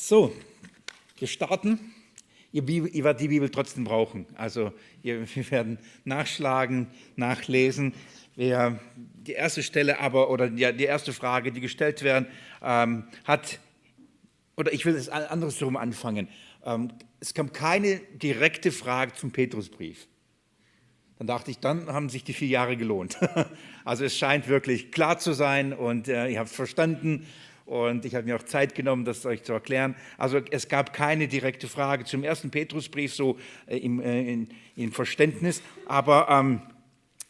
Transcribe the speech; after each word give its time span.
So, 0.00 0.32
wir 1.18 1.26
starten. 1.26 1.80
Ihr, 2.52 2.62
Bibel, 2.62 2.88
ihr 2.94 3.02
werdet 3.02 3.20
die 3.20 3.26
Bibel 3.26 3.50
trotzdem 3.50 3.82
brauchen. 3.82 4.26
Also 4.36 4.72
ihr, 5.02 5.26
wir 5.34 5.50
werden 5.50 5.80
nachschlagen, 6.04 6.86
nachlesen. 7.16 7.92
Wir, 8.36 8.78
die 8.94 9.32
erste 9.32 9.64
Stelle 9.64 9.98
aber, 9.98 10.30
oder 10.30 10.50
die, 10.50 10.72
die 10.76 10.84
erste 10.84 11.12
Frage, 11.12 11.50
die 11.50 11.60
gestellt 11.60 12.04
werden, 12.04 12.28
ähm, 12.62 13.08
hat, 13.24 13.58
oder 14.56 14.72
ich 14.72 14.86
will 14.86 14.94
es 14.94 15.08
andersrum 15.08 15.76
anfangen. 15.76 16.28
Ähm, 16.64 16.92
es 17.18 17.34
kam 17.34 17.52
keine 17.52 17.96
direkte 18.22 18.70
Frage 18.70 19.14
zum 19.14 19.32
Petrusbrief. 19.32 20.06
Dann 21.18 21.26
dachte 21.26 21.50
ich, 21.50 21.58
dann 21.58 21.88
haben 21.88 22.08
sich 22.08 22.22
die 22.22 22.34
vier 22.34 22.48
Jahre 22.48 22.76
gelohnt. 22.76 23.18
Also 23.84 24.04
es 24.04 24.18
scheint 24.18 24.48
wirklich 24.48 24.92
klar 24.92 25.18
zu 25.18 25.32
sein 25.32 25.72
und 25.72 26.08
äh, 26.08 26.28
ihr 26.28 26.40
habt 26.40 26.50
verstanden 26.50 27.26
und 27.68 28.06
ich 28.06 28.14
habe 28.14 28.24
mir 28.24 28.36
auch 28.36 28.42
Zeit 28.42 28.74
genommen, 28.74 29.04
das 29.04 29.26
euch 29.26 29.42
zu 29.42 29.52
erklären. 29.52 29.94
Also 30.16 30.40
es 30.50 30.68
gab 30.68 30.94
keine 30.94 31.28
direkte 31.28 31.68
Frage 31.68 32.04
zum 32.04 32.24
ersten 32.24 32.50
Petrusbrief 32.50 33.14
so 33.14 33.38
äh, 33.66 33.76
im, 33.76 34.00
äh, 34.00 34.32
in, 34.32 34.48
in, 34.74 34.90
Verständnis, 34.90 35.62
aber 35.86 36.28
ähm, 36.30 36.62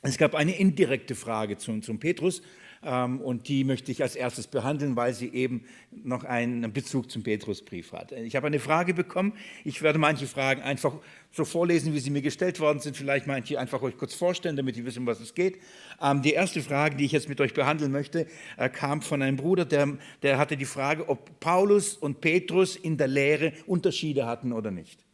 es 0.03 0.17
gab 0.17 0.37
eine 0.37 0.57
indirekte 0.57 1.17
Frage 1.17 1.59
zum, 1.59 1.83
zum 1.83 1.98
Petrus 1.98 2.43
und 2.81 3.49
die 3.49 3.65
möchte 3.65 3.91
ich 3.91 4.03
als 4.03 4.15
erstes 4.15 4.47
behandeln, 4.47 4.95
weil 4.95 5.13
sie 5.13 5.29
eben 5.33 5.65
noch 5.91 6.25
einen 6.25 6.73
Bezug 6.73 7.11
zum 7.11 7.23
Petrusbrief 7.23 7.93
hat. 7.93 8.13
Ich 8.13 8.37
habe 8.37 8.47
eine 8.47 8.61
Frage 8.61 8.95
bekommen. 8.95 9.33
Ich 9.65 9.83
werde 9.83 9.99
manche 9.99 10.27
Fragen 10.27 10.63
einfach 10.63 10.95
so 11.33 11.45
vorlesen, 11.45 11.93
wie 11.93 11.99
sie 11.99 12.11
mir 12.11 12.23
gestellt 12.23 12.61
worden 12.61 12.79
sind. 12.81 12.97
Vielleicht 12.97 13.27
manche 13.27 13.59
einfach 13.59 13.83
euch 13.83 13.97
kurz 13.97 14.15
vorstellen, 14.15 14.57
damit 14.57 14.77
ihr 14.77 14.85
wisst, 14.85 14.99
um 14.99 15.07
was 15.07 15.21
es 15.21 15.35
geht. 15.35 15.59
Ähm, 16.01 16.23
die 16.23 16.33
erste 16.33 16.63
Frage, 16.63 16.97
die 16.97 17.05
ich 17.05 17.13
jetzt 17.13 17.29
mit 17.29 17.41
euch 17.41 17.53
behandeln 17.53 17.93
möchte, 17.93 18.27
äh, 18.57 18.69
kam 18.69 19.03
von 19.03 19.23
einem 19.23 19.37
Bruder, 19.37 19.65
der, 19.65 19.99
der 20.23 20.39
hatte 20.39 20.57
die 20.57 20.65
Frage, 20.65 21.09
ob 21.09 21.41
Paulus 21.41 21.97
und 21.97 22.21
Petrus 22.21 22.77
in 22.77 22.97
der 22.97 23.09
Lehre 23.09 23.53
Unterschiede 23.67 24.27
hatten 24.27 24.53
oder 24.53 24.71
nicht 24.71 25.08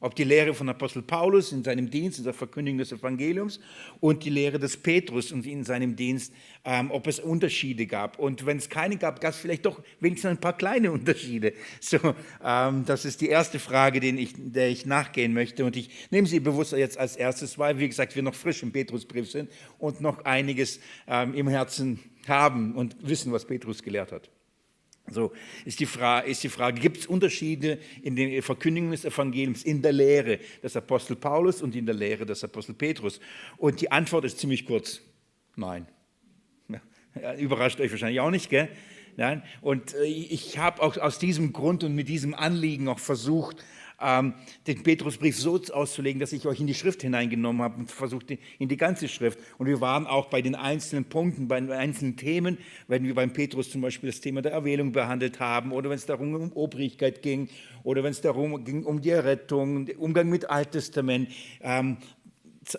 ob 0.00 0.14
die 0.14 0.24
Lehre 0.24 0.54
von 0.54 0.68
Apostel 0.68 1.02
Paulus 1.02 1.52
in 1.52 1.62
seinem 1.62 1.90
Dienst, 1.90 2.18
in 2.18 2.24
der 2.24 2.32
Verkündigung 2.32 2.78
des 2.78 2.90
Evangeliums 2.92 3.60
und 4.00 4.24
die 4.24 4.30
Lehre 4.30 4.58
des 4.58 4.76
Petrus 4.76 5.30
in 5.30 5.64
seinem 5.64 5.94
Dienst, 5.94 6.32
ähm, 6.64 6.90
ob 6.90 7.06
es 7.06 7.20
Unterschiede 7.20 7.86
gab. 7.86 8.18
Und 8.18 8.46
wenn 8.46 8.56
es 8.56 8.68
keine 8.68 8.96
gab, 8.96 9.20
gab 9.20 9.32
es 9.32 9.38
vielleicht 9.38 9.66
doch 9.66 9.82
wenigstens 10.00 10.30
ein 10.30 10.40
paar 10.40 10.56
kleine 10.56 10.90
Unterschiede. 10.92 11.52
So, 11.80 11.98
ähm, 12.42 12.84
das 12.86 13.04
ist 13.04 13.20
die 13.20 13.28
erste 13.28 13.58
Frage, 13.58 14.00
den 14.00 14.18
ich, 14.18 14.32
der 14.36 14.70
ich 14.70 14.86
nachgehen 14.86 15.34
möchte. 15.34 15.64
Und 15.64 15.76
ich 15.76 15.90
nehme 16.10 16.26
sie 16.26 16.40
bewusst 16.40 16.72
jetzt 16.72 16.98
als 16.98 17.16
erstes, 17.16 17.58
weil, 17.58 17.78
wie 17.78 17.88
gesagt, 17.88 18.16
wir 18.16 18.22
noch 18.22 18.34
frisch 18.34 18.62
im 18.62 18.72
Petrusbrief 18.72 19.30
sind 19.30 19.50
und 19.78 20.00
noch 20.00 20.24
einiges 20.24 20.80
ähm, 21.06 21.34
im 21.34 21.48
Herzen 21.48 22.00
haben 22.26 22.74
und 22.74 22.96
wissen, 23.06 23.32
was 23.32 23.44
Petrus 23.46 23.82
gelehrt 23.82 24.12
hat. 24.12 24.30
So 25.10 25.32
ist 25.64 25.80
die 25.80 25.86
die 25.86 26.48
Frage 26.48 26.80
gibt 26.80 26.98
es 26.98 27.06
Unterschiede 27.06 27.78
in 28.02 28.16
der 28.16 28.42
Verkündigung 28.42 28.92
des 28.92 29.04
Evangeliums, 29.04 29.62
in 29.64 29.82
der 29.82 29.92
Lehre 29.92 30.38
des 30.62 30.76
Apostel 30.76 31.16
Paulus 31.16 31.62
und 31.62 31.74
in 31.74 31.86
der 31.86 31.94
Lehre 31.94 32.24
des 32.24 32.44
Apostel 32.44 32.74
Petrus? 32.74 33.20
Und 33.56 33.80
die 33.80 33.90
Antwort 33.90 34.24
ist 34.24 34.38
ziemlich 34.38 34.64
kurz, 34.66 35.00
nein. 35.56 35.86
Ja, 37.20 37.34
überrascht 37.34 37.80
euch 37.80 37.90
wahrscheinlich 37.90 38.20
auch 38.20 38.30
nicht, 38.30 38.50
gell? 38.50 38.68
Nein. 39.16 39.42
Und 39.60 39.94
äh, 39.94 40.04
ich 40.04 40.58
habe 40.58 40.80
auch 40.80 40.96
aus 40.96 41.18
diesem 41.18 41.52
Grund 41.52 41.82
und 41.82 41.94
mit 41.94 42.08
diesem 42.08 42.34
Anliegen 42.34 42.86
auch 42.86 43.00
versucht, 43.00 43.64
ähm, 44.00 44.34
den 44.66 44.82
Petrusbrief 44.82 45.36
so 45.36 45.60
auszulegen, 45.72 46.20
dass 46.20 46.32
ich 46.32 46.46
euch 46.46 46.60
in 46.60 46.66
die 46.66 46.74
Schrift 46.74 47.02
hineingenommen 47.02 47.62
habe 47.62 47.78
und 47.78 47.90
versucht 47.90 48.30
in 48.58 48.68
die 48.68 48.76
ganze 48.76 49.08
Schrift. 49.08 49.38
Und 49.58 49.66
wir 49.66 49.80
waren 49.80 50.06
auch 50.06 50.26
bei 50.26 50.42
den 50.42 50.54
einzelnen 50.54 51.04
Punkten, 51.04 51.48
bei 51.48 51.60
den 51.60 51.70
einzelnen 51.70 52.16
Themen, 52.16 52.58
wenn 52.88 53.04
wir 53.04 53.14
beim 53.14 53.32
Petrus 53.32 53.70
zum 53.70 53.80
Beispiel 53.80 54.10
das 54.10 54.20
Thema 54.20 54.42
der 54.42 54.52
Erwählung 54.52 54.92
behandelt 54.92 55.40
haben 55.40 55.72
oder 55.72 55.90
wenn 55.90 55.96
es 55.96 56.06
darum 56.06 56.34
um 56.34 56.52
Obrigkeit 56.52 57.22
ging 57.22 57.48
oder 57.82 58.02
wenn 58.02 58.12
es 58.12 58.20
darum 58.20 58.64
ging 58.64 58.84
um 58.84 59.00
die 59.00 59.10
Errettung, 59.10 59.88
Umgang 59.98 60.28
mit 60.28 60.48
Alttestament, 60.48 61.30
ähm, 61.60 61.98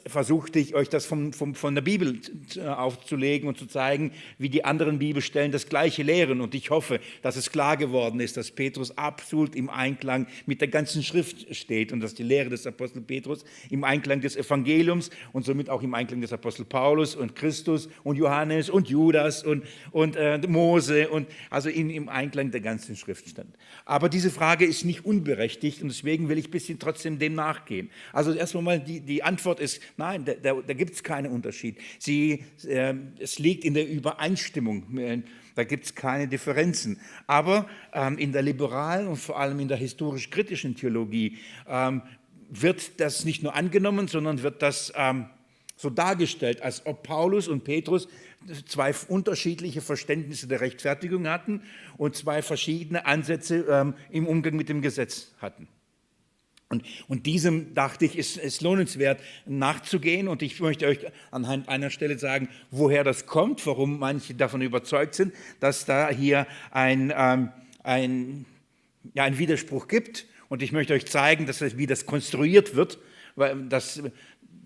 versuchte 0.05 0.59
ich 0.59 0.75
euch 0.75 0.89
das 0.89 1.08
vom, 1.08 1.33
vom, 1.33 1.55
von 1.55 1.73
der 1.73 1.81
Bibel 1.81 2.19
aufzulegen 2.67 3.47
und 3.47 3.58
zu 3.58 3.65
zeigen, 3.65 4.11
wie 4.37 4.49
die 4.49 4.64
anderen 4.64 4.99
Bibelstellen 4.99 5.52
das 5.52 5.67
Gleiche 5.67 6.03
lehren. 6.03 6.39
Und 6.39 6.53
ich 6.53 6.69
hoffe, 6.69 6.99
dass 7.23 7.36
es 7.36 7.52
klar 7.52 7.77
geworden 7.77 8.20
ist, 8.20 8.37
dass 8.37 8.52
Petrus 8.52 8.95
absolut 8.95 9.55
im 9.55 9.71
Einklang 9.71 10.27
mit 10.45 10.61
der 10.61 10.67
ganzen 10.67 11.02
Schrift 11.02 11.55
steht 11.55 11.91
und 11.91 11.99
dass 11.99 12.14
die 12.14 12.21
Lehre 12.21 12.49
des 12.49 12.67
Apostel 12.67 13.02
Petrus 13.02 13.43
im 13.71 13.83
Einklang 13.83 14.21
des 14.21 14.36
Evangeliums 14.36 15.09
und 15.33 15.45
somit 15.45 15.67
auch 15.67 15.81
im 15.81 15.95
Einklang 15.95 16.21
des 16.21 16.31
Apostel 16.31 16.64
Paulus 16.64 17.15
und 17.15 17.36
Christus 17.36 17.89
und 18.03 18.17
Johannes 18.17 18.70
und 18.70 18.87
Judas 18.87 19.43
und, 19.43 19.64
und 19.89 20.15
äh, 20.15 20.37
Mose 20.47 21.09
und 21.09 21.27
also 21.49 21.70
in, 21.70 21.89
im 21.89 22.08
Einklang 22.08 22.52
der 22.52 22.61
ganzen 22.61 22.95
Schrift 22.95 23.27
stand. 23.27 23.55
Aber 23.86 24.09
diese 24.09 24.30
Frage 24.30 24.65
ist 24.65 24.86
nicht 24.86 25.05
unberechtigt 25.05 25.81
und 25.81 25.87
deswegen 25.87 26.30
will 26.30 26.37
ich 26.37 26.49
ein 26.49 26.52
bisschen 26.52 26.77
trotzdem 26.77 27.17
dem 27.17 27.33
nachgehen. 27.33 27.89
Also 28.14 28.31
erstmal 28.31 28.64
mal 28.64 28.80
die, 28.80 28.99
die 28.99 29.23
Antwort 29.23 29.59
ist 29.59 29.70
nein, 29.98 30.26
da, 30.26 30.33
da, 30.33 30.54
da 30.55 30.73
gibt 30.73 30.93
es 30.93 31.04
keinen 31.04 31.32
Unterschied. 31.32 31.77
Sie, 31.99 32.43
äh, 32.67 32.93
es 33.20 33.39
liegt 33.39 33.64
in 33.64 33.73
der 33.73 33.87
Übereinstimmung. 33.87 34.98
Äh, 34.98 35.21
da 35.55 35.64
gibt 35.64 35.86
es 35.86 35.95
keine 35.95 36.27
Differenzen. 36.27 36.99
Aber 37.27 37.67
ähm, 37.93 38.17
in 38.17 38.32
der 38.32 38.42
liberalen 38.42 39.08
und 39.08 39.17
vor 39.17 39.39
allem 39.39 39.59
in 39.59 39.67
der 39.67 39.77
historisch-kritischen 39.77 40.76
Theologie 40.76 41.37
ähm, 41.67 42.02
wird 42.49 42.99
das 42.99 43.26
nicht 43.26 43.43
nur 43.43 43.55
angenommen, 43.55 44.08
sondern 44.08 44.43
wird 44.43 44.61
das 44.61 44.92
ähm, 44.95 45.27
so 45.76 45.89
dargestellt, 45.89 46.61
als 46.61 46.86
ob 46.86 47.03
Paulus 47.03 47.48
und 47.48 47.64
Petrus 47.64 48.08
zwei 48.67 48.93
unterschiedliche 49.08 49.82
Verständnisse 49.82 50.48
der 50.48 50.61
Rechtfertigung 50.61 51.27
hatten 51.27 51.61
und 51.98 52.15
zwei 52.15 52.42
verschiedene 52.42 53.05
Ansätze 53.05 53.65
ähm, 53.70 53.95
im 54.09 54.27
Umgang 54.27 54.55
mit 54.55 54.70
dem 54.70 54.82
Gesetz 54.82 55.33
hatten. 55.39 55.67
Und, 56.71 56.83
und, 57.08 57.26
diesem 57.26 57.73
dachte 57.73 58.05
ich, 58.05 58.17
ist 58.17 58.37
es 58.37 58.61
lohnenswert 58.61 59.20
nachzugehen. 59.45 60.27
Und 60.27 60.42
ich 60.42 60.59
möchte 60.59 60.87
euch 60.87 60.99
anhand 61.30 61.70
einer 61.70 61.89
Stelle 61.89 62.17
sagen, 62.17 62.49
woher 62.71 63.04
das 63.04 63.26
kommt, 63.26 63.65
warum 63.67 63.99
manche 63.99 64.33
davon 64.33 64.61
überzeugt 64.61 65.15
sind, 65.15 65.33
dass 65.59 65.86
da 65.86 66.09
hier 66.09 66.48
ein, 66.71 67.14
ähm, 67.15 67.49
ein, 67.83 68.45
ja, 69.14 69.23
ein 69.23 69.37
Widerspruch 69.37 69.87
gibt. 69.87 70.26
Und 70.49 70.64
ich 70.64 70.71
möchte 70.71 70.93
euch 70.93 71.05
zeigen, 71.05 71.45
dass 71.45 71.59
das, 71.59 71.77
wie 71.77 71.87
das 71.87 72.05
konstruiert 72.05 72.76
wird, 72.76 72.99
weil, 73.36 73.64
dass 73.64 74.02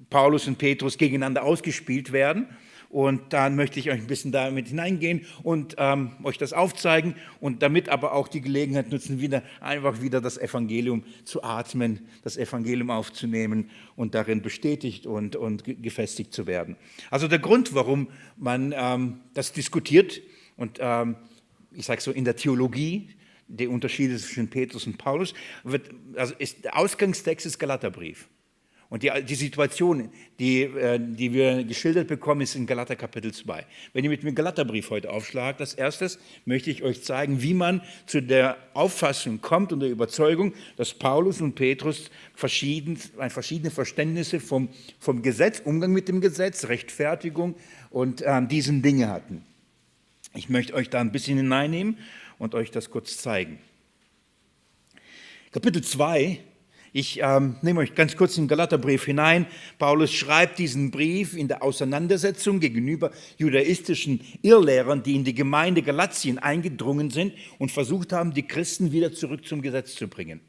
Paulus 0.09 0.47
und 0.47 0.57
Petrus 0.57 0.97
gegeneinander 0.97 1.43
ausgespielt 1.43 2.11
werden. 2.11 2.47
Und 2.95 3.33
dann 3.33 3.57
möchte 3.57 3.77
ich 3.77 3.91
euch 3.91 3.99
ein 3.99 4.07
bisschen 4.07 4.31
damit 4.31 4.69
hineingehen 4.69 5.25
und 5.43 5.75
ähm, 5.79 6.11
euch 6.23 6.37
das 6.37 6.53
aufzeigen 6.53 7.15
und 7.41 7.61
damit 7.61 7.89
aber 7.89 8.13
auch 8.13 8.29
die 8.29 8.39
Gelegenheit 8.39 8.89
nutzen, 8.89 9.19
wieder 9.19 9.43
einfach 9.59 10.01
wieder 10.01 10.21
das 10.21 10.37
Evangelium 10.37 11.03
zu 11.25 11.43
atmen, 11.43 12.07
das 12.23 12.37
Evangelium 12.37 12.89
aufzunehmen 12.89 13.69
und 13.97 14.15
darin 14.15 14.41
bestätigt 14.41 15.07
und, 15.07 15.35
und 15.35 15.65
gefestigt 15.83 16.31
zu 16.31 16.47
werden. 16.47 16.77
Also 17.11 17.27
der 17.27 17.39
Grund, 17.39 17.75
warum 17.75 18.07
man 18.37 18.73
ähm, 18.73 19.19
das 19.33 19.51
diskutiert 19.51 20.21
und 20.55 20.77
ähm, 20.79 21.17
ich 21.73 21.85
sage 21.87 21.99
so 21.99 22.11
in 22.11 22.23
der 22.23 22.37
Theologie, 22.37 23.09
die 23.49 23.67
Unterschiede 23.67 24.15
zwischen 24.15 24.49
Petrus 24.49 24.87
und 24.87 24.97
Paulus, 24.97 25.33
wird, 25.65 25.89
also 26.15 26.33
ist, 26.37 26.63
der 26.63 26.77
Ausgangstext 26.77 27.45
ist 27.45 27.59
Galaterbrief. 27.59 28.29
Und 28.89 29.01
die, 29.03 29.11
die 29.27 29.35
Situation, 29.35 30.09
die, 30.39 30.61
äh, 30.61 30.99
die 30.99 31.33
wir 31.33 31.63
geschildert 31.63 32.07
bekommen, 32.07 32.41
ist 32.41 32.55
in 32.55 32.67
Galater 32.67 32.95
Kapitel 32.95 33.33
2. 33.33 33.65
Wenn 33.93 34.03
ihr 34.03 34.09
mit 34.09 34.21
dem 34.21 34.35
Galaterbrief 34.35 34.91
heute 34.91 35.11
aufschlagt, 35.11 35.59
als 35.59 35.73
erstes 35.73 36.19
möchte 36.45 36.69
ich 36.69 36.83
euch 36.83 37.03
zeigen, 37.03 37.41
wie 37.41 37.55
man 37.55 37.81
zu 38.05 38.21
der 38.21 38.57
Auffassung 38.73 39.41
kommt 39.41 39.73
und 39.73 39.79
der 39.79 39.89
Überzeugung, 39.89 40.53
dass 40.77 40.93
Paulus 40.93 41.41
und 41.41 41.55
Petrus 41.55 42.11
verschieden, 42.35 42.97
verschiedene 43.29 43.71
Verständnisse 43.71 44.39
vom, 44.39 44.69
vom 44.99 45.23
Gesetz, 45.23 45.61
Umgang 45.65 45.91
mit 45.91 46.07
dem 46.07 46.21
Gesetz, 46.21 46.65
Rechtfertigung 46.67 47.55
und 47.89 48.23
ähm, 48.25 48.47
diesen 48.47 48.83
Dinge 48.83 49.09
hatten. 49.09 49.43
Ich 50.35 50.49
möchte 50.49 50.73
euch 50.73 50.89
da 50.89 50.99
ein 51.01 51.11
bisschen 51.11 51.37
hineinnehmen 51.37 51.97
und 52.37 52.53
euch 52.53 52.69
das 52.69 52.91
kurz 52.91 53.17
zeigen. 53.17 53.57
Kapitel 55.51 55.81
2 55.81 56.39
ich 56.97 57.19
ähm, 57.21 57.57
nehme 57.61 57.81
euch 57.81 57.93
ganz 57.93 58.15
kurz 58.15 58.37
in 58.37 58.45
den 58.45 58.47
Galaterbrief 58.47 59.03
hinein. 59.03 59.47
Paulus 59.79 60.13
schreibt 60.13 60.59
diesen 60.59 60.91
Brief 60.91 61.35
in 61.35 61.49
der 61.49 61.61
Auseinandersetzung 61.61 62.61
gegenüber 62.61 63.11
judaistischen 63.35 64.21
Irrlehrern, 64.43 65.03
die 65.03 65.15
in 65.15 65.25
die 65.25 65.35
Gemeinde 65.35 65.81
Galatien 65.81 66.39
eingedrungen 66.39 67.11
sind 67.11 67.33
und 67.59 67.73
versucht 67.73 68.13
haben, 68.13 68.33
die 68.33 68.43
Christen 68.43 68.93
wieder 68.93 69.11
zurück 69.11 69.45
zum 69.45 69.61
Gesetz 69.61 69.95
zu 69.95 70.07
bringen. 70.07 70.39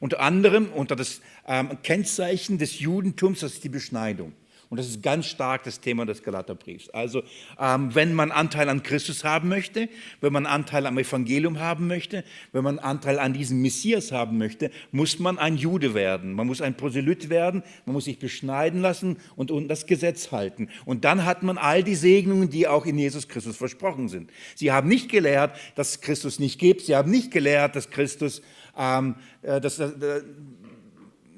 Unter 0.00 0.18
anderem 0.18 0.66
unter 0.74 0.96
das 0.96 1.20
ähm, 1.46 1.78
Kennzeichen 1.84 2.58
des 2.58 2.80
Judentums, 2.80 3.38
das 3.38 3.52
ist 3.52 3.62
die 3.62 3.68
Beschneidung. 3.68 4.32
Und 4.74 4.78
das 4.78 4.88
ist 4.88 5.04
ganz 5.04 5.26
stark 5.26 5.62
das 5.62 5.78
Thema 5.78 6.04
des 6.04 6.24
Galaterbriefs. 6.24 6.90
Also 6.90 7.22
ähm, 7.60 7.94
wenn 7.94 8.12
man 8.12 8.32
Anteil 8.32 8.68
an 8.68 8.82
Christus 8.82 9.22
haben 9.22 9.48
möchte, 9.48 9.88
wenn 10.20 10.32
man 10.32 10.46
Anteil 10.46 10.86
am 10.86 10.98
Evangelium 10.98 11.60
haben 11.60 11.86
möchte, 11.86 12.24
wenn 12.50 12.64
man 12.64 12.80
Anteil 12.80 13.20
an 13.20 13.34
diesem 13.34 13.62
Messias 13.62 14.10
haben 14.10 14.36
möchte, 14.36 14.72
muss 14.90 15.20
man 15.20 15.38
ein 15.38 15.56
Jude 15.56 15.94
werden. 15.94 16.32
Man 16.32 16.48
muss 16.48 16.60
ein 16.60 16.76
Proselyt 16.76 17.30
werden, 17.30 17.62
man 17.86 17.92
muss 17.92 18.06
sich 18.06 18.18
beschneiden 18.18 18.80
lassen 18.80 19.18
und, 19.36 19.52
und 19.52 19.68
das 19.68 19.86
Gesetz 19.86 20.32
halten. 20.32 20.68
Und 20.84 21.04
dann 21.04 21.24
hat 21.24 21.44
man 21.44 21.56
all 21.56 21.84
die 21.84 21.94
Segnungen, 21.94 22.50
die 22.50 22.66
auch 22.66 22.84
in 22.84 22.98
Jesus 22.98 23.28
Christus 23.28 23.56
versprochen 23.56 24.08
sind. 24.08 24.28
Sie 24.56 24.72
haben 24.72 24.88
nicht 24.88 25.08
gelehrt, 25.08 25.54
dass 25.76 25.90
es 25.90 26.00
Christus 26.00 26.40
nicht 26.40 26.58
gibt. 26.58 26.80
Sie 26.80 26.96
haben 26.96 27.12
nicht 27.12 27.30
gelehrt, 27.30 27.76
dass 27.76 27.90
Christus 27.90 28.42
ähm, 28.76 29.14
äh, 29.42 29.60
dass, 29.60 29.78
äh, 29.78 29.92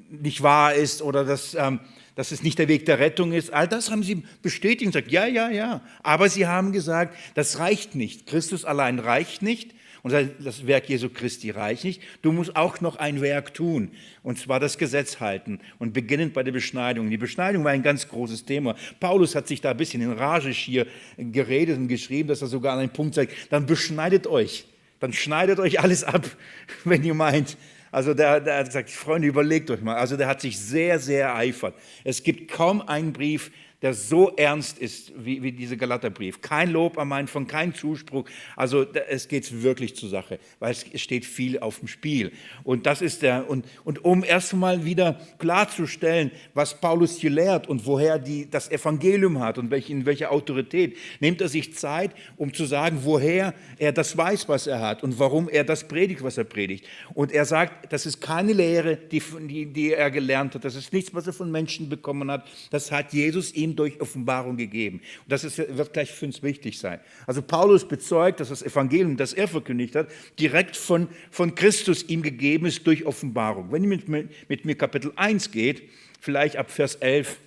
nicht 0.09 0.41
wahr 0.41 0.73
ist 0.73 1.01
oder 1.01 1.23
dass, 1.23 1.53
ähm, 1.53 1.79
dass 2.17 2.31
es 2.31 2.41
nicht 2.41 2.57
der 2.57 2.67
Weg 2.67 2.85
der 2.87 2.97
Rettung 2.97 3.31
ist. 3.31 3.53
All 3.53 3.67
das 3.67 3.91
haben 3.91 4.01
sie 4.01 4.23
bestätigt 4.41 4.87
und 4.87 4.91
gesagt, 4.93 5.11
ja, 5.11 5.27
ja, 5.27 5.49
ja. 5.51 5.81
Aber 6.01 6.29
sie 6.29 6.47
haben 6.47 6.71
gesagt, 6.71 7.15
das 7.35 7.59
reicht 7.59 7.93
nicht. 7.93 8.25
Christus 8.25 8.65
allein 8.65 8.97
reicht 8.97 9.43
nicht 9.43 9.75
und 10.01 10.11
das 10.11 10.65
Werk 10.65 10.89
Jesu 10.89 11.09
Christi 11.09 11.51
reicht 11.51 11.83
nicht. 11.83 12.01
Du 12.23 12.31
musst 12.31 12.55
auch 12.55 12.81
noch 12.81 12.95
ein 12.95 13.21
Werk 13.21 13.53
tun, 13.53 13.91
und 14.23 14.39
zwar 14.39 14.59
das 14.59 14.79
Gesetz 14.79 15.19
halten 15.19 15.59
und 15.77 15.93
beginnend 15.93 16.33
bei 16.33 16.41
der 16.41 16.51
Beschneidung. 16.51 17.11
Die 17.11 17.17
Beschneidung 17.17 17.63
war 17.63 17.71
ein 17.71 17.83
ganz 17.83 18.07
großes 18.07 18.45
Thema. 18.45 18.75
Paulus 18.99 19.35
hat 19.35 19.47
sich 19.47 19.61
da 19.61 19.71
ein 19.71 19.77
bisschen 19.77 20.01
in 20.01 20.11
Rage 20.11 20.49
hier 20.49 20.87
geredet 21.17 21.77
und 21.77 21.87
geschrieben, 21.87 22.29
dass 22.29 22.41
er 22.41 22.47
sogar 22.47 22.73
an 22.73 22.79
einen 22.79 22.93
Punkt 22.93 23.13
sagt, 23.13 23.31
dann 23.51 23.67
beschneidet 23.67 24.25
euch, 24.25 24.65
dann 24.99 25.13
schneidet 25.13 25.59
euch 25.59 25.81
alles 25.81 26.03
ab, 26.03 26.25
wenn 26.83 27.03
ihr 27.03 27.13
meint, 27.13 27.57
also 27.97 28.13
der, 28.13 28.39
der, 28.41 28.59
hat 28.59 28.67
gesagt, 28.67 28.91
Freunde, 28.91 29.27
überlegt 29.27 29.71
euch 29.71 29.81
mal. 29.81 29.95
Also 29.95 30.17
der 30.17 30.27
hat 30.27 30.39
sich 30.39 30.59
sehr, 30.59 30.99
sehr 30.99 31.35
eifert. 31.35 31.73
Es 32.03 32.21
gibt 32.21 32.51
kaum 32.51 32.79
einen 32.87 33.11
Brief, 33.11 33.49
der 33.81 33.93
so 33.93 34.35
ernst 34.35 34.79
ist 34.79 35.11
wie, 35.15 35.43
wie 35.43 35.51
dieser 35.51 35.75
Galaterbrief. 35.75 36.41
Kein 36.41 36.71
Lob 36.71 36.97
am 36.97 37.11
Anfang, 37.11 37.45
kein 37.45 37.75
Zuspruch. 37.75 38.25
Also 38.55 38.85
es 39.07 39.27
geht 39.27 39.61
wirklich 39.61 39.95
zur 39.95 40.09
Sache, 40.09 40.39
weil 40.59 40.71
es 40.71 41.01
steht 41.01 41.25
viel 41.25 41.59
auf 41.59 41.79
dem 41.79 41.87
Spiel. 41.87 42.31
Und 42.63 42.87
das 42.87 43.03
ist 43.03 43.21
der, 43.21 43.47
und, 43.47 43.65
und 43.83 44.03
um 44.03 44.23
erst 44.23 44.53
mal 44.55 44.83
wieder 44.83 45.19
klarzustellen, 45.37 46.31
was 46.55 46.81
Paulus 46.81 47.17
hier 47.17 47.29
lehrt 47.29 47.67
und 47.67 47.85
woher 47.85 48.17
die, 48.17 48.49
das 48.49 48.71
Evangelium 48.71 49.39
hat 49.39 49.59
und 49.59 49.69
welche, 49.69 49.93
in 49.93 50.07
welcher 50.07 50.31
Autorität, 50.31 50.97
nimmt 51.19 51.39
er 51.41 51.47
sich 51.47 51.75
Zeit, 51.75 52.11
um 52.35 52.53
zu 52.53 52.65
sagen, 52.65 53.01
woher 53.03 53.53
er 53.77 53.91
das 53.91 54.17
weiß, 54.17 54.49
was 54.49 54.65
er 54.65 54.79
hat 54.79 55.03
und 55.03 55.19
warum 55.19 55.49
er 55.49 55.63
das 55.63 55.87
predigt, 55.87 56.23
was 56.23 56.39
er 56.39 56.45
predigt. 56.45 56.87
Und 57.13 57.31
er 57.31 57.45
sagt, 57.45 57.93
das 57.93 58.07
ist 58.07 58.21
keine 58.21 58.53
Lehre, 58.53 58.97
die, 58.97 59.21
die, 59.47 59.65
die 59.67 59.93
er 59.93 60.09
gelernt 60.09 60.55
hat, 60.55 60.65
das 60.65 60.75
ist 60.75 60.93
nichts, 60.93 61.13
was 61.13 61.27
er 61.27 61.33
von 61.33 61.51
Menschen 61.51 61.89
bekommen 61.89 62.31
hat, 62.31 62.47
das 62.71 62.91
hat 62.91 63.13
Jesus 63.13 63.53
ihm 63.53 63.66
ihm 63.67 63.75
durch 63.75 64.01
Offenbarung 64.01 64.57
gegeben. 64.57 65.01
Und 65.23 65.31
das 65.31 65.43
ist, 65.43 65.57
wird 65.57 65.93
gleich 65.93 66.11
für 66.11 66.25
uns 66.25 66.43
wichtig 66.43 66.79
sein. 66.79 66.99
Also 67.25 67.41
Paulus 67.41 67.87
bezeugt, 67.87 68.39
dass 68.39 68.49
das 68.49 68.63
Evangelium, 68.63 69.17
das 69.17 69.33
er 69.33 69.47
verkündigt 69.47 69.95
hat, 69.95 70.09
direkt 70.39 70.75
von, 70.75 71.07
von 71.31 71.55
Christus 71.55 72.03
ihm 72.03 72.21
gegeben 72.21 72.65
ist 72.65 72.85
durch 72.87 73.05
Offenbarung. 73.05 73.71
Wenn 73.71 73.83
ihr 73.83 73.89
mit, 73.89 74.07
mit 74.49 74.65
mir 74.65 74.75
Kapitel 74.75 75.11
1 75.15 75.51
geht, 75.51 75.83
vielleicht 76.19 76.55
ab 76.57 76.71
Vers 76.71 76.95
11, 76.95 77.37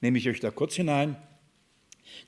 nehme 0.00 0.18
ich 0.18 0.28
euch 0.28 0.40
da 0.40 0.50
kurz 0.50 0.74
hinein. 0.74 1.16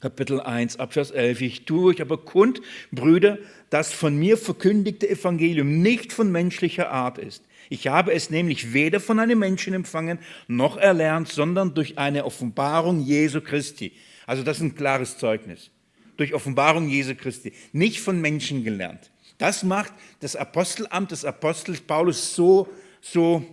Kapitel 0.00 0.40
1, 0.40 0.78
ab 0.78 0.93
Vers 0.93 1.10
11. 1.10 1.40
Ich 1.40 1.64
tue 1.64 1.93
euch 1.93 2.00
aber 2.00 2.19
kund, 2.19 2.60
Brüder, 2.93 3.38
das 3.70 3.93
von 3.93 4.16
mir 4.16 4.37
verkündigte 4.37 5.08
Evangelium 5.08 5.81
nicht 5.81 6.12
von 6.12 6.31
menschlicher 6.31 6.90
Art 6.90 7.19
ist. 7.19 7.44
Ich 7.68 7.88
habe 7.88 8.12
es 8.12 8.30
nämlich 8.30 8.72
weder 8.72 9.00
von 9.00 9.18
einem 9.18 9.38
Menschen 9.38 9.74
empfangen 9.74 10.18
noch 10.48 10.76
erlernt, 10.76 11.28
sondern 11.28 11.74
durch 11.74 11.98
eine 11.98 12.24
Offenbarung 12.24 13.00
Jesu 13.00 13.40
Christi. 13.40 13.92
Also 14.26 14.42
das 14.42 14.58
ist 14.58 14.62
ein 14.62 14.74
klares 14.74 15.18
Zeugnis. 15.18 15.70
Durch 16.16 16.34
Offenbarung 16.34 16.88
Jesu 16.88 17.14
Christi. 17.14 17.52
Nicht 17.72 18.00
von 18.00 18.20
Menschen 18.20 18.64
gelernt. 18.64 19.10
Das 19.38 19.62
macht 19.62 19.92
das 20.20 20.34
Apostelamt 20.34 21.10
des 21.10 21.24
Apostels 21.24 21.80
Paulus 21.80 22.34
so, 22.34 22.68
so 23.00 23.44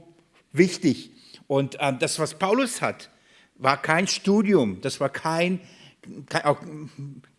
wichtig. 0.51 1.11
Und 1.47 1.79
äh, 1.79 1.93
das, 1.97 2.19
was 2.19 2.37
Paulus 2.37 2.81
hat, 2.81 3.09
war 3.55 3.81
kein 3.81 4.07
Studium, 4.07 4.81
das 4.81 4.99
war 4.99 5.09
kein, 5.09 5.59
kein, 6.27 6.45
auch 6.45 6.59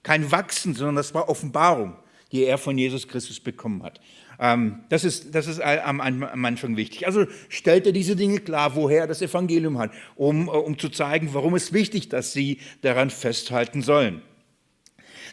kein 0.02 0.30
Wachsen, 0.30 0.74
sondern 0.74 0.96
das 0.96 1.14
war 1.14 1.28
Offenbarung, 1.28 1.96
die 2.32 2.44
er 2.44 2.58
von 2.58 2.76
Jesus 2.78 3.08
Christus 3.08 3.40
bekommen 3.40 3.82
hat. 3.82 4.00
Ähm, 4.38 4.80
das 4.88 5.04
ist, 5.04 5.34
das 5.34 5.46
ist 5.46 5.60
am, 5.60 6.00
Anfang 6.00 6.76
wichtig. 6.76 7.06
Also 7.06 7.26
stellt 7.48 7.86
er 7.86 7.92
diese 7.92 8.16
Dinge 8.16 8.40
klar, 8.40 8.74
woher 8.76 9.02
er 9.02 9.06
das 9.06 9.22
Evangelium 9.22 9.78
hat, 9.78 9.92
um, 10.16 10.48
äh, 10.48 10.50
um 10.50 10.78
zu 10.78 10.88
zeigen, 10.88 11.30
warum 11.32 11.54
es 11.54 11.72
wichtig 11.72 12.04
ist, 12.04 12.12
dass 12.12 12.32
sie 12.32 12.58
daran 12.82 13.10
festhalten 13.10 13.82
sollen. 13.82 14.22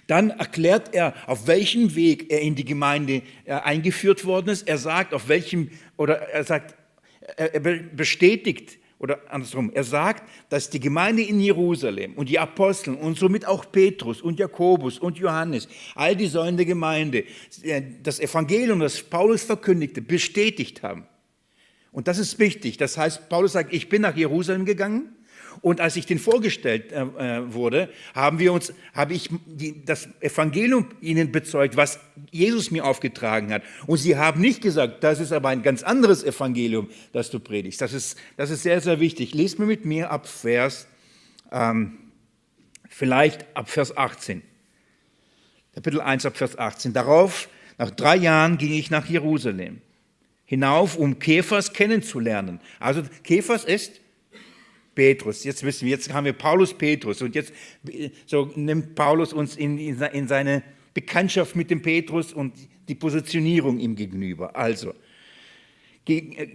Dann 0.08 0.32
erklärt 0.32 0.94
er, 0.94 1.14
auf 1.28 1.48
welchem 1.48 1.96
Weg 1.96 2.32
er 2.32 2.42
in 2.42 2.56
die 2.56 2.66
Gemeinde 2.66 3.22
äh, 3.46 3.54
eingeführt 3.54 4.26
worden 4.26 4.50
ist. 4.50 4.68
Er 4.68 4.78
sagt, 4.78 5.14
auf 5.14 5.28
welchem, 5.30 5.70
oder 5.98 6.18
er 6.30 6.44
sagt, 6.44 6.76
er 7.38 7.60
bestätigt 7.60 8.78
oder 9.02 9.20
andersrum, 9.30 9.72
er 9.74 9.84
sagt, 9.84 10.24
dass 10.50 10.70
die 10.70 10.80
Gemeinde 10.80 11.24
in 11.24 11.40
Jerusalem 11.40 12.14
und 12.14 12.30
die 12.30 12.38
Apostel 12.38 12.94
und 12.94 13.18
somit 13.18 13.48
auch 13.48 13.66
Petrus 13.72 14.22
und 14.22 14.38
Jakobus 14.38 15.00
und 15.00 15.18
Johannes, 15.18 15.68
all 15.96 16.16
die 16.16 16.28
Säulen 16.28 16.56
der 16.56 16.68
Gemeinde, 16.68 17.24
äh, 17.64 17.82
das 18.04 18.20
Evangelium, 18.20 18.80
das 18.80 19.02
Paulus 19.02 19.42
verkündigte, 19.42 20.04
bestätigt 20.04 20.84
haben. 20.84 21.08
Und 21.92 22.08
das 22.08 22.20
ist 22.20 22.38
wichtig. 22.38 22.78
Das 22.78 22.96
heißt, 22.96 23.28
Paulus 23.28 23.54
sagt, 23.54 23.74
ich 23.74 23.90
bin 23.90 24.04
nach 24.04 24.16
Jerusalem 24.16 24.66
gegangen 24.66 25.10
und 25.60 25.82
als 25.82 25.96
ich 25.96 26.06
den 26.06 26.20
vorgestellt 26.20 26.92
äh, 26.92 27.02
äh, 27.02 27.54
wurde, 27.54 27.90
haben 28.16 28.40
wir 28.40 28.54
uns, 28.54 28.74
habe 28.94 29.14
ich 29.14 29.30
die, 29.46 29.84
das 29.84 30.08
Evangelium 30.22 30.88
ihnen 31.02 31.32
bezeugt, 31.32 31.76
was 31.76 32.00
Jesus 32.32 32.72
mir 32.72 32.86
aufgetragen 32.86 33.52
hat. 33.52 33.64
Und 33.88 33.98
sie 33.98 34.16
haben 34.16 34.40
nicht 34.40 34.62
gesagt, 34.62 35.04
das 35.04 35.20
ist 35.20 35.32
aber 35.34 35.50
ein 35.50 35.64
ganz 35.64 35.84
anderes 35.84 36.24
Evangelium, 36.24 36.90
das 37.12 37.30
du 37.30 37.40
predigst. 37.40 37.82
Das 37.82 37.94
ist, 37.94 38.18
das 38.38 38.50
ist 38.50 38.64
sehr, 38.64 38.82
sehr 38.82 39.00
wichtig. 39.00 39.34
Lest 39.34 39.60
mir 39.60 39.66
mit 39.66 39.86
mir 39.86 40.12
ab 40.12 40.28
Vers, 40.28 40.88
ähm, 41.52 41.98
vielleicht 42.90 43.46
ab 43.56 43.70
Vers 43.70 43.98
18. 43.98 44.42
Kapitel 45.76 46.02
1 46.02 46.26
ab 46.26 46.38
Vers 46.38 46.58
18. 46.58 46.94
Darauf, 46.94 47.50
nach 47.78 47.92
drei 47.92 48.16
Jahren, 48.16 48.58
ging 48.58 48.74
ich 48.74 48.92
nach 48.92 49.08
Jerusalem 49.08 49.82
hinauf, 50.52 50.98
um 50.98 51.18
Käfers 51.18 51.72
kennenzulernen. 51.72 52.60
Also 52.82 53.04
Käfers 53.24 53.64
ist 53.64 54.02
Petrus. 54.96 55.44
Jetzt 55.44 55.64
wissen 55.64 55.86
wir, 55.86 55.92
jetzt 55.92 56.14
haben 56.14 56.26
wir 56.26 56.34
Paulus 56.34 56.74
Petrus 56.74 57.22
und 57.22 57.36
jetzt 57.36 57.54
so 58.26 58.52
nimmt 58.56 58.96
Paulus 58.96 59.34
uns 59.34 59.56
in, 59.56 59.78
in 59.78 60.28
seine 60.28 60.64
Bekanntschaft 60.94 61.56
mit 61.56 61.72
dem 61.72 61.82
Petrus 61.82 62.34
und 62.34 62.54
die 62.88 62.96
Positionierung 62.96 63.80
ihm 63.80 63.96
gegenüber. 63.96 64.56
Also, 64.56 64.94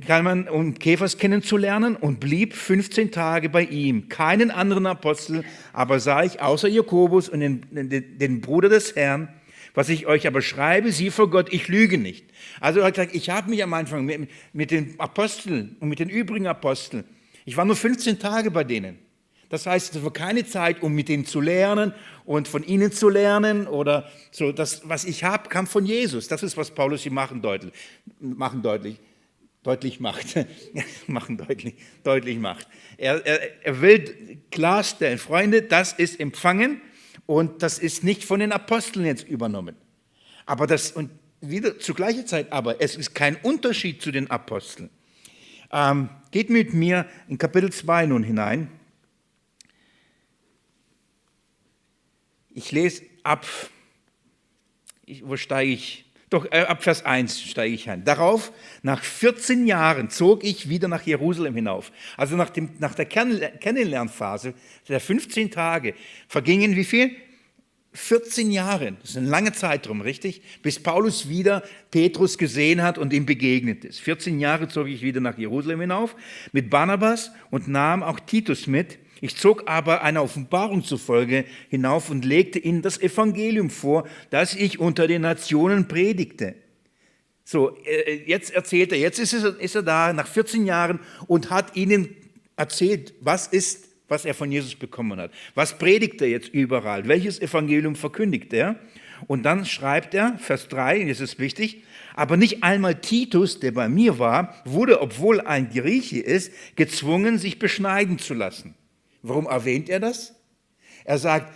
kann 0.07 0.25
man, 0.25 0.49
um 0.49 0.75
Käfers 0.75 1.19
kennenzulernen 1.19 1.97
und 1.97 2.19
blieb 2.21 2.53
15 2.53 3.13
Tage 3.13 3.49
bei 3.49 3.63
ihm. 3.63 4.09
Keinen 4.09 4.51
anderen 4.51 4.87
Apostel 4.87 5.45
aber 5.73 6.01
sah 6.01 6.25
ich 6.25 6.41
außer 6.41 6.69
Jakobus 6.69 7.29
und 7.29 7.41
den, 7.41 7.63
den, 7.71 8.19
den 8.19 8.41
Bruder 8.41 8.69
des 8.69 8.97
Herrn. 8.97 9.29
Was 9.75 9.89
ich 9.89 10.07
euch 10.07 10.27
aber 10.27 10.43
schreibe, 10.43 10.91
sie 10.91 11.11
vor 11.11 11.31
Gott, 11.31 11.53
ich 11.53 11.69
lüge 11.69 11.99
nicht. 11.99 12.25
Also 12.61 12.81
er 12.81 12.87
hat 12.87 12.95
gesagt, 12.95 13.15
ich 13.15 13.31
habe 13.31 13.51
mich 13.51 13.63
am 13.63 13.73
Anfang 13.75 14.07
mit, 14.07 14.29
mit 14.53 14.71
den 14.71 14.99
Aposteln 14.99 15.77
und 15.81 15.91
mit 15.91 16.01
den 16.01 16.09
übrigen 16.09 16.47
Aposteln 16.47 17.05
ich 17.47 17.57
war 17.57 17.65
nur 17.65 17.77
15 17.77 18.19
Tage 18.19 18.51
bei 18.51 18.65
denen. 18.65 18.99
Das 19.49 19.67
heißt, 19.67 19.95
es 19.95 20.03
war 20.03 20.13
keine 20.13 20.45
Zeit, 20.45 20.83
um 20.83 20.93
mit 20.93 21.09
denen 21.09 21.25
zu 21.25 21.41
lernen 21.41 21.95
und 22.25 22.49
von 22.49 22.65
ihnen 22.65 22.91
zu 22.91 23.09
lernen 23.09 23.69
oder 23.69 24.11
so. 24.33 24.51
Das, 24.51 24.89
was 24.89 25.05
ich 25.05 25.23
habe, 25.23 25.49
kam 25.49 25.69
von 25.69 25.87
Jesus. 25.87 26.27
Das 26.27 26.43
ist, 26.43 26.57
was 26.57 26.73
Paulus 26.73 27.03
hier 27.03 27.13
machen 27.13 27.41
deutlich, 27.41 27.73
machen 28.19 28.61
deutlich, 28.63 28.99
deutlich 29.63 30.01
macht. 30.01 30.35
machen 31.07 31.37
deutlich, 31.39 31.75
deutlich 32.03 32.39
macht. 32.39 32.67
Er, 32.97 33.25
er, 33.25 33.65
er 33.65 33.81
will 33.81 34.41
klarstellen, 34.51 35.19
Freunde, 35.19 35.63
das 35.63 35.93
ist 35.93 36.19
empfangen 36.19 36.81
und 37.27 37.63
das 37.63 37.79
ist 37.79 38.03
nicht 38.03 38.25
von 38.25 38.41
den 38.41 38.51
Aposteln 38.51 39.07
jetzt 39.07 39.29
übernommen. 39.29 39.77
Aber 40.47 40.67
das, 40.67 40.91
und 40.91 41.11
wieder 41.41 41.79
zur 41.79 41.95
gleichen 41.95 42.27
Zeit, 42.27 42.51
aber 42.51 42.81
es 42.81 42.97
ist 42.97 43.15
kein 43.15 43.37
Unterschied 43.37 44.03
zu 44.03 44.11
den 44.11 44.29
Aposteln. 44.29 44.91
Ähm, 45.71 46.09
geht 46.31 46.51
mit 46.51 46.75
mir 46.75 47.07
in 47.29 47.39
Kapitel 47.39 47.73
2 47.73 48.07
nun 48.07 48.23
hinein. 48.23 48.69
Ich 52.51 52.73
lese 52.73 53.03
ab, 53.23 53.47
ich, 55.05 55.27
wo 55.27 55.37
steige 55.37 55.73
ich? 55.73 56.05
Doch, 56.29 56.47
äh, 56.51 56.63
ab 56.63 56.83
Vers 56.83 57.05
1 57.05 57.41
steige 57.41 57.75
ich 57.75 57.89
ein. 57.89 58.05
Darauf, 58.05 58.53
nach 58.83 59.05
14 59.05 59.67
Jahren, 59.67 60.11
zog 60.11 60.43
ich 60.43 60.69
wieder 60.69 60.89
nach 60.89 61.03
Jerusalem 61.03 61.55
hinauf. 61.55 61.93
Also 62.17 62.35
nach, 62.35 62.51
dem, 62.51 62.71
nach 62.79 62.95
der 62.95 63.07
Kennenlernphase 63.07 64.55
der 64.89 65.01
15 65.01 65.53
Tage 65.53 65.95
vergingen 66.27 66.75
wie 66.75 66.85
viel? 66.85 67.17
14 67.97 68.51
Jahre, 68.51 68.93
das 69.01 69.11
ist 69.11 69.17
ein 69.17 69.27
langer 69.27 69.53
Zeitraum, 69.53 70.01
richtig? 70.01 70.43
Bis 70.63 70.79
Paulus 70.79 71.29
wieder 71.29 71.63
Petrus 71.91 72.37
gesehen 72.37 72.83
hat 72.83 72.99
und 72.99 73.13
ihm 73.13 73.27
begegnet 73.27 73.85
ist. 73.85 74.01
14 74.01 74.39
Jahre 74.39 74.69
zog 74.69 74.87
ich 74.87 75.03
wieder 75.03 75.21
nach 75.21 75.39
Jerusalem 75.39 75.81
hinauf 75.81 76.15
mit 76.53 76.69
Barnabas 76.69 77.33
und 77.51 77.69
nahm 77.69 78.03
auch 78.03 78.21
Titus 78.21 78.67
mit, 78.67 78.99
Ich 79.23 79.37
zog 79.37 79.63
aber 79.67 80.03
einer 80.03 80.23
Offenbarung 80.23 80.85
zufolge 80.85 81.47
hinauf 81.71 82.11
und 82.11 82.25
legte 82.25 82.59
ihnen 82.59 82.83
das 82.83 83.01
Evangelium 83.01 83.71
vor, 83.71 84.07
das 84.29 84.55
ich 84.55 84.79
unter 84.79 85.07
den 85.09 85.23
Nationen 85.23 85.89
predigte. 85.89 86.55
So, 87.43 87.79
äh, 87.85 88.25
jetzt 88.27 88.53
erzählt 88.53 88.93
er, 88.93 88.99
jetzt 88.99 89.19
ist 89.19 89.33
er, 89.33 89.59
ist 89.59 89.75
er 89.75 89.83
da 89.83 90.13
nach 90.13 90.27
14 90.27 90.67
Jahren 90.67 91.01
und 91.29 91.49
hat 91.49 91.77
ihnen 91.77 92.15
erzählt, 92.57 93.15
was 93.21 93.47
ist, 93.47 93.89
was 94.09 94.25
er 94.25 94.35
von 94.35 94.53
Jesus 94.53 94.75
bekommen 94.75 95.19
hat. 95.21 95.33
Was 95.55 95.79
predigt 95.79 96.21
er 96.23 96.29
jetzt 96.29 96.49
überall? 96.49 97.09
Welches 97.09 97.41
Evangelium 97.41 97.97
verkündigt 97.97 98.53
er? 98.53 98.77
Und 99.27 99.45
dann 99.45 99.65
schreibt 99.65 100.15
er, 100.15 100.39
Vers 100.39 100.69
3, 100.69 101.05
das 101.05 101.21
ist 101.21 101.39
wichtig, 101.39 101.83
aber 102.15 102.37
nicht 102.37 102.63
einmal 102.63 102.97
Titus, 102.97 103.61
der 103.61 103.73
bei 103.73 103.89
mir 103.89 104.19
war, 104.19 104.55
wurde, 104.65 105.01
obwohl 105.01 105.41
ein 105.41 105.71
Grieche 105.71 106.21
ist, 106.21 106.53
gezwungen, 106.77 107.39
sich 107.39 107.59
beschneiden 107.59 108.19
zu 108.19 108.35
lassen. 108.35 108.75
Warum 109.23 109.47
erwähnt 109.47 109.89
er 109.89 110.01
das? 110.01 110.35
Er 111.05 111.19
sagt, 111.19 111.53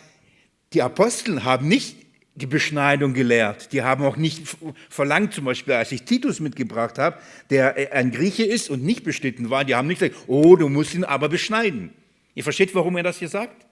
die 0.73 0.83
Apostel 0.83 1.45
haben 1.45 1.69
nicht 1.69 1.97
die 2.35 2.47
Beschneidung 2.47 3.13
gelehrt. 3.13 3.73
Die 3.73 3.83
haben 3.83 4.05
auch 4.05 4.17
nicht 4.17 4.57
verlangt, 4.89 5.35
zum 5.35 5.45
Beispiel, 5.45 5.75
als 5.75 5.93
ich 5.93 6.05
Titus 6.05 6.41
mitgebracht 6.41 6.99
habe, 6.99 7.19
der 7.51 7.93
ein 7.93 8.11
Grieche 8.11 8.45
ist 8.45 8.71
und 8.71 8.83
nicht 8.83 9.05
beschnitten 9.05 9.51
war, 9.51 9.65
die 9.65 9.75
haben 9.75 9.89
nicht 9.89 10.01
gesagt, 10.01 10.25
oh, 10.27 10.57
du 10.57 10.69
musst 10.69 10.95
ihn 10.95 11.05
aber 11.05 11.29
beschneiden. 11.29 11.91
Ihr 12.35 12.45
versteht, 12.45 12.75
warum 12.75 12.97
er 12.97 13.03
das 13.03 13.19
hier 13.19 13.29
sagt? 13.29 13.67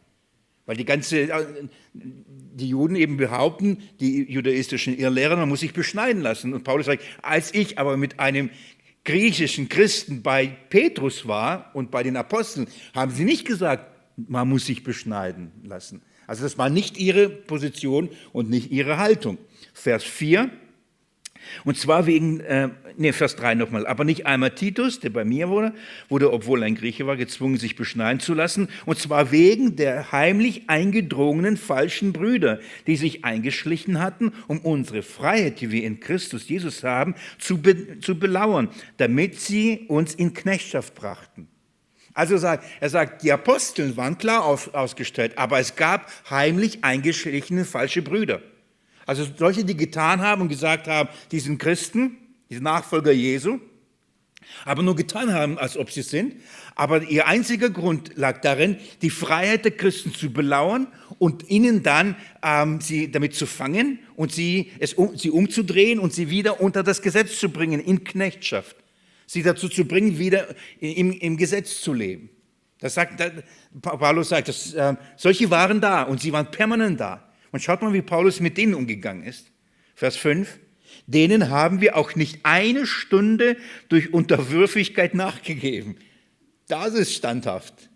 Weil 0.67 0.77
die 0.77 0.85
ganze, 0.85 1.31
äh, 1.31 1.47
die 1.95 2.69
Juden 2.69 2.97
eben 2.97 3.17
behaupten, 3.17 3.79
die 4.00 4.31
judaistischen 4.31 4.99
Irrlehrer, 4.99 5.37
man 5.37 5.49
muss 5.49 5.61
sich 5.61 5.73
beschneiden 5.73 6.23
lassen. 6.23 6.53
Und 6.53 6.65
Paulus 6.65 6.87
sagt, 6.87 7.03
als 7.23 7.55
ich 7.55 7.79
aber 7.79 7.97
mit 7.97 8.21
einem 8.21 8.50
griechischen 9.05 9.69
Christen 9.69 10.23
bei 10.23 10.47
Petrus 10.47 11.27
war 11.27 11.71
und 11.75 11.91
bei 11.91 12.03
den 12.03 12.17
Aposteln, 12.17 12.67
haben 12.95 13.11
sie 13.11 13.25
nicht 13.25 13.47
gesagt, 13.47 13.87
man 14.17 14.49
muss 14.49 14.67
sich 14.67 14.83
beschneiden 14.83 15.53
lassen. 15.62 16.03
Also 16.27 16.43
das 16.43 16.59
war 16.59 16.69
nicht 16.69 16.99
ihre 16.99 17.31
Position 17.31 18.11
und 18.33 18.50
nicht 18.50 18.71
ihre 18.71 18.99
Haltung. 18.99 19.38
Vers 19.73 20.05
4. 20.05 20.50
Und 21.64 21.76
zwar 21.76 22.07
wegen, 22.07 22.40
äh, 22.40 22.69
nee, 22.97 23.12
Vers 23.12 23.37
3 23.37 23.55
nochmal, 23.55 23.87
aber 23.87 24.05
nicht 24.05 24.26
einmal 24.26 24.50
Titus, 24.50 25.00
der 25.00 25.11
bei 25.11 25.25
mir 25.25 25.49
wurde, 25.49 25.73
wurde, 26.09 26.33
obwohl 26.33 26.62
ein 26.62 26.75
Grieche 26.75 27.07
war, 27.07 27.17
gezwungen, 27.17 27.57
sich 27.57 27.76
beschneiden 27.76 28.21
zu 28.21 28.35
lassen. 28.35 28.69
Und 28.87 28.99
zwar 28.99 29.33
wegen 29.33 29.76
der 29.76 30.12
heimlich 30.12 30.69
eingedrungenen 30.69 31.57
falschen 31.57 32.12
Brüder, 32.12 32.61
die 32.87 32.97
sich 32.97 33.25
eingeschlichen 33.25 34.00
hatten, 34.00 34.33
um 34.47 34.59
unsere 34.61 35.02
Freiheit, 35.02 35.61
die 35.61 35.71
wir 35.71 35.85
in 35.85 36.00
Christus 36.00 36.49
Jesus 36.49 36.85
haben, 36.85 37.14
zu, 37.38 37.61
be 37.61 38.00
zu 38.00 38.19
belauern, 38.19 38.69
damit 38.97 39.40
sie 39.40 39.87
uns 39.88 40.14
in 40.14 40.35
Knechtschaft 40.35 40.95
brachten. 40.95 41.49
Also 42.19 42.37
sagt, 42.37 42.64
er 42.81 42.88
sagt, 42.88 43.23
die 43.23 43.31
Aposteln 43.31 43.97
waren 43.97 44.19
klar 44.19 44.45
auf, 44.45 44.75
ausgestellt, 44.75 45.38
aber 45.38 45.61
es 45.61 45.76
gab 45.76 46.11
heimlich 46.28 46.83
eingeschlichene 46.83 47.64
falsche 47.64 48.02
Brüder. 48.02 48.43
Also 49.09 49.27
solche, 49.38 49.65
die 49.65 49.75
getan 49.75 50.21
haben 50.21 50.43
und 50.43 50.49
gesagt 50.49 50.87
haben, 50.87 51.09
die 51.33 51.41
sind 51.41 51.59
Christen, 51.59 52.19
die 52.50 52.57
sind 52.57 52.65
Nachfolger 52.65 53.11
Jesu, 53.11 53.59
aber 54.67 54.83
nur 54.83 54.97
getan 54.97 55.33
haben, 55.33 55.59
als 55.59 55.79
ob 55.79 55.91
sie 55.91 56.03
sind. 56.03 56.35
Aber 56.75 57.03
ihr 57.03 57.27
einziger 57.27 57.71
Grund 57.71 58.12
lag 58.17 58.43
darin, 58.43 58.77
die 59.00 59.09
Freiheit 59.09 59.65
der 59.65 59.73
Christen 59.73 60.12
zu 60.12 60.31
belauern 60.31 60.88
und 61.19 61.49
ihnen 61.49 61.83
dann 61.83 62.17
ähm, 62.43 62.83
sie 62.83 63.11
damit 63.11 63.35
zu 63.35 63.47
fangen 63.47 63.99
und 64.15 64.31
sie, 64.31 64.73
es, 64.79 64.93
um, 64.93 65.17
sie 65.17 65.31
umzudrehen 65.31 66.00
und 66.00 66.12
sie 66.12 66.29
wieder 66.29 66.61
unter 66.61 66.83
das 66.83 67.00
Gesetz 67.00 67.41
zu 67.41 67.49
bringen, 67.49 67.81
in 67.81 68.05
Knechtschaft 68.05 68.77
sie 69.25 69.43
dazu 69.43 69.71
zu 69.71 69.87
bringen, 69.87 70.19
wieder 70.19 70.55
im, 70.81 71.12
im 71.12 71.38
Gesetz 71.38 71.81
zu 71.81 71.95
leben. 71.95 72.29
Das 72.79 72.93
sagt, 72.93 73.23
Paulus 73.81 74.29
sagt, 74.29 74.49
dass, 74.49 74.75
äh, 74.75 74.97
solche 75.17 75.50
waren 75.50 75.81
da 75.81 76.03
und 76.03 76.21
sie 76.21 76.31
waren 76.31 76.50
permanent 76.50 77.00
da. 77.00 77.27
Und 77.52 77.61
schaut 77.61 77.83
mal, 77.83 77.93
wie 77.93 78.02
Paulus 78.02 78.40
mit 78.40 78.57
denen 78.57 78.75
umgegangen 78.75 79.25
ist. 79.25 79.50
Vers 79.95 80.17
5. 80.17 80.59
Denen 81.07 81.50
haben 81.50 81.81
wir 81.81 81.97
auch 81.97 82.14
nicht 82.14 82.40
eine 82.45 82.87
Stunde 82.87 83.57
durch 83.88 84.12
Unterwürfigkeit 84.12 85.14
nachgegeben. 85.14 85.97
Das 86.67 86.95
ist 86.95 87.14
standhaft. 87.14 87.88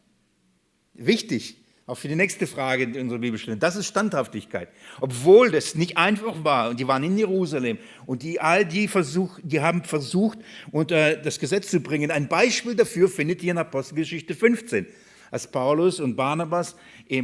Wichtig. 0.94 1.56
Auch 1.86 1.98
für 1.98 2.08
die 2.08 2.14
nächste 2.14 2.46
Frage 2.46 2.84
in 2.84 2.96
unserer 2.96 3.18
Bibelstunde. 3.18 3.58
Das 3.58 3.74
ist 3.74 3.86
Standhaftigkeit. 3.86 4.68
Obwohl 5.00 5.50
das 5.50 5.74
nicht 5.74 5.98
einfach 5.98 6.44
war 6.44 6.70
und 6.70 6.78
die 6.78 6.86
waren 6.86 7.02
in 7.02 7.18
Jerusalem 7.18 7.76
und 8.06 8.22
die 8.22 8.40
all 8.40 8.64
die 8.64 8.86
versuch, 8.86 9.38
die 9.42 9.60
haben 9.60 9.82
versucht 9.82 10.38
unter 10.70 11.16
das 11.16 11.40
Gesetz 11.40 11.70
zu 11.70 11.80
bringen. 11.80 12.12
Ein 12.12 12.28
Beispiel 12.28 12.76
dafür 12.76 13.08
findet 13.08 13.42
ihr 13.42 13.50
in 13.50 13.58
Apostelgeschichte 13.58 14.34
15, 14.34 14.86
als 15.32 15.50
Paulus 15.50 15.98
und 15.98 16.14
Barnabas 16.14 16.76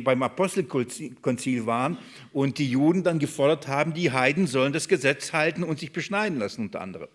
beim 0.02 0.24
Apostelkonzil 0.24 1.66
waren 1.66 1.98
und 2.32 2.58
die 2.58 2.68
Juden 2.68 3.04
dann 3.04 3.20
gefordert 3.20 3.68
haben, 3.68 3.94
die 3.94 4.10
Heiden 4.10 4.48
sollen 4.48 4.72
das 4.72 4.88
Gesetz 4.88 5.32
halten 5.32 5.62
und 5.62 5.78
sich 5.78 5.92
beschneiden 5.92 6.40
lassen 6.40 6.62
unter 6.62 6.80
anderem. 6.80 7.08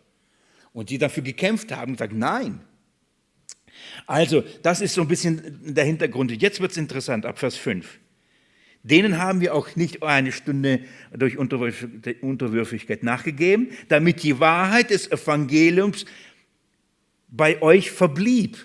Und 0.71 0.89
die 0.89 0.97
dafür 0.97 1.23
gekämpft 1.23 1.73
haben 1.73 1.91
und 1.91 1.97
gesagt, 1.97 2.13
nein, 2.13 2.61
also, 4.05 4.43
das 4.61 4.81
ist 4.81 4.93
so 4.93 5.01
ein 5.01 5.07
bisschen 5.07 5.59
der 5.73 5.83
Hintergrund. 5.83 6.31
Jetzt 6.41 6.61
wird 6.61 6.71
es 6.71 6.77
interessant, 6.77 7.25
ab 7.25 7.39
Vers 7.39 7.55
5. 7.57 7.99
Denen 8.83 9.17
haben 9.17 9.41
wir 9.41 9.55
auch 9.55 9.75
nicht 9.75 10.03
eine 10.03 10.31
Stunde 10.31 10.81
durch 11.11 11.37
Unterwürfigkeit 11.37 13.01
nachgegeben, 13.01 13.69
damit 13.87 14.23
die 14.23 14.39
Wahrheit 14.39 14.91
des 14.91 15.09
Evangeliums 15.11 16.05
bei 17.29 17.61
euch 17.61 17.91
verblieb. 17.91 18.57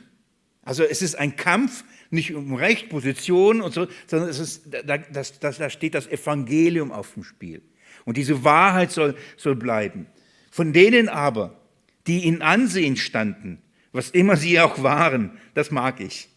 Also 0.62 0.82
es 0.82 1.00
ist 1.00 1.14
ein 1.14 1.37
Kampf, 1.37 1.85
nicht 2.11 2.35
um 2.35 2.55
Recht, 2.55 2.88
Position 2.88 3.61
und 3.61 3.73
so, 3.73 3.87
sondern 4.07 4.31
es 4.31 4.38
ist, 4.38 4.62
da, 4.71 4.99
das, 4.99 5.38
das, 5.38 5.59
da 5.59 5.71
steht 5.71 5.95
das 5.95 6.07
Evangelium 6.07 6.93
auf 6.93 7.15
dem 7.15 7.25
Spiel. 7.25 7.62
Und 8.05 8.17
diese 8.17 8.45
Wahrheit 8.45 8.91
soll, 8.91 9.15
soll 9.37 9.55
bleiben. 9.55 10.07
Von 10.50 10.73
denen 10.73 11.09
aber, 11.09 11.61
die 12.07 12.27
in 12.27 12.41
Ansehen 12.41 12.97
standen, 12.97 13.62
was 13.93 14.11
immer 14.11 14.37
sie 14.37 14.61
auch 14.61 14.83
waren, 14.83 15.38
das 15.55 15.71
mag 15.71 16.00
ich. 16.00 16.29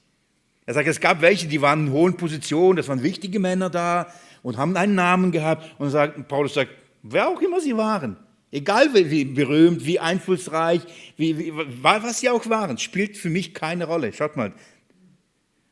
Er 0.66 0.74
sagt, 0.74 0.88
es 0.88 1.00
gab 1.00 1.22
welche, 1.22 1.48
die 1.48 1.62
waren 1.62 1.88
in 1.88 1.94
hohen 1.94 2.18
Positionen, 2.18 2.78
das 2.78 2.88
waren 2.88 3.04
wichtige 3.04 3.40
Männer 3.40 3.70
da 3.70 4.13
und 4.44 4.58
haben 4.58 4.75
einen 4.78 4.96
Namen 4.96 5.32
gehabt. 5.32 5.80
Und 5.80 5.90
sagt, 5.90 6.28
Paulus 6.28 6.54
sagt, 6.54 6.72
wer 7.04 7.28
auch 7.28 7.42
immer 7.42 7.60
sie 7.62 7.75
waren, 7.75 8.18
egal 8.51 8.94
wie 8.94 9.25
berühmt, 9.25 9.86
wie 9.86 10.00
einflussreich, 10.00 10.82
wie, 11.18 11.38
wie, 11.38 11.54
was 11.54 12.20
sie 12.20 12.30
auch 12.30 12.48
waren, 12.50 12.78
spielt 12.78 13.18
für 13.18 13.30
mich 13.30 13.54
keine 13.54 13.86
Rolle. 13.86 14.13
Schaut 14.13 14.36
mal, 14.36 14.54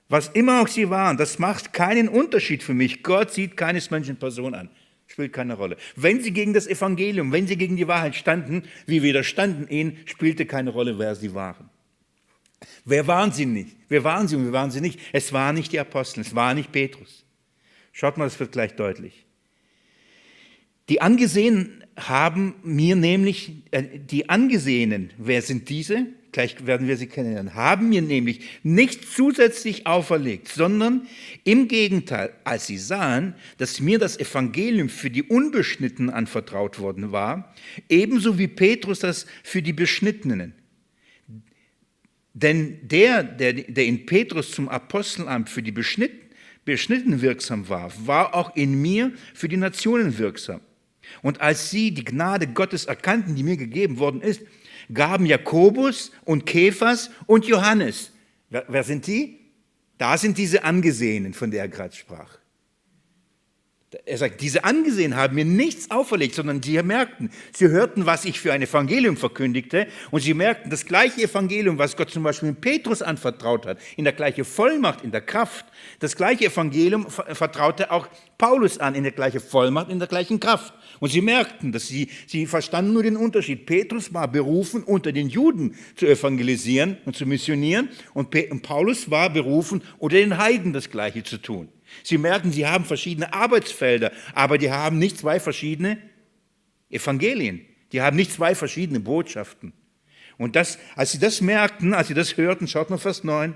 was 0.10 0.28
immer 0.30 0.62
auch 0.62 0.68
sie 0.68 0.90
waren, 0.90 1.18
das 1.18 1.38
macht 1.38 1.72
keinen 1.72 2.10
Unterschied 2.10 2.64
für 2.64 2.74
mich. 2.74 3.04
Gott 3.04 3.32
sieht 3.32 3.56
keines 3.56 3.92
Menschen 3.92 4.18
Person 4.18 4.56
an. 4.56 4.70
Spielt 5.06 5.34
keine 5.34 5.54
Rolle. 5.54 5.78
Wenn 5.96 6.22
sie 6.22 6.32
gegen 6.32 6.54
das 6.54 6.68
Evangelium, 6.68 7.32
wenn 7.32 7.48
sie 7.48 7.58
gegen 7.58 7.78
die 7.78 7.88
Wahrheit 7.88 8.16
standen, 8.16 8.64
wie 8.86 9.02
widerstanden 9.04 9.68
ihnen, 9.68 9.98
spielte 10.06 10.46
keine 10.46 10.72
Rolle, 10.72 11.00
wer 11.00 11.16
sie 11.16 11.34
waren. 11.34 11.70
Wer 12.86 13.08
waren 13.08 13.32
sie 13.32 13.46
nicht? 13.46 13.76
Wer 13.88 14.04
waren 14.04 14.28
sie 14.28 14.36
und 14.36 14.46
wer 14.46 14.54
waren 14.54 14.72
sie 14.72 14.82
nicht? 14.82 15.00
Es 15.14 15.32
waren 15.32 15.56
nicht 15.56 15.72
die 15.72 15.80
Apostel, 15.80 16.22
es 16.22 16.36
war 16.36 16.54
nicht 16.54 16.72
Petrus. 16.72 17.24
Schaut 17.92 18.18
mal, 18.18 18.26
das 18.26 18.40
wird 18.40 18.52
gleich 18.52 18.76
deutlich. 18.76 19.26
Die 20.90 21.02
Angesehenen 21.02 21.84
haben 21.96 22.56
mir 22.64 22.96
nämlich, 22.96 23.64
äh, 23.72 24.00
die 24.00 24.30
Angesehenen, 24.30 25.12
wer 25.18 25.42
sind 25.42 25.70
diese? 25.70 26.08
Gleich 26.32 26.68
werden 26.68 26.88
wir 26.88 26.96
sie 26.96 27.08
kennenlernen, 27.08 27.56
haben 27.56 27.90
mir 27.90 28.04
nämlich 28.04 28.42
nicht 28.62 29.12
zusätzlich 29.12 29.88
auferlegt, 29.88 30.48
sondern 30.48 31.08
im 31.44 31.68
Gegenteil, 31.68 32.32
als 32.44 32.68
sie 32.68 32.78
sahen, 32.78 33.34
dass 33.58 33.80
mir 33.80 33.98
das 33.98 34.20
Evangelium 34.20 34.90
für 34.90 35.10
die 35.10 35.24
Unbeschnittenen 35.24 36.12
anvertraut 36.12 36.78
worden 36.78 37.12
war, 37.12 37.56
ebenso 37.90 38.38
wie 38.38 38.48
Petrus 38.48 39.00
das 39.00 39.26
für 39.44 39.64
die 39.64 39.74
Beschnittenen. 39.74 40.54
Denn 42.36 42.78
der, 42.88 43.24
der, 43.24 43.54
der 43.54 43.86
in 43.86 44.06
Petrus 44.06 44.52
zum 44.52 44.70
Apostelamt 44.70 45.50
für 45.50 45.64
die 45.64 45.72
Beschnittenen 45.72 47.22
wirksam 47.22 47.70
war, 47.70 47.92
war 48.06 48.36
auch 48.36 48.56
in 48.56 48.80
mir 48.80 49.12
für 49.34 49.50
die 49.50 49.58
Nationen 49.58 50.18
wirksam. 50.20 50.62
Und 51.24 51.42
als 51.42 51.72
sie 51.72 51.92
die 51.92 52.04
Gnade 52.04 52.46
Gottes 52.48 52.86
erkannten, 52.86 53.36
die 53.36 53.44
mir 53.44 53.58
gegeben 53.58 53.98
worden 53.98 54.22
ist, 54.22 54.42
gaben 54.94 55.26
Jakobus 55.26 56.12
und 56.26 56.46
Kephas 56.46 57.12
und 57.26 57.46
Johannes. 57.46 58.12
Wer, 58.50 58.66
wer 58.68 58.84
sind 58.84 59.08
die? 59.08 59.40
Da 59.98 60.18
sind 60.18 60.38
diese 60.38 60.64
Angesehenen, 60.64 61.34
von 61.34 61.52
der 61.52 61.62
er 61.62 61.68
gerade 61.68 61.96
sprach. 61.96 62.39
Er 64.06 64.20
sagt, 64.20 64.42
diese 64.42 64.66
angesehen 64.66 65.16
haben 65.16 65.34
mir 65.34 65.46
nichts 65.46 65.90
auferlegt, 65.90 66.36
sondern 66.36 66.62
sie 66.62 66.80
merkten, 66.84 67.32
sie 67.52 67.70
hörten, 67.70 68.06
was 68.06 68.24
ich 68.24 68.40
für 68.40 68.54
ein 68.54 68.62
Evangelium 68.62 69.18
verkündigte 69.18 69.88
und 70.12 70.22
sie 70.22 70.36
merkten, 70.36 70.70
das 70.70 70.86
gleiche 70.86 71.24
Evangelium, 71.24 71.80
was 71.80 71.98
Gott 71.98 72.12
zum 72.12 72.22
Beispiel 72.22 72.54
Petrus 72.54 73.02
anvertraut 73.02 73.66
hat, 73.66 73.80
in 73.98 74.04
der 74.04 74.14
gleichen 74.14 74.46
Vollmacht, 74.46 75.04
in 75.04 75.10
der 75.10 75.22
Kraft, 75.22 75.66
das 75.98 76.16
gleiche 76.16 76.46
Evangelium 76.46 77.08
vertraute 77.10 77.90
auch 77.90 78.08
Paulus 78.38 78.78
an, 78.78 78.94
in 78.94 79.02
der 79.02 79.12
gleichen 79.12 79.40
Vollmacht, 79.40 79.90
in 79.90 79.98
der 79.98 80.08
gleichen 80.08 80.40
Kraft. 80.40 80.72
Und 81.00 81.10
sie 81.10 81.22
merkten, 81.22 81.72
dass 81.72 81.88
sie, 81.88 82.10
sie 82.28 82.46
verstanden 82.46 82.94
nur 82.94 83.02
den 83.02 83.18
Unterschied. 83.18 83.66
Petrus 83.66 84.14
war 84.14 84.28
berufen, 84.28 84.84
unter 84.84 85.12
den 85.12 85.30
Juden 85.30 85.76
zu 85.96 86.06
evangelisieren 86.06 86.98
und 87.06 87.16
zu 87.16 87.26
missionieren 87.26 87.90
und 88.14 88.30
Paulus 88.62 89.10
war 89.10 89.32
berufen, 89.32 89.82
unter 89.98 90.18
den 90.18 90.38
Heiden 90.38 90.74
das 90.74 90.92
Gleiche 90.92 91.24
zu 91.24 91.38
tun. 91.38 91.70
Sie 92.04 92.18
merken, 92.18 92.52
sie 92.52 92.68
haben 92.68 92.86
verschiedene 92.86 93.34
Arbeitsfelder, 93.34 94.12
aber 94.34 94.58
die 94.58 94.72
haben 94.72 95.00
nicht 95.00 95.18
zwei 95.18 95.40
verschiedene 95.40 95.98
Evangelien. 96.90 97.66
Die 97.92 98.02
haben 98.02 98.16
nicht 98.16 98.32
zwei 98.32 98.56
verschiedene 98.56 99.00
Botschaften. 99.00 99.74
Und 100.38 100.56
das, 100.56 100.78
als 100.96 101.12
sie 101.12 101.20
das 101.20 101.42
merkten, 101.42 101.94
als 101.94 102.08
sie 102.08 102.14
das 102.14 102.38
hörten, 102.38 102.68
schaut 102.68 102.90
mal 102.90 102.98
Vers 102.98 103.24
9, 103.24 103.56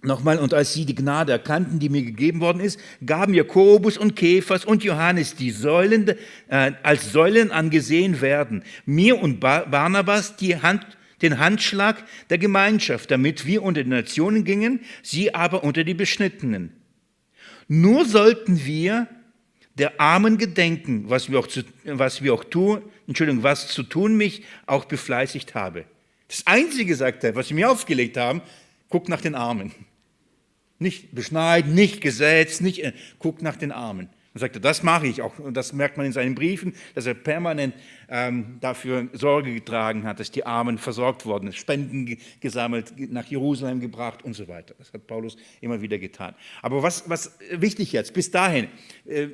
Nochmal, 0.00 0.38
und 0.38 0.54
als 0.54 0.74
sie 0.74 0.84
die 0.84 0.94
Gnade 0.94 1.32
erkannten, 1.32 1.80
die 1.80 1.88
mir 1.88 2.02
gegeben 2.02 2.40
worden 2.40 2.60
ist, 2.60 2.78
gaben 3.04 3.34
Jakobus 3.34 3.98
und 3.98 4.14
Kephas 4.14 4.64
und 4.64 4.84
Johannes, 4.84 5.34
die 5.34 5.50
Säulen, 5.50 6.14
äh, 6.48 6.72
als 6.84 7.10
Säulen 7.10 7.50
angesehen 7.50 8.20
werden, 8.20 8.62
mir 8.86 9.20
und 9.20 9.40
Barnabas 9.40 10.36
die 10.36 10.62
Hand 10.62 10.86
den 11.22 11.38
Handschlag 11.38 12.04
der 12.30 12.38
Gemeinschaft, 12.38 13.10
damit 13.10 13.46
wir 13.46 13.62
unter 13.62 13.82
die 13.82 13.90
Nationen 13.90 14.44
gingen, 14.44 14.80
sie 15.02 15.34
aber 15.34 15.64
unter 15.64 15.84
die 15.84 15.94
Beschnittenen. 15.94 16.72
Nur 17.66 18.04
sollten 18.04 18.64
wir 18.64 19.08
der 19.74 20.00
Armen 20.00 20.38
gedenken, 20.38 21.04
was 21.08 21.30
wir 21.30 21.38
auch, 21.38 21.46
zu, 21.46 21.62
was 21.84 22.22
wir 22.22 22.34
auch 22.34 22.44
tun, 22.44 22.82
Entschuldigung, 23.06 23.42
was 23.42 23.68
zu 23.68 23.82
tun 23.82 24.16
mich 24.16 24.42
auch 24.66 24.84
befleißigt 24.86 25.54
habe. 25.54 25.84
Das 26.26 26.46
Einzige, 26.46 26.94
sagt 26.94 27.24
er, 27.24 27.34
was 27.34 27.48
sie 27.48 27.54
mir 27.54 27.70
aufgelegt 27.70 28.16
haben, 28.16 28.42
guckt 28.88 29.08
nach 29.08 29.20
den 29.20 29.34
Armen. 29.34 29.72
Nicht 30.78 31.14
beschneiden, 31.14 31.74
nicht 31.74 32.00
gesetzt, 32.00 32.60
nicht, 32.60 32.84
äh, 32.84 32.92
guckt 33.18 33.42
nach 33.42 33.56
den 33.56 33.72
Armen. 33.72 34.08
Und 34.38 34.40
sagte, 34.40 34.60
das 34.60 34.84
mache 34.84 35.08
ich 35.08 35.20
auch. 35.20 35.36
Und 35.40 35.56
das 35.56 35.72
merkt 35.72 35.96
man 35.96 36.06
in 36.06 36.12
seinen 36.12 36.36
Briefen, 36.36 36.72
dass 36.94 37.06
er 37.06 37.14
permanent 37.14 37.74
ähm, 38.08 38.58
dafür 38.60 39.08
Sorge 39.12 39.52
getragen 39.52 40.04
hat, 40.04 40.20
dass 40.20 40.30
die 40.30 40.46
Armen 40.46 40.78
versorgt 40.78 41.26
worden 41.26 41.46
sind, 41.46 41.56
Spenden 41.56 42.18
gesammelt, 42.38 42.92
nach 43.10 43.26
Jerusalem 43.26 43.80
gebracht 43.80 44.24
und 44.24 44.34
so 44.34 44.46
weiter. 44.46 44.76
Das 44.78 44.92
hat 44.92 45.08
Paulus 45.08 45.36
immer 45.60 45.82
wieder 45.82 45.98
getan. 45.98 46.36
Aber 46.62 46.84
was, 46.84 47.10
was 47.10 47.36
wichtig 47.50 47.90
jetzt, 47.90 48.14
bis 48.14 48.30
dahin, 48.30 48.68
äh, 49.06 49.26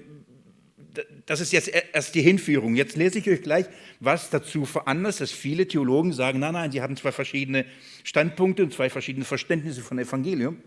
das 1.26 1.40
ist 1.40 1.52
jetzt 1.52 1.70
erst 1.92 2.14
die 2.14 2.22
Hinführung. 2.22 2.74
Jetzt 2.74 2.96
lese 2.96 3.18
ich 3.18 3.28
euch 3.28 3.42
gleich, 3.42 3.66
was 4.00 4.30
dazu 4.30 4.64
veranlasst, 4.64 5.20
dass 5.20 5.32
viele 5.32 5.68
Theologen 5.68 6.14
sagen, 6.14 6.38
nein, 6.38 6.54
nein, 6.54 6.72
sie 6.72 6.80
haben 6.80 6.96
zwei 6.96 7.12
verschiedene 7.12 7.66
Standpunkte 8.04 8.62
und 8.62 8.72
zwei 8.72 8.88
verschiedene 8.88 9.26
Verständnisse 9.26 9.82
von 9.82 9.98
Evangelium 9.98 10.58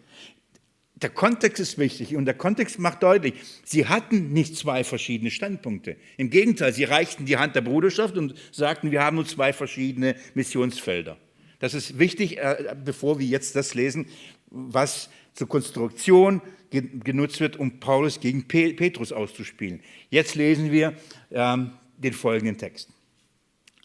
der 1.01 1.09
Kontext 1.11 1.59
ist 1.59 1.77
wichtig 1.77 2.15
und 2.15 2.25
der 2.25 2.33
Kontext 2.33 2.79
macht 2.79 3.03
deutlich, 3.03 3.35
sie 3.63 3.85
hatten 3.85 4.33
nicht 4.33 4.55
zwei 4.57 4.83
verschiedene 4.83 5.29
Standpunkte. 5.29 5.95
Im 6.17 6.31
Gegenteil, 6.31 6.73
sie 6.73 6.85
reichten 6.85 7.25
die 7.25 7.37
Hand 7.37 7.55
der 7.55 7.61
Bruderschaft 7.61 8.17
und 8.17 8.33
sagten, 8.51 8.89
wir 8.89 9.03
haben 9.03 9.15
nur 9.15 9.27
zwei 9.27 9.53
verschiedene 9.53 10.15
Missionsfelder. 10.33 11.17
Das 11.59 11.75
ist 11.75 11.99
wichtig, 11.99 12.39
äh, 12.39 12.75
bevor 12.83 13.19
wir 13.19 13.27
jetzt 13.27 13.55
das 13.55 13.75
lesen, 13.75 14.07
was 14.49 15.09
zur 15.33 15.47
Konstruktion 15.47 16.41
genutzt 16.71 17.39
wird, 17.39 17.57
um 17.57 17.79
Paulus 17.79 18.19
gegen 18.19 18.47
Petrus 18.47 19.11
auszuspielen. 19.11 19.81
Jetzt 20.09 20.35
lesen 20.35 20.71
wir 20.71 20.95
ähm, 21.31 21.71
den 21.97 22.13
folgenden 22.13 22.57
Text. 22.57 22.89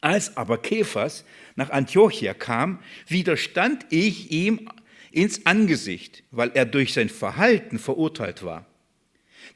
Als 0.01 0.37
aber 0.37 0.59
Kephas 0.59 1.25
nach 1.55 1.71
Antiochia 1.71 2.35
kam, 2.35 2.81
widerstand 3.07 3.87
ich 3.91 4.33
ihm 4.33 4.69
ins 5.13 5.47
Angesicht, 5.47 6.25
weil 6.31 6.51
er 6.55 6.65
durch 6.65 6.93
sein 6.93 7.09
Verhalten 7.09 7.79
verurteilt 7.79 8.43
war. 8.43 8.67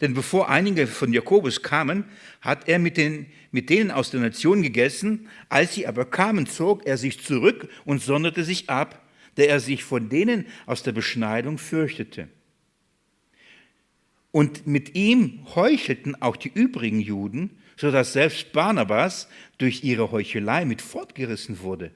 Denn 0.01 0.15
bevor 0.15 0.49
einige 0.51 0.87
von 0.87 1.13
Jakobus 1.13 1.63
kamen, 1.63 2.05
hat 2.41 2.69
er 2.69 2.79
mit, 2.79 2.97
den, 2.97 3.27
mit 3.51 3.71
denen 3.71 3.91
aus 3.91 4.11
der 4.11 4.21
Nation 4.21 4.63
gegessen. 4.63 5.29
Als 5.49 5.75
sie 5.75 5.87
aber 5.87 6.05
kamen, 6.05 6.47
zog 6.47 6.87
er 6.87 6.99
sich 6.99 7.23
zurück 7.23 7.69
und 7.85 8.03
sonderte 8.03 8.45
sich 8.45 8.69
ab, 8.69 9.03
da 9.37 9.45
er 9.45 9.61
sich 9.61 9.85
von 9.85 10.09
denen 10.09 10.47
aus 10.67 10.83
der 10.83 10.93
Beschneidung 10.93 11.59
fürchtete. 11.59 12.29
Und 14.33 14.67
mit 14.67 14.95
ihm 14.95 15.47
heuchelten 15.55 16.21
auch 16.21 16.37
die 16.37 16.53
übrigen 16.53 17.01
Juden, 17.01 17.59
so 17.77 17.91
dass 17.91 18.13
selbst 18.13 18.53
Barnabas 18.53 19.29
durch 19.57 19.83
ihre 19.85 20.11
Heuchelei 20.11 20.65
mit 20.67 20.83
fortgerissen 20.83 21.61
wurde. 21.61 21.91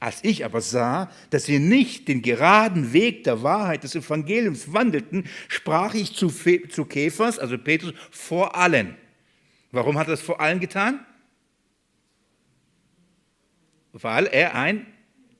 Als 0.00 0.22
ich 0.22 0.44
aber 0.44 0.60
sah, 0.60 1.10
dass 1.30 1.44
sie 1.44 1.58
nicht 1.58 2.06
den 2.06 2.22
geraden 2.22 2.92
Weg 2.92 3.24
der 3.24 3.42
Wahrheit 3.42 3.82
des 3.82 3.96
Evangeliums 3.96 4.72
wandelten, 4.72 5.24
sprach 5.48 5.94
ich 5.94 6.14
zu, 6.14 6.28
zu 6.28 6.84
Käfers, 6.84 7.38
also 7.38 7.58
Petrus, 7.58 7.92
vor 8.10 8.54
allen. 8.54 8.96
Warum 9.72 9.98
hat 9.98 10.06
er 10.06 10.12
das 10.12 10.20
vor 10.20 10.40
allen 10.40 10.60
getan? 10.60 11.04
Weil 13.92 14.26
er 14.26 14.54
ein 14.54 14.86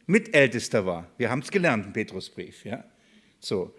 Mitältester 0.06 0.84
war. 0.84 1.06
Wir 1.18 1.30
haben 1.30 1.40
es 1.40 1.50
gelernt 1.50 1.86
im 1.86 1.92
Petrusbrief. 1.92 2.64
Ja? 2.64 2.82
So. 3.38 3.74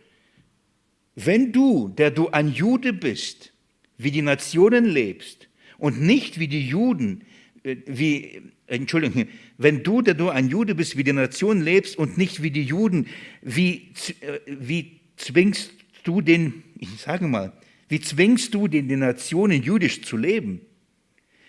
Wenn 1.15 1.51
du, 1.51 1.89
der 1.89 2.11
du 2.11 2.29
ein 2.29 2.53
Jude 2.53 2.93
bist, 2.93 3.51
wie 3.97 4.11
die 4.11 4.21
Nationen 4.21 4.85
lebst 4.85 5.49
und 5.77 5.99
nicht 6.01 6.39
wie 6.39 6.47
die 6.47 6.65
Juden, 6.65 7.25
äh, 7.63 7.77
wie, 7.85 8.53
Entschuldigung, 8.69 9.27
wenn 9.57 9.83
du, 9.83 10.01
der 10.01 10.13
du 10.13 10.29
ein 10.29 10.49
Jude 10.49 10.75
bist, 10.75 10.97
wie 10.97 11.03
die 11.03 11.13
Nation 11.13 11.61
lebst 11.61 11.97
und 11.97 12.17
nicht 12.17 12.43
wie 12.43 12.51
die 12.51 12.63
Juden, 12.63 13.07
wie, 13.41 13.93
äh, 14.21 14.39
wie 14.45 14.99
zwingst 15.17 15.71
du 16.03 16.21
den, 16.21 16.63
ich 16.77 17.01
sage 17.01 17.27
mal, 17.27 17.53
wie 17.87 17.99
zwingst 17.99 18.53
du 18.53 18.67
den, 18.67 18.87
den 18.87 18.99
Nationen 18.99 19.63
jüdisch 19.63 20.03
zu 20.03 20.17
leben? 20.17 20.61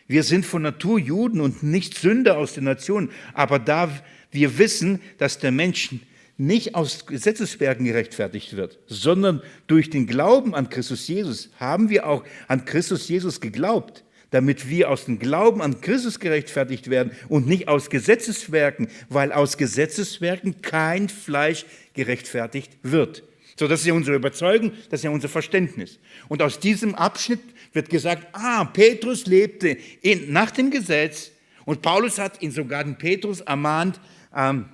Wir 0.07 0.23
sind 0.23 0.45
von 0.45 0.63
Natur 0.63 0.99
Juden 0.99 1.41
und 1.41 1.63
nicht 1.63 1.97
Sünder 1.97 2.39
aus 2.39 2.55
den 2.55 2.65
Nationen, 2.65 3.11
aber 3.33 3.59
da 3.59 3.91
wir 4.33 4.59
wissen, 4.59 5.01
dass 5.19 5.39
der 5.39 5.53
Mensch 5.53 5.91
nicht 6.37 6.75
aus 6.75 7.07
Gesetzeswerken 7.07 7.85
gerechtfertigt 7.85 8.57
wird, 8.57 8.79
sondern 8.87 9.43
durch 9.67 9.91
den 9.91 10.07
Glauben 10.07 10.55
an 10.55 10.71
Christus 10.71 11.07
Jesus, 11.07 11.51
haben 11.59 11.91
wir 11.91 12.07
auch 12.07 12.25
an 12.49 12.65
Christus 12.65 13.09
Jesus 13.09 13.41
geglaubt 13.41 14.05
damit 14.31 14.69
wir 14.69 14.91
aus 14.91 15.05
dem 15.05 15.19
Glauben 15.19 15.61
an 15.61 15.81
Christus 15.81 16.21
gerechtfertigt 16.21 16.89
werden 16.89 17.13
und 17.29 17.47
nicht 17.47 17.69
aus 17.69 17.91
Gesetzeswerken, 17.91 18.89
weil 19.09 19.33
aus 19.33 19.57
Gesetzeswerken 19.57 20.63
kein 20.63 21.09
Fleisch 21.09 21.67
gerechtfertigt 21.95 22.73
wird. 22.83 23.25
So, 23.57 23.69
das 23.69 23.81
ist 23.81 23.87
ja 23.87 23.95
unsere 23.95 24.17
Überzeugung, 24.17 24.73
das 24.89 25.01
ist 25.01 25.05
ja 25.05 25.11
unser 25.11 25.29
Verständnis. 25.29 25.99
Und 26.29 26.43
aus 26.43 26.61
diesem 26.61 26.95
Abschnitt 26.95 27.41
wird 27.73 27.91
gesagt, 27.91 28.29
ah, 28.33 28.65
Petrus 28.65 29.27
lebte 29.27 29.77
in, 30.01 30.33
nach 30.33 30.51
dem 30.51 30.71
Gesetz 30.71 31.33
und 31.67 31.83
Paulus 31.83 32.19
hat 32.19 32.41
ihn 32.43 32.53
sogar 32.53 32.85
den 32.85 32.97
Petrus 32.97 33.41
ermahnt, 33.41 34.01
ähm, 34.35 34.67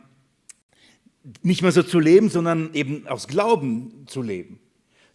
nicht 1.42 1.62
mehr 1.62 1.72
so 1.72 1.82
zu 1.82 1.98
leben, 1.98 2.30
sondern 2.30 2.72
eben 2.74 3.08
aus 3.08 3.26
Glauben 3.26 4.04
zu 4.06 4.22
leben 4.22 4.60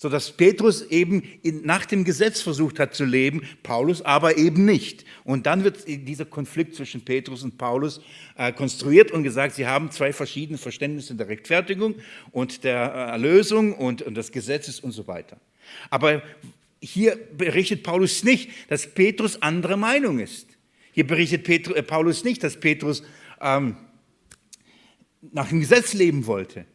sodass 0.01 0.31
Petrus 0.31 0.81
eben 0.89 1.21
nach 1.43 1.85
dem 1.85 2.03
Gesetz 2.03 2.41
versucht 2.41 2.79
hat 2.79 2.95
zu 2.95 3.05
leben, 3.05 3.43
Paulus 3.61 4.01
aber 4.01 4.35
eben 4.35 4.65
nicht. 4.65 5.05
Und 5.23 5.45
dann 5.45 5.63
wird 5.63 5.87
dieser 5.87 6.25
Konflikt 6.25 6.73
zwischen 6.73 7.05
Petrus 7.05 7.43
und 7.43 7.59
Paulus 7.59 8.01
äh, 8.35 8.51
konstruiert 8.51 9.11
und 9.11 9.21
gesagt, 9.21 9.53
sie 9.53 9.67
haben 9.67 9.91
zwei 9.91 10.11
verschiedene 10.11 10.57
Verständnisse 10.57 11.13
der 11.13 11.27
Rechtfertigung 11.27 11.93
und 12.31 12.63
der 12.63 12.77
äh, 12.77 13.11
Erlösung 13.11 13.75
und, 13.75 14.01
und 14.01 14.15
des 14.15 14.31
Gesetzes 14.31 14.79
und 14.79 14.91
so 14.91 15.05
weiter. 15.05 15.37
Aber 15.91 16.23
hier 16.81 17.15
berichtet 17.37 17.83
Paulus 17.83 18.23
nicht, 18.23 18.49
dass 18.69 18.87
Petrus 18.87 19.39
anderer 19.43 19.77
Meinung 19.77 20.17
ist. 20.17 20.47
Hier 20.93 21.05
berichtet 21.05 21.43
Petrus, 21.43 21.75
äh, 21.75 21.83
Paulus 21.83 22.23
nicht, 22.23 22.43
dass 22.43 22.59
Petrus 22.59 23.03
ähm, 23.39 23.77
nach 25.31 25.49
dem 25.49 25.59
Gesetz 25.59 25.93
leben 25.93 26.25
wollte. 26.25 26.65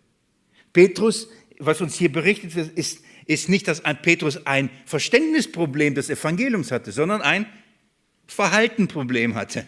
Petrus, 0.73 1.29
was 1.59 1.81
uns 1.81 1.97
hier 1.97 2.13
berichtet 2.13 2.55
wird, 2.55 2.79
ist 2.79 3.01
ist 3.27 3.49
nicht, 3.49 3.69
dass 3.69 3.83
Petrus 4.03 4.47
ein 4.47 4.71
Verständnisproblem 4.85 5.95
des 5.95 6.11
Evangeliums 6.11 6.71
hatte, 6.71 6.93
sondern 6.93 7.23
ein 7.23 7.47
Verhaltenproblem 8.27 9.35
hatte. 9.35 9.67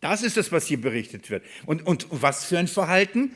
Das 0.00 0.22
ist 0.22 0.36
das, 0.36 0.52
was 0.52 0.66
hier 0.66 0.80
berichtet 0.80 1.30
wird. 1.30 1.44
Und, 1.66 1.86
und 1.86 2.06
was 2.10 2.44
für 2.44 2.58
ein 2.58 2.68
Verhalten? 2.68 3.32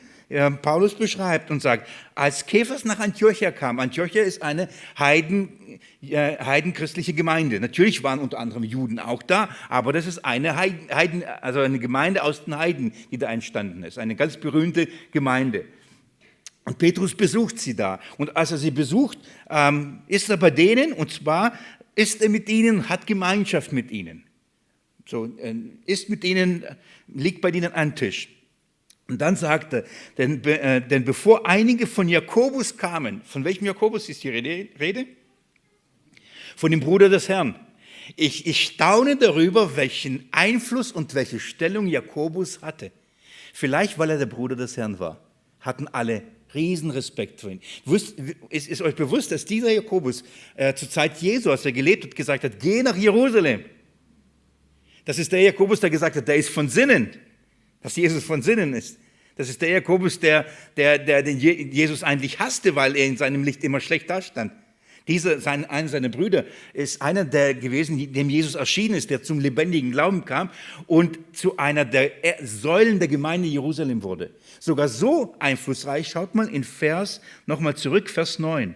Paulus 0.61 0.93
beschreibt 0.93 1.49
und 1.49 1.59
sagt, 1.59 1.87
als 2.13 2.45
Käfers 2.45 2.85
nach 2.85 2.99
Antiochia 2.99 3.49
kam, 3.49 3.79
Antiochia 3.79 4.21
ist 4.21 4.43
eine 4.43 4.69
Heiden, 4.99 5.79
äh, 6.03 6.37
heidenchristliche 6.37 7.13
Gemeinde. 7.13 7.59
Natürlich 7.59 8.03
waren 8.03 8.19
unter 8.19 8.37
anderem 8.37 8.63
Juden 8.63 8.99
auch 8.99 9.23
da, 9.23 9.49
aber 9.69 9.91
das 9.91 10.05
ist 10.05 10.23
eine 10.23 10.55
Heiden, 10.55 11.23
also 11.41 11.61
eine 11.61 11.79
Gemeinde 11.79 12.21
aus 12.21 12.45
den 12.45 12.55
Heiden, 12.55 12.93
die 13.09 13.17
da 13.17 13.31
entstanden 13.31 13.81
ist. 13.81 13.97
Eine 13.97 14.15
ganz 14.15 14.37
berühmte 14.37 14.87
Gemeinde. 15.11 15.65
Und 16.65 16.77
Petrus 16.77 17.15
besucht 17.15 17.59
sie 17.59 17.75
da. 17.75 17.99
Und 18.17 18.35
als 18.37 18.51
er 18.51 18.57
sie 18.57 18.71
besucht, 18.71 19.17
ähm, 19.49 20.01
ist 20.07 20.29
er 20.29 20.37
bei 20.37 20.51
denen, 20.51 20.93
und 20.93 21.11
zwar 21.11 21.53
ist 21.95 22.21
er 22.21 22.29
mit 22.29 22.47
ihnen, 22.49 22.89
hat 22.89 23.07
Gemeinschaft 23.07 23.71
mit 23.71 23.91
ihnen. 23.91 24.23
So, 25.05 25.25
äh, 25.37 25.55
ist 25.85 26.09
mit 26.09 26.23
ihnen, 26.23 26.63
liegt 27.07 27.41
bei 27.41 27.49
ihnen 27.49 27.73
an 27.73 27.95
Tisch. 27.95 28.29
Und 29.07 29.19
dann 29.19 29.35
sagt 29.35 29.73
er, 29.73 29.83
denn, 30.19 30.43
äh, 30.43 30.87
denn 30.87 31.03
bevor 31.03 31.47
einige 31.47 31.87
von 31.87 32.07
Jakobus 32.07 32.77
kamen, 32.77 33.21
von 33.23 33.43
welchem 33.43 33.65
Jakobus 33.65 34.07
ist 34.07 34.23
die 34.23 34.29
Rede? 34.29 35.07
Von 36.55 36.69
dem 36.69 36.79
Bruder 36.79 37.09
des 37.09 37.27
Herrn. 37.27 37.55
Ich, 38.15 38.45
ich 38.45 38.63
staune 38.63 39.15
darüber, 39.17 39.75
welchen 39.75 40.27
Einfluss 40.31 40.91
und 40.91 41.15
welche 41.15 41.39
Stellung 41.39 41.87
Jakobus 41.87 42.61
hatte. 42.61 42.91
Vielleicht, 43.53 43.97
weil 43.97 44.11
er 44.11 44.19
der 44.19 44.27
Bruder 44.27 44.55
des 44.55 44.77
Herrn 44.77 44.99
war, 44.99 45.19
hatten 45.59 45.87
alle 45.87 46.23
Riesenrespekt 46.53 47.41
vor 47.41 47.51
ihm. 47.51 47.59
Ist, 48.49 48.67
ist 48.67 48.81
euch 48.81 48.95
bewusst, 48.95 49.31
dass 49.31 49.45
dieser 49.45 49.71
Jakobus 49.71 50.23
äh, 50.55 50.73
zur 50.73 50.89
Zeit 50.89 51.21
Jesu, 51.21 51.51
als 51.51 51.65
er 51.65 51.71
gelebt 51.71 52.05
hat, 52.05 52.15
gesagt 52.15 52.43
hat, 52.43 52.59
geh 52.59 52.81
nach 52.83 52.95
Jerusalem. 52.95 53.65
Das 55.05 55.19
ist 55.19 55.31
der 55.31 55.41
Jakobus, 55.41 55.79
der 55.79 55.89
gesagt 55.89 56.15
hat, 56.15 56.27
der 56.27 56.35
ist 56.35 56.49
von 56.49 56.69
Sinnen, 56.69 57.09
dass 57.81 57.95
Jesus 57.95 58.23
von 58.23 58.41
Sinnen 58.41 58.73
ist. 58.73 58.97
Das 59.35 59.49
ist 59.49 59.61
der 59.61 59.69
Jakobus, 59.69 60.19
der, 60.19 60.45
der, 60.75 60.99
der 60.99 61.23
den 61.23 61.39
Jesus 61.39 62.03
eigentlich 62.03 62.39
hasste, 62.39 62.75
weil 62.75 62.95
er 62.95 63.05
in 63.05 63.15
seinem 63.15 63.43
Licht 63.43 63.63
immer 63.63 63.79
schlecht 63.79 64.09
dastand. 64.09 64.51
Dieser, 65.09 65.41
sein, 65.41 65.65
einer 65.65 65.89
seiner 65.89 66.09
Brüder 66.09 66.45
ist 66.71 67.01
einer 67.01 67.25
der 67.25 67.55
gewesen, 67.55 68.13
dem 68.13 68.29
Jesus 68.29 68.53
erschienen 68.53 68.93
ist, 68.93 69.09
der 69.09 69.23
zum 69.23 69.39
lebendigen 69.39 69.91
Glauben 69.91 70.23
kam 70.23 70.51
und 70.85 71.17
zu 71.33 71.57
einer 71.57 71.83
der 71.83 72.11
Säulen 72.43 72.99
der 72.99 73.07
Gemeinde 73.07 73.47
Jerusalem 73.47 74.03
wurde. 74.03 74.29
Sogar 74.59 74.87
so 74.87 75.35
einflussreich, 75.39 76.07
schaut 76.07 76.35
mal 76.35 76.47
in 76.47 76.63
Vers, 76.63 77.21
nochmal 77.47 77.75
zurück, 77.75 78.07
Vers 78.07 78.37
9. 78.37 78.75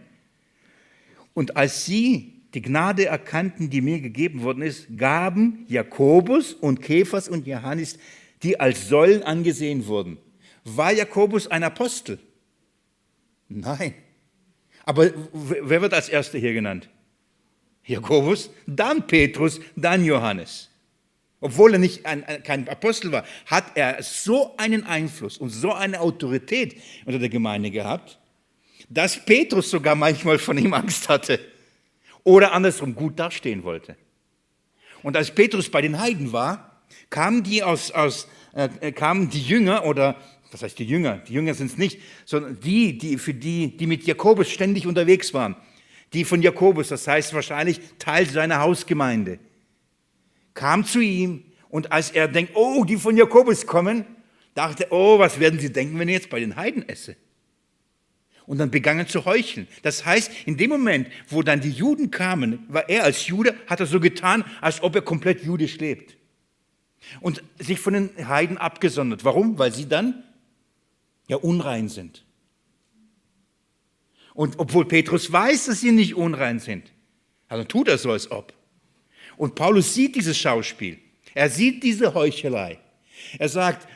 Und 1.35 1.55
als 1.55 1.85
sie 1.85 2.33
die 2.55 2.63
Gnade 2.63 3.05
erkannten, 3.05 3.69
die 3.69 3.81
mir 3.81 3.99
gegeben 4.01 4.41
worden 4.41 4.63
ist, 4.63 4.87
gaben 4.97 5.65
Jakobus 5.67 6.53
und 6.53 6.81
Kephas 6.81 7.29
und 7.29 7.45
Johannes, 7.45 7.99
die 8.41 8.59
als 8.59 8.87
Säulen 8.87 9.21
angesehen 9.21 9.85
wurden. 9.85 10.17
War 10.63 10.91
Jakobus 10.93 11.45
ein 11.45 11.63
Apostel? 11.63 12.17
Nein. 13.49 13.93
Aber 14.85 15.11
wer 15.33 15.81
wird 15.81 15.93
als 15.93 16.09
Erster 16.09 16.37
hier 16.37 16.53
genannt? 16.53 16.89
Jakobus, 17.85 18.49
dann 18.65 19.07
Petrus, 19.07 19.59
dann 19.75 20.03
Johannes. 20.05 20.69
Obwohl 21.41 21.73
er 21.73 21.79
nicht 21.79 22.05
ein, 22.05 22.23
kein 22.43 22.69
Apostel 22.69 23.11
war, 23.11 23.25
hat 23.47 23.75
er 23.75 24.01
so 24.01 24.55
einen 24.55 24.85
Einfluss 24.85 25.37
und 25.37 25.49
so 25.49 25.73
eine 25.73 25.99
Autorität 25.99 26.81
unter 27.05 27.19
der 27.19 27.27
Gemeinde 27.27 27.69
gehabt, 27.69 28.17
dass 28.89 29.25
Petrus 29.25 29.69
sogar 29.69 29.95
manchmal 29.95 30.39
von 30.39 30.57
ihm 30.57 30.73
Angst 30.73 31.09
hatte 31.09 31.39
oder 32.23 32.53
andersrum 32.53 32.95
gut 32.95 33.19
dastehen 33.19 33.63
wollte. 33.63 33.97
Und 35.01 35.17
als 35.17 35.31
Petrus 35.31 35.69
bei 35.69 35.81
den 35.81 35.99
Heiden 35.99 36.31
war, 36.31 36.81
kamen 37.09 37.43
die, 37.43 37.61
aus, 37.61 37.91
aus, 37.91 38.29
äh, 38.53 38.91
kamen 38.93 39.29
die 39.29 39.41
Jünger 39.41 39.85
oder 39.85 40.15
was 40.53 40.61
heißt 40.61 40.79
die 40.79 40.85
Jünger? 40.85 41.17
Die 41.17 41.33
Jünger 41.33 41.53
sind 41.53 41.71
es 41.71 41.77
nicht, 41.77 41.99
sondern 42.25 42.59
die, 42.59 42.97
die, 42.97 43.17
für 43.17 43.33
die, 43.33 43.75
die 43.75 43.87
mit 43.87 44.05
Jakobus 44.05 44.49
ständig 44.49 44.87
unterwegs 44.87 45.33
waren. 45.33 45.55
Die 46.13 46.25
von 46.25 46.41
Jakobus, 46.41 46.89
das 46.89 47.07
heißt 47.07 47.33
wahrscheinlich 47.33 47.79
Teil 47.97 48.29
seiner 48.29 48.59
Hausgemeinde, 48.59 49.39
kam 50.53 50.85
zu 50.85 50.99
ihm 50.99 51.43
und 51.69 51.91
als 51.91 52.11
er 52.11 52.27
denkt, 52.27 52.51
oh, 52.55 52.85
die 52.85 52.97
von 52.97 53.17
Jakobus 53.17 53.65
kommen, 53.65 54.05
dachte, 54.53 54.87
oh, 54.91 55.17
was 55.17 55.39
werden 55.39 55.59
sie 55.59 55.73
denken, 55.73 55.97
wenn 55.97 56.07
ich 56.07 56.13
jetzt 56.13 56.29
bei 56.29 56.39
den 56.39 56.55
Heiden 56.55 56.87
esse? 56.87 57.15
Und 58.45 58.57
dann 58.57 58.71
begann 58.71 58.99
er 58.99 59.07
zu 59.07 59.25
heucheln. 59.25 59.67
Das 59.83 60.05
heißt, 60.05 60.31
in 60.45 60.57
dem 60.57 60.69
Moment, 60.69 61.07
wo 61.29 61.41
dann 61.41 61.61
die 61.61 61.71
Juden 61.71 62.11
kamen, 62.11 62.59
war 62.67 62.89
er 62.89 63.05
als 63.05 63.25
Jude, 63.27 63.55
hat 63.67 63.79
er 63.79 63.85
so 63.85 63.99
getan, 63.99 64.43
als 64.61 64.83
ob 64.83 64.95
er 64.95 65.01
komplett 65.01 65.43
jüdisch 65.43 65.77
lebt. 65.77 66.17
Und 67.21 67.41
sich 67.57 67.79
von 67.79 67.93
den 67.93 68.27
Heiden 68.27 68.57
abgesondert. 68.57 69.23
Warum? 69.23 69.57
Weil 69.57 69.73
sie 69.73 69.87
dann 69.87 70.23
ja 71.27 71.37
unrein 71.37 71.89
sind. 71.89 72.25
Und 74.33 74.57
obwohl 74.59 74.85
Petrus 74.85 75.31
weiß, 75.31 75.65
dass 75.65 75.81
sie 75.81 75.91
nicht 75.91 76.15
unrein 76.15 76.59
sind, 76.59 76.91
also 77.47 77.63
tut 77.63 77.87
er 77.87 77.97
so, 77.97 78.11
als 78.11 78.31
ob. 78.31 78.53
Und 79.37 79.55
Paulus 79.55 79.93
sieht 79.93 80.15
dieses 80.15 80.37
Schauspiel. 80.37 80.99
Er 81.33 81.49
sieht 81.49 81.83
diese 81.83 82.13
Heuchelei. 82.13 82.79
Er 83.37 83.49
sagt, 83.49 83.87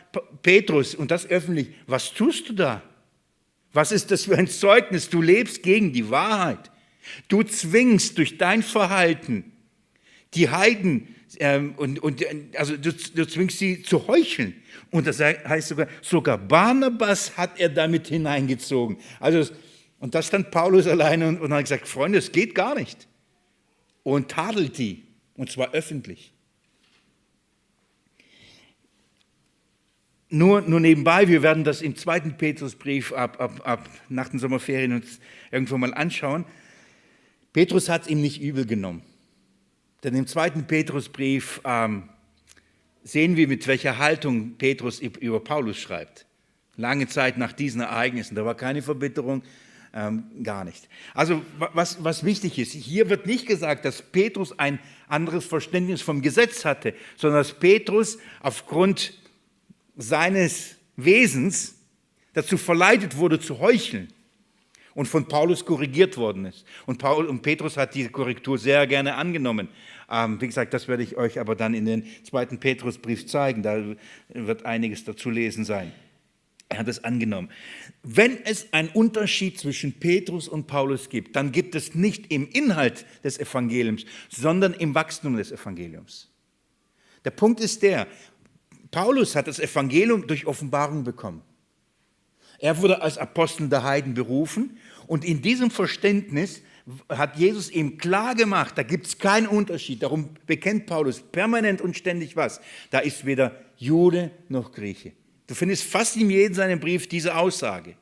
Petrus, 0.41 0.95
und 0.95 1.11
das 1.11 1.25
öffentlich, 1.25 1.69
was 1.85 2.13
tust 2.13 2.49
du 2.49 2.53
da? 2.53 2.81
Was 3.73 3.91
ist 3.91 4.11
das 4.11 4.25
für 4.25 4.37
ein 4.37 4.47
Zeugnis? 4.47 5.09
Du 5.09 5.21
lebst 5.21 5.63
gegen 5.63 5.93
die 5.93 6.09
Wahrheit. 6.09 6.71
Du 7.27 7.43
zwingst 7.43 8.17
durch 8.17 8.37
dein 8.37 8.63
Verhalten 8.63 9.51
die 10.33 10.49
Heiden 10.49 11.15
ähm, 11.39 11.73
und, 11.77 11.99
und 11.99 12.23
also 12.55 12.77
du, 12.77 12.93
du 12.93 13.27
zwingst 13.27 13.59
sie 13.59 13.81
zu 13.81 14.07
heucheln. 14.07 14.55
Und 14.91 15.07
das 15.07 15.19
heißt 15.19 15.69
sogar, 15.69 15.87
sogar 16.01 16.37
Barnabas 16.37 17.37
hat 17.37 17.59
er 17.59 17.69
damit 17.69 18.07
hineingezogen. 18.07 18.97
Also, 19.19 19.51
und 19.99 20.15
da 20.15 20.21
stand 20.21 20.51
Paulus 20.51 20.87
alleine 20.87 21.27
und, 21.27 21.41
und 21.41 21.53
hat 21.53 21.63
gesagt, 21.63 21.87
Freunde, 21.87 22.19
es 22.19 22.31
geht 22.31 22.55
gar 22.55 22.75
nicht. 22.75 23.07
Und 24.03 24.29
tadelt 24.29 24.77
die, 24.77 25.03
und 25.35 25.51
zwar 25.51 25.73
öffentlich. 25.73 26.33
Nur, 30.29 30.61
nur 30.61 30.79
nebenbei, 30.79 31.27
wir 31.27 31.41
werden 31.41 31.63
das 31.63 31.81
im 31.81 31.95
zweiten 31.95 32.37
Petrusbrief 32.37 33.13
ab, 33.13 33.39
ab, 33.39 33.61
ab 33.65 33.89
nach 34.09 34.27
den 34.29 34.39
Sommerferien 34.39 34.93
uns 34.93 35.19
irgendwo 35.51 35.77
mal 35.77 35.93
anschauen. 35.93 36.45
Petrus 37.53 37.87
hat 37.87 38.03
es 38.03 38.07
ihm 38.09 38.21
nicht 38.21 38.41
übel 38.41 38.65
genommen. 38.65 39.03
Denn 40.03 40.15
im 40.15 40.27
zweiten 40.27 40.67
Petrusbrief 40.67 41.61
ähm, 41.65 42.09
sehen 43.03 43.35
wir, 43.35 43.47
mit 43.47 43.65
welcher 43.67 43.97
Haltung 43.97 44.57
Petrus 44.57 44.99
über 44.99 45.43
Paulus 45.43 45.77
schreibt. 45.77 46.25
Lange 46.75 47.07
Zeit 47.07 47.37
nach 47.37 47.53
diesen 47.53 47.81
Ereignissen, 47.81 48.35
da 48.35 48.45
war 48.45 48.55
keine 48.55 48.81
Verbitterung, 48.81 49.41
ähm, 49.93 50.25
gar 50.43 50.63
nicht. 50.63 50.87
Also 51.15 51.41
was, 51.73 52.03
was 52.03 52.23
wichtig 52.23 52.59
ist, 52.59 52.73
hier 52.73 53.09
wird 53.09 53.25
nicht 53.25 53.47
gesagt, 53.47 53.85
dass 53.85 54.01
Petrus 54.03 54.57
ein 54.59 54.79
anderes 55.07 55.45
Verständnis 55.45 56.01
vom 56.01 56.21
Gesetz 56.21 56.65
hatte, 56.65 56.93
sondern 57.15 57.39
dass 57.39 57.53
Petrus 57.53 58.19
aufgrund 58.41 59.13
seines 59.95 60.75
Wesens 60.97 61.75
dazu 62.33 62.57
verleitet 62.57 63.17
wurde 63.17 63.39
zu 63.39 63.57
heucheln 63.59 64.13
und 64.97 65.07
von 65.07 65.27
Paulus 65.27 65.63
korrigiert 65.63 66.17
worden 66.17 66.45
ist. 66.45 66.65
Und, 66.87 66.97
Paul, 66.97 67.27
und 67.27 67.43
Petrus 67.43 67.77
hat 67.77 67.93
diese 67.93 68.09
Korrektur 68.09 68.57
sehr 68.57 68.87
gerne 68.87 69.13
angenommen. 69.13 69.69
Ähm, 70.09 70.41
wie 70.41 70.47
gesagt, 70.47 70.73
das 70.73 70.87
werde 70.87 71.03
ich 71.03 71.15
euch 71.17 71.39
aber 71.39 71.55
dann 71.55 71.75
in 71.75 71.85
den 71.85 72.07
zweiten 72.23 72.59
Petrusbrief 72.59 73.27
zeigen. 73.27 73.61
Da 73.61 73.95
wird 74.29 74.65
einiges 74.65 75.05
dazu 75.05 75.29
lesen 75.29 75.65
sein. 75.65 75.91
Er 76.69 76.79
hat 76.79 76.87
es 76.87 77.03
angenommen. 77.03 77.49
Wenn 78.01 78.43
es 78.43 78.73
einen 78.73 78.89
Unterschied 78.89 79.59
zwischen 79.59 79.93
Petrus 79.93 80.47
und 80.47 80.65
Paulus 80.65 81.09
gibt, 81.09 81.35
dann 81.35 81.51
gibt 81.51 81.75
es 81.75 81.93
nicht 81.93 82.31
im 82.31 82.49
Inhalt 82.49 83.05
des 83.23 83.37
Evangeliums, 83.39 84.03
sondern 84.29 84.73
im 84.73 84.95
Wachstum 84.95 85.37
des 85.37 85.51
Evangeliums. 85.51 86.31
Der 87.23 87.31
Punkt 87.31 87.59
ist 87.59 87.83
der, 87.83 88.07
Paulus 88.89 89.35
hat 89.35 89.47
das 89.47 89.59
Evangelium 89.59 90.25
durch 90.25 90.47
Offenbarung 90.47 91.03
bekommen. 91.03 91.43
Er 92.59 92.81
wurde 92.81 93.01
als 93.01 93.17
Apostel 93.17 93.69
der 93.69 93.83
Heiden 93.83 94.13
berufen 94.13 94.77
und 95.07 95.25
in 95.25 95.41
diesem 95.41 95.71
Verständnis 95.71 96.61
hat 97.09 97.37
Jesus 97.37 97.69
ihm 97.69 97.97
klar 97.97 98.35
gemacht, 98.35 98.77
da 98.77 98.83
gibt 98.83 99.07
es 99.07 99.17
keinen 99.17 99.47
Unterschied. 99.47 100.03
Darum 100.03 100.29
bekennt 100.45 100.85
Paulus 100.85 101.21
permanent 101.21 101.81
und 101.81 101.97
ständig 101.97 102.35
was. 102.35 102.61
Da 102.91 102.99
ist 102.99 103.25
weder 103.25 103.59
Jude 103.77 104.31
noch 104.47 104.71
Grieche. 104.71 105.11
Du 105.47 105.55
findest 105.55 105.83
fast 105.83 106.15
in 106.15 106.29
jedem 106.29 106.53
seinen 106.53 106.79
Brief 106.79 107.07
diese 107.07 107.35
Aussage. 107.35 107.95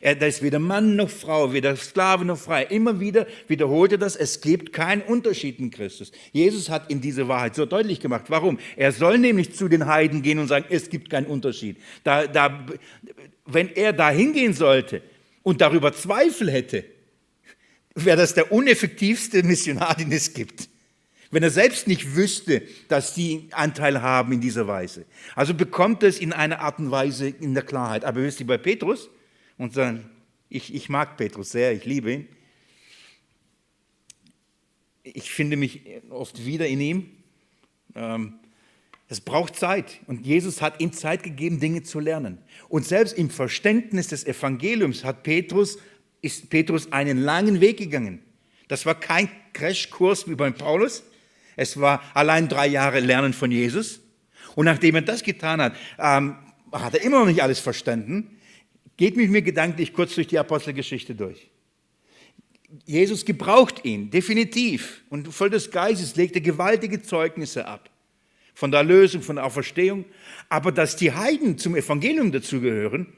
Er, 0.00 0.14
da 0.14 0.26
ist 0.26 0.42
weder 0.42 0.58
Mann 0.58 0.96
noch 0.96 1.10
Frau, 1.10 1.52
weder 1.52 1.76
Sklave 1.76 2.24
noch 2.24 2.38
frei. 2.38 2.64
Immer 2.64 2.98
wieder 2.98 3.26
wiederholt 3.46 3.92
er 3.92 3.98
das, 3.98 4.16
es 4.16 4.40
gibt 4.40 4.72
keinen 4.72 5.02
Unterschied 5.02 5.58
in 5.58 5.70
Christus. 5.70 6.12
Jesus 6.32 6.70
hat 6.70 6.90
ihm 6.90 7.02
diese 7.02 7.28
Wahrheit 7.28 7.54
so 7.54 7.66
deutlich 7.66 8.00
gemacht. 8.00 8.24
Warum? 8.28 8.58
Er 8.76 8.92
soll 8.92 9.18
nämlich 9.18 9.54
zu 9.54 9.68
den 9.68 9.86
Heiden 9.86 10.22
gehen 10.22 10.38
und 10.38 10.48
sagen, 10.48 10.64
es 10.70 10.88
gibt 10.88 11.10
keinen 11.10 11.26
Unterschied. 11.26 11.76
Da, 12.04 12.26
da, 12.26 12.66
wenn 13.44 13.68
er 13.68 13.92
da 13.92 14.10
hingehen 14.10 14.54
sollte 14.54 15.02
und 15.46 15.60
darüber 15.60 15.92
Zweifel 15.92 16.50
hätte, 16.50 16.84
wäre 17.94 18.16
das 18.16 18.34
der 18.34 18.50
uneffektivste 18.50 19.44
Missionar, 19.44 19.94
den 19.94 20.10
es 20.10 20.34
gibt. 20.34 20.68
Wenn 21.30 21.44
er 21.44 21.50
selbst 21.50 21.86
nicht 21.86 22.16
wüsste, 22.16 22.62
dass 22.88 23.14
die 23.14 23.46
Anteil 23.52 24.02
haben 24.02 24.32
in 24.32 24.40
dieser 24.40 24.66
Weise. 24.66 25.06
Also 25.36 25.54
bekommt 25.54 26.02
es 26.02 26.18
in 26.18 26.32
einer 26.32 26.58
Art 26.58 26.80
und 26.80 26.90
Weise 26.90 27.28
in 27.28 27.54
der 27.54 27.62
Klarheit. 27.62 28.04
Aber 28.04 28.24
wisst 28.24 28.40
ihr, 28.40 28.46
bei 28.48 28.58
Petrus, 28.58 29.08
und 29.56 29.72
sagen, 29.72 30.10
ich, 30.48 30.74
ich 30.74 30.88
mag 30.88 31.16
Petrus 31.16 31.52
sehr, 31.52 31.72
ich 31.72 31.84
liebe 31.84 32.12
ihn. 32.12 32.28
Ich 35.04 35.30
finde 35.30 35.56
mich 35.56 35.82
oft 36.10 36.44
wieder 36.44 36.66
in 36.66 36.80
ihm. 36.80 37.10
Ähm, 37.94 38.40
Es 39.08 39.20
braucht 39.20 39.56
Zeit. 39.56 40.00
Und 40.06 40.26
Jesus 40.26 40.60
hat 40.60 40.80
ihm 40.80 40.92
Zeit 40.92 41.22
gegeben, 41.22 41.60
Dinge 41.60 41.82
zu 41.82 42.00
lernen. 42.00 42.38
Und 42.68 42.84
selbst 42.84 43.16
im 43.16 43.30
Verständnis 43.30 44.08
des 44.08 44.26
Evangeliums 44.26 45.04
hat 45.04 45.22
Petrus, 45.22 45.78
ist 46.22 46.50
Petrus 46.50 46.90
einen 46.92 47.18
langen 47.18 47.60
Weg 47.60 47.76
gegangen. 47.76 48.20
Das 48.68 48.84
war 48.84 48.98
kein 48.98 49.28
Crashkurs 49.52 50.28
wie 50.28 50.34
beim 50.34 50.54
Paulus. 50.54 51.04
Es 51.54 51.80
war 51.80 52.02
allein 52.14 52.48
drei 52.48 52.66
Jahre 52.66 53.00
Lernen 53.00 53.32
von 53.32 53.50
Jesus. 53.50 54.00
Und 54.56 54.64
nachdem 54.64 54.96
er 54.96 55.02
das 55.02 55.22
getan 55.22 55.60
hat, 55.60 55.76
ähm, 55.98 56.36
hat 56.72 56.94
er 56.94 57.02
immer 57.02 57.20
noch 57.20 57.26
nicht 57.26 57.42
alles 57.42 57.60
verstanden. 57.60 58.38
Geht 58.96 59.16
mit 59.16 59.30
mir 59.30 59.42
gedanklich 59.42 59.92
kurz 59.92 60.14
durch 60.14 60.26
die 60.26 60.38
Apostelgeschichte 60.38 61.14
durch. 61.14 61.48
Jesus 62.84 63.24
gebraucht 63.24 63.84
ihn, 63.84 64.10
definitiv. 64.10 65.02
Und 65.10 65.32
voll 65.32 65.50
des 65.50 65.70
Geistes 65.70 66.16
legte 66.16 66.40
gewaltige 66.40 67.02
Zeugnisse 67.02 67.66
ab. 67.66 67.88
Von 68.56 68.70
der 68.70 68.80
Erlösung, 68.80 69.20
von 69.20 69.36
der 69.36 69.44
Auferstehung. 69.44 70.06
Aber 70.48 70.72
dass 70.72 70.96
die 70.96 71.12
Heiden 71.12 71.58
zum 71.58 71.76
Evangelium 71.76 72.32
dazugehören, 72.32 73.12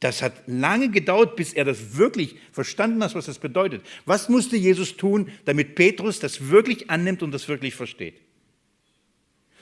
das 0.00 0.22
hat 0.22 0.32
lange 0.48 0.88
gedauert, 0.88 1.36
bis 1.36 1.52
er 1.52 1.64
das 1.64 1.96
wirklich 1.96 2.34
verstanden 2.50 3.00
hat, 3.04 3.14
was 3.14 3.26
das 3.26 3.38
bedeutet. 3.38 3.86
Was 4.06 4.28
musste 4.28 4.56
Jesus 4.56 4.96
tun, 4.96 5.30
damit 5.44 5.76
Petrus 5.76 6.18
das 6.18 6.48
wirklich 6.48 6.90
annimmt 6.90 7.22
und 7.22 7.30
das 7.30 7.46
wirklich 7.46 7.76
versteht? 7.76 8.20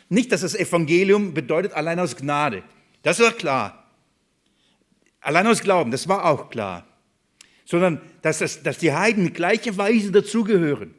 Nicht, 0.08 0.32
dass 0.32 0.40
das 0.40 0.54
Evangelium 0.54 1.34
bedeutet 1.34 1.74
allein 1.74 2.00
aus 2.00 2.16
Gnade. 2.16 2.62
Das 3.02 3.20
war 3.20 3.32
klar. 3.32 3.90
Allein 5.20 5.46
aus 5.46 5.60
Glauben, 5.60 5.90
das 5.90 6.08
war 6.08 6.24
auch 6.24 6.48
klar. 6.48 6.86
Sondern, 7.66 8.00
dass, 8.22 8.38
das, 8.38 8.62
dass 8.62 8.78
die 8.78 8.94
Heiden 8.94 9.26
in 9.26 9.32
gleicher 9.34 9.76
Weise 9.76 10.12
dazugehören. 10.12 10.94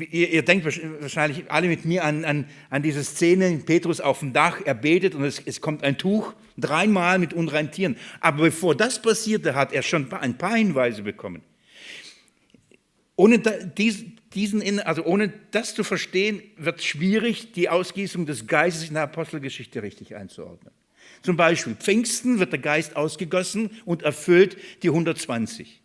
Ihr, 0.00 0.30
ihr, 0.30 0.42
denkt 0.42 0.64
wahrscheinlich 0.64 1.50
alle 1.50 1.68
mit 1.68 1.84
mir 1.84 2.04
an, 2.04 2.24
an, 2.24 2.46
an 2.70 2.82
diese 2.82 3.04
Szene, 3.04 3.60
Petrus 3.64 4.00
auf 4.00 4.20
dem 4.20 4.32
Dach, 4.32 4.60
er 4.64 4.74
betet 4.74 5.14
und 5.14 5.24
es, 5.24 5.40
es 5.44 5.60
kommt 5.60 5.84
ein 5.84 5.98
Tuch, 5.98 6.34
dreimal 6.56 7.18
mit 7.18 7.32
unreinen 7.32 7.70
Tieren. 7.70 7.96
Aber 8.20 8.44
bevor 8.44 8.74
das 8.74 9.00
passierte, 9.00 9.54
hat 9.54 9.72
er 9.72 9.82
schon 9.82 10.12
ein 10.12 10.38
paar 10.38 10.56
Hinweise 10.56 11.02
bekommen. 11.02 11.42
Ohne 13.16 13.38
dies, 13.38 14.04
diesen, 14.34 14.80
also 14.80 15.04
ohne 15.04 15.32
das 15.50 15.74
zu 15.74 15.82
verstehen, 15.82 16.42
wird 16.56 16.78
es 16.78 16.84
schwierig, 16.84 17.52
die 17.52 17.68
Ausgießung 17.68 18.26
des 18.26 18.46
Geistes 18.46 18.88
in 18.88 18.94
der 18.94 19.04
Apostelgeschichte 19.04 19.82
richtig 19.82 20.14
einzuordnen. 20.14 20.72
Zum 21.22 21.36
Beispiel, 21.36 21.74
Pfingsten 21.74 22.38
wird 22.38 22.52
der 22.52 22.60
Geist 22.60 22.94
ausgegossen 22.96 23.70
und 23.84 24.02
erfüllt 24.02 24.56
die 24.82 24.88
120. 24.88 25.80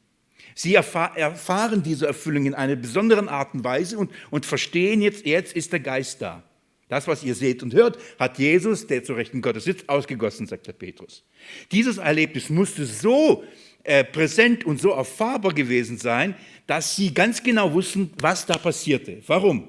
Sie 0.56 0.76
erfahren 0.76 1.84
diese 1.84 2.08
Erfüllung 2.08 2.46
in 2.46 2.54
einer 2.54 2.76
besonderen 2.76 3.30
Art 3.30 3.54
und 3.54 3.64
Weise 3.64 3.98
und, 3.98 4.12
und 4.30 4.46
verstehen 4.46 5.02
jetzt, 5.02 5.26
jetzt 5.26 5.56
ist 5.56 5.72
der 5.72 5.80
Geist 5.80 6.22
da. 6.22 6.44
Das, 6.90 7.08
was 7.08 7.24
ihr 7.24 7.34
seht 7.34 7.64
und 7.64 7.74
hört, 7.74 7.98
hat 8.20 8.38
Jesus, 8.38 8.86
der 8.86 9.04
zu 9.04 9.14
Rechten 9.14 9.42
Gottes 9.42 9.64
sitzt, 9.64 9.90
ausgegossen, 9.90 10.46
sagt 10.46 10.68
der 10.68 10.74
Petrus. 10.74 11.24
Dieses 11.72 11.98
Erlebnis 11.98 12.50
musste 12.50 12.86
so 12.86 13.44
äh, 13.84 14.04
präsent 14.04 14.64
und 14.66 14.80
so 14.80 14.92
erfahrbar 14.92 15.54
gewesen 15.54 15.98
sein, 15.98 16.36
dass 16.68 16.96
sie 16.96 17.14
ganz 17.14 17.42
genau 17.42 17.74
wussten, 17.74 18.12
was 18.20 18.46
da 18.46 18.58
passierte. 18.58 19.22
Warum? 19.26 19.68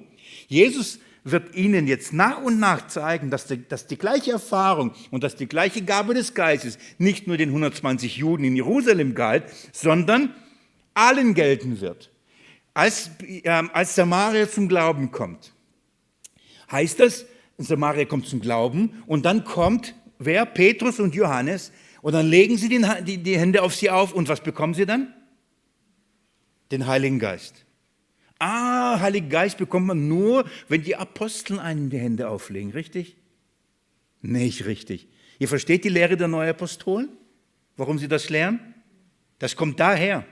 Jesus 0.49 0.99
wird 1.25 1.55
ihnen 1.57 1.87
jetzt 1.87 2.13
nach 2.13 2.43
und 2.43 2.61
nach 2.61 2.87
zeigen, 2.89 3.31
dass 3.31 3.47
die, 3.47 3.67
dass 3.67 3.87
die 3.87 3.97
gleiche 3.97 4.33
Erfahrung 4.33 4.93
und 5.11 5.25
dass 5.25 5.35
die 5.37 5.47
gleiche 5.47 5.83
Gabe 5.83 6.13
des 6.13 6.35
Geistes 6.35 6.79
nicht 6.99 7.27
nur 7.27 7.39
den 7.39 7.49
120 7.49 8.19
Juden 8.19 8.45
in 8.45 8.55
Jerusalem 8.55 9.15
galt, 9.15 9.45
sondern 9.73 10.35
allen 10.95 11.35
gelten 11.35 11.81
wird. 11.81 12.11
Als, 12.73 13.11
äh, 13.21 13.49
als 13.49 13.95
Samaria 13.95 14.49
zum 14.49 14.69
Glauben 14.69 15.11
kommt, 15.11 15.53
heißt 16.71 16.99
das, 17.01 17.27
Samaria 17.59 18.05
kommt 18.05 18.27
zum 18.27 18.41
Glauben 18.41 19.03
und 19.07 19.25
dann 19.25 19.45
kommt 19.45 19.95
wer? 20.19 20.47
Petrus 20.47 21.01
und 21.01 21.15
Johannes 21.15 21.73
und 22.03 22.13
dann 22.13 22.27
legen 22.27 22.57
sie 22.57 22.69
den, 22.69 22.87
die, 23.05 23.19
die 23.19 23.39
Hände 23.39 23.63
auf 23.63 23.75
sie 23.75 23.91
auf 23.91 24.13
und 24.13 24.29
was 24.29 24.41
bekommen 24.41 24.75
sie 24.75 24.87
dann? 24.87 25.13
Den 26.71 26.87
Heiligen 26.87 27.19
Geist. 27.19 27.65
Ah, 28.39 28.99
Heiligen 29.01 29.29
Geist 29.29 29.59
bekommt 29.59 29.87
man 29.87 30.09
nur, 30.09 30.45
wenn 30.69 30.83
die 30.83 30.97
Apostel 30.97 31.59
einen 31.59 31.91
die 31.91 31.99
Hände 31.99 32.29
auflegen, 32.29 32.73
richtig? 32.73 33.17
Nicht 34.21 34.67
richtig. 34.67 35.09
Ihr 35.39 35.49
versteht 35.49 35.85
die 35.85 35.89
Lehre 35.89 36.17
der 36.17 36.29
Neuapostolen? 36.29 37.09
Warum 37.77 37.99
sie 37.99 38.09
das 38.09 38.31
lernen? 38.31 38.75
Das 39.39 39.57
kommt 39.57 39.81
daher. 39.81 40.25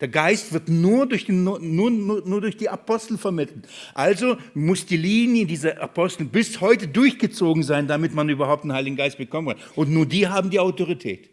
Der 0.00 0.08
Geist 0.08 0.52
wird 0.52 0.68
nur 0.68 1.06
durch, 1.06 1.24
die, 1.24 1.32
nur, 1.32 1.58
nur, 1.58 1.90
nur 1.90 2.40
durch 2.40 2.56
die 2.56 2.68
Apostel 2.68 3.18
vermittelt. 3.18 3.66
Also 3.94 4.36
muss 4.54 4.86
die 4.86 4.96
Linie 4.96 5.44
dieser 5.44 5.80
Apostel 5.80 6.24
bis 6.24 6.60
heute 6.60 6.86
durchgezogen 6.86 7.64
sein, 7.64 7.88
damit 7.88 8.14
man 8.14 8.28
überhaupt 8.28 8.62
einen 8.62 8.72
Heiligen 8.72 8.96
Geist 8.96 9.18
bekommen 9.18 9.56
kann. 9.56 9.66
Und 9.74 9.90
nur 9.90 10.06
die 10.06 10.28
haben 10.28 10.50
die 10.50 10.60
Autorität. 10.60 11.30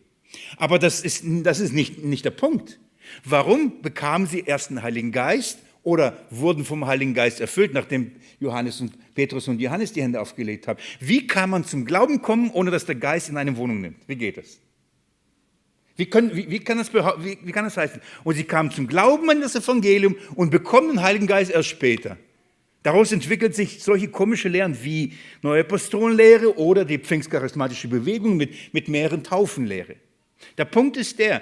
Aber 0.57 0.79
das 0.79 1.01
ist, 1.01 1.23
das 1.43 1.59
ist 1.59 1.73
nicht, 1.73 2.03
nicht 2.03 2.25
der 2.25 2.31
Punkt. 2.31 2.79
Warum 3.23 3.81
bekamen 3.81 4.27
sie 4.27 4.39
erst 4.39 4.69
einen 4.69 4.81
Heiligen 4.81 5.11
Geist 5.11 5.59
oder 5.83 6.17
wurden 6.31 6.65
vom 6.65 6.87
Heiligen 6.87 7.13
Geist 7.13 7.39
erfüllt, 7.39 7.71
nachdem 7.73 8.13
Johannes 8.39 8.81
und 8.81 8.93
Petrus 9.13 9.47
und 9.47 9.61
Johannes 9.61 9.93
die 9.93 10.01
Hände 10.01 10.19
aufgelegt 10.19 10.67
haben? 10.67 10.79
Wie 10.99 11.27
kann 11.27 11.51
man 11.51 11.65
zum 11.65 11.85
Glauben 11.85 12.23
kommen, 12.23 12.49
ohne 12.49 12.71
dass 12.71 12.85
der 12.85 12.95
Geist 12.95 13.29
in 13.29 13.37
eine 13.37 13.55
Wohnung 13.57 13.81
nimmt? 13.81 13.97
Wie 14.07 14.15
geht 14.15 14.37
das? 14.37 14.59
Wie, 15.97 16.05
können, 16.07 16.35
wie, 16.35 16.49
wie, 16.49 16.59
kann 16.59 16.77
das, 16.77 16.93
wie, 16.93 17.37
wie 17.41 17.51
kann 17.51 17.63
das 17.63 17.77
heißen? 17.77 18.01
Und 18.23 18.35
sie 18.35 18.43
kamen 18.43 18.71
zum 18.71 18.87
Glauben 18.87 19.29
an 19.29 19.41
das 19.41 19.55
Evangelium 19.55 20.15
und 20.35 20.49
bekommen 20.49 20.89
den 20.89 21.01
Heiligen 21.01 21.27
Geist 21.27 21.51
erst 21.51 21.69
später. 21.69 22.17
Daraus 22.83 23.11
entwickelt 23.11 23.55
sich 23.55 23.81
solche 23.81 24.09
komische 24.09 24.47
Lehren 24.47 24.77
wie 24.83 25.13
Neue 25.41 25.61
Apostolenlehre 25.61 26.57
oder 26.57 26.85
die 26.85 26.99
pfingstcharismatische 26.99 27.87
Bewegung 27.87 28.37
mit, 28.37 28.73
mit 28.73 28.89
mehreren 28.89 29.23
Taufenlehre. 29.23 29.95
Der 30.57 30.65
Punkt 30.65 30.97
ist 30.97 31.17
der, 31.17 31.41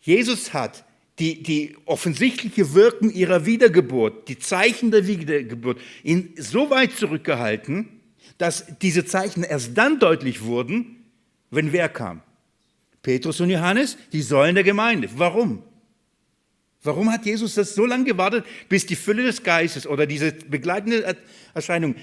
Jesus 0.00 0.52
hat 0.52 0.84
die, 1.18 1.42
die 1.42 1.76
offensichtliche 1.84 2.74
Wirken 2.74 3.10
ihrer 3.10 3.46
Wiedergeburt, 3.46 4.28
die 4.28 4.38
Zeichen 4.38 4.90
der 4.90 5.06
Wiedergeburt, 5.06 5.80
ihn 6.02 6.34
so 6.36 6.70
weit 6.70 6.92
zurückgehalten, 6.92 7.88
dass 8.38 8.66
diese 8.82 9.04
Zeichen 9.04 9.44
erst 9.44 9.76
dann 9.78 9.98
deutlich 9.98 10.42
wurden, 10.42 11.04
wenn 11.50 11.72
wer 11.72 11.88
kam? 11.88 12.22
Petrus 13.06 13.40
und 13.40 13.50
Johannes, 13.50 13.96
die 14.12 14.20
Säulen 14.20 14.56
der 14.56 14.64
Gemeinde. 14.64 15.08
Warum? 15.14 15.62
Warum 16.82 17.12
hat 17.12 17.24
Jesus 17.24 17.54
das 17.54 17.72
so 17.72 17.86
lange 17.86 18.02
gewartet, 18.02 18.44
bis 18.68 18.84
die 18.84 18.96
Fülle 18.96 19.22
des 19.22 19.44
Geistes 19.44 19.86
oder 19.86 20.06
diese 20.06 20.32
begleitende 20.32 21.16
Erscheinung 21.54 21.94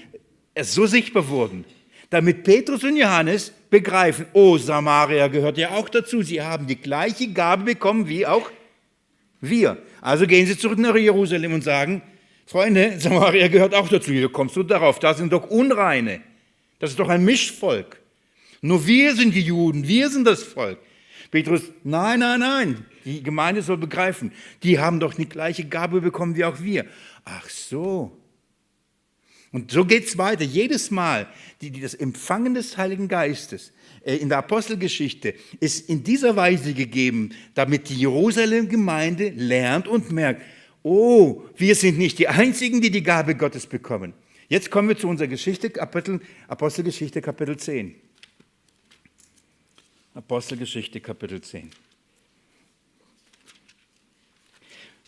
so 0.58 0.86
sichtbar 0.86 1.28
wurden? 1.28 1.66
Damit 2.08 2.42
Petrus 2.42 2.84
und 2.84 2.96
Johannes 2.96 3.52
begreifen, 3.68 4.24
oh, 4.32 4.56
Samaria 4.56 5.28
gehört 5.28 5.58
ja 5.58 5.72
auch 5.72 5.90
dazu. 5.90 6.22
Sie 6.22 6.40
haben 6.40 6.66
die 6.66 6.76
gleiche 6.76 7.28
Gabe 7.28 7.64
bekommen 7.64 8.08
wie 8.08 8.24
auch 8.24 8.50
wir. 9.42 9.76
Also 10.00 10.26
gehen 10.26 10.46
sie 10.46 10.56
zurück 10.56 10.78
nach 10.78 10.96
Jerusalem 10.96 11.52
und 11.52 11.64
sagen, 11.64 12.00
Freunde, 12.46 12.94
Samaria 12.98 13.48
gehört 13.48 13.74
auch 13.74 13.90
dazu. 13.90 14.10
Wie 14.10 14.26
kommst 14.28 14.56
du 14.56 14.62
darauf? 14.62 15.00
Da 15.00 15.12
sind 15.12 15.34
doch 15.34 15.50
Unreine. 15.50 16.22
Das 16.78 16.92
ist 16.92 16.98
doch 16.98 17.10
ein 17.10 17.26
Mischvolk. 17.26 18.00
Nur 18.62 18.86
wir 18.86 19.14
sind 19.14 19.34
die 19.34 19.42
Juden, 19.42 19.86
wir 19.86 20.08
sind 20.08 20.26
das 20.26 20.42
Volk. 20.42 20.78
Petrus, 21.34 21.72
nein, 21.82 22.20
nein, 22.20 22.38
nein, 22.38 22.86
die 23.04 23.20
Gemeinde 23.20 23.60
soll 23.60 23.76
begreifen, 23.76 24.30
die 24.62 24.78
haben 24.78 25.00
doch 25.00 25.14
die 25.14 25.28
gleiche 25.28 25.64
Gabe 25.64 26.00
bekommen 26.00 26.36
wie 26.36 26.44
auch 26.44 26.60
wir. 26.60 26.86
Ach 27.24 27.48
so. 27.48 28.16
Und 29.50 29.72
so 29.72 29.84
geht 29.84 30.06
es 30.06 30.16
weiter. 30.16 30.44
Jedes 30.44 30.92
Mal, 30.92 31.26
die, 31.60 31.72
die 31.72 31.80
das 31.80 31.94
Empfangen 31.94 32.54
des 32.54 32.76
Heiligen 32.76 33.08
Geistes 33.08 33.72
äh, 34.04 34.14
in 34.14 34.28
der 34.28 34.38
Apostelgeschichte 34.38 35.34
ist 35.58 35.88
in 35.88 36.04
dieser 36.04 36.36
Weise 36.36 36.72
gegeben, 36.72 37.30
damit 37.54 37.88
die 37.88 37.96
Jerusalem-Gemeinde 37.96 39.30
lernt 39.30 39.88
und 39.88 40.12
merkt, 40.12 40.40
oh, 40.84 41.42
wir 41.56 41.74
sind 41.74 41.98
nicht 41.98 42.20
die 42.20 42.28
Einzigen, 42.28 42.80
die 42.80 42.92
die 42.92 43.02
Gabe 43.02 43.34
Gottes 43.34 43.66
bekommen. 43.66 44.14
Jetzt 44.46 44.70
kommen 44.70 44.86
wir 44.86 44.96
zu 44.96 45.08
unserer 45.08 45.26
Geschichte, 45.26 45.70
Kapitel, 45.70 46.20
Apostelgeschichte, 46.46 47.20
Kapitel 47.20 47.56
10. 47.56 48.03
Apostelgeschichte 50.14 51.00
Kapitel 51.00 51.40
10. 51.40 51.70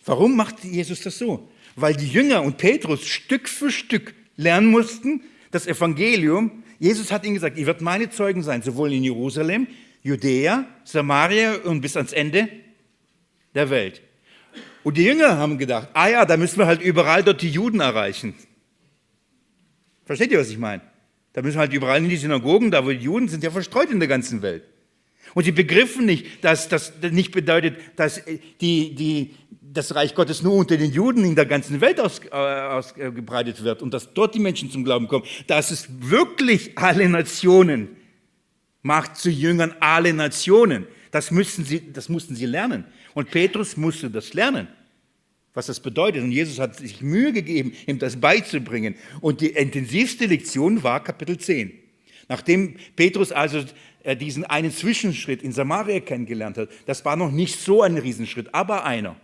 Warum 0.05 0.35
macht 0.35 0.65
Jesus 0.65 1.01
das 1.01 1.17
so? 1.19 1.49
Weil 1.77 1.95
die 1.95 2.09
Jünger 2.09 2.43
und 2.43 2.59
Petrus 2.59 3.07
Stück 3.07 3.49
für 3.49 3.71
Stück 3.71 4.15
lernen 4.37 4.67
mussten, 4.67 5.23
das 5.53 5.69
Evangelium. 5.69 6.65
Jesus 6.81 7.13
hat 7.13 7.25
ihnen 7.25 7.35
gesagt, 7.35 7.57
ihr 7.57 7.67
werdet 7.67 7.83
meine 7.83 8.11
Zeugen 8.11 8.43
sein, 8.43 8.63
sowohl 8.63 8.93
in 8.93 9.05
Jerusalem, 9.05 9.69
Judäa, 10.03 10.67
Samaria 10.83 11.55
und 11.63 11.81
bis 11.81 11.97
ans 11.97 12.13
Ende 12.13 12.49
der 13.55 13.71
Welt. 13.71 14.03
Und 14.83 14.97
die 14.97 15.05
Jünger 15.05 15.39
haben 15.39 15.57
gedacht, 15.57 15.89
ah 15.93 16.09
ja, 16.09 16.25
da 16.25 16.37
müssen 16.37 16.59
wir 16.59 16.67
halt 16.67 16.83
überall 16.83 17.23
dort 17.23 17.43
die 17.43 17.51
Juden 17.51 17.79
erreichen. 17.79 18.35
Versteht 20.05 20.33
ihr, 20.33 20.41
was 20.41 20.51
ich 20.51 20.59
meine? 20.59 20.83
Da 21.33 21.43
müssen 21.43 21.57
wir 21.57 21.61
halt 21.61 21.73
überall 21.73 21.99
in 21.99 22.09
die 22.09 22.17
Synagogen, 22.17 22.73
da 22.73 22.85
wo 22.85 22.91
die 22.91 22.97
Juden 22.97 23.29
sind 23.29 23.45
ja 23.45 23.53
verstreut 23.53 23.91
in 23.91 24.01
der 24.01 24.09
ganzen 24.09 24.43
Welt. 24.43 24.65
Und 25.37 25.45
sie 25.45 25.53
begriffen 25.53 26.07
nicht, 26.07 26.43
dass 26.43 26.71
das 26.71 26.95
nicht 27.11 27.31
bedeutet, 27.31 27.77
dass 27.97 28.23
die, 28.63 28.95
die, 28.95 29.35
das 29.61 29.95
Reich 29.95 30.15
Gottes 30.15 30.41
nur 30.41 30.55
unter 30.55 30.79
den 30.79 30.91
Juden 30.91 31.27
in 31.27 31.35
der 31.35 31.45
ganzen 31.45 31.83
Welt 31.83 32.01
aus, 32.01 32.23
äh, 32.25 32.35
ausgebreitet 32.35 33.63
wird 33.63 33.83
und 33.83 33.93
dass 33.93 34.15
dort 34.15 34.35
die 34.35 34.39
Menschen 34.39 34.71
zum 34.71 34.83
Glauben 34.83 35.09
kommen. 35.09 35.27
Dass 35.47 35.71
es 35.71 35.89
wirklich 36.01 36.79
alle 36.79 37.07
Nationen 37.07 37.97
macht 38.81 39.19
zu 39.19 39.29
Jüngern 39.29 39.75
alle 39.79 40.15
Nationen. 40.15 40.87
Das, 41.11 41.31
müssen 41.31 41.67
sie, 41.67 41.93
das 41.93 42.09
mussten 42.09 42.35
sie 42.35 42.47
lernen. 42.47 42.87
Und 43.13 43.31
Petrus 43.31 43.77
musste 43.77 44.09
das 44.09 44.33
lernen, 44.33 44.69
was 45.53 45.67
das 45.67 45.81
bedeutet. 45.81 46.23
Und 46.23 46.33
Jesus 46.33 46.59
hat 46.59 46.77
sich 46.77 47.03
Mühe 47.03 47.35
gegeben, 47.35 47.75
ihm 47.87 47.99
das 47.99 48.17
beizubringen. 48.17 48.95
Und 49.21 49.43
die 49.43 49.51
intensivste 49.51 50.25
Lektion 50.25 50.83
war 50.83 51.05
Kapitel 51.05 51.37
10. 51.37 51.83
Nachdem 52.29 52.77
Petrus 52.97 53.31
also 53.31 53.59
äh, 53.59 53.65
diesen 54.15 54.45
einen 54.45 54.71
Zwischenschritt 54.71 55.43
in 55.43 55.53
Samaria 55.53 56.01
kennengelernt 56.01 56.59
hat, 56.59 56.69
das 56.87 57.05
war 57.05 57.17
noch 57.17 57.31
nicht 57.31 57.59
so 57.59 57.83
ein 57.83 57.99
Riesenschritt, 57.99 58.55
aber 58.55 58.85
einer. 58.85 59.17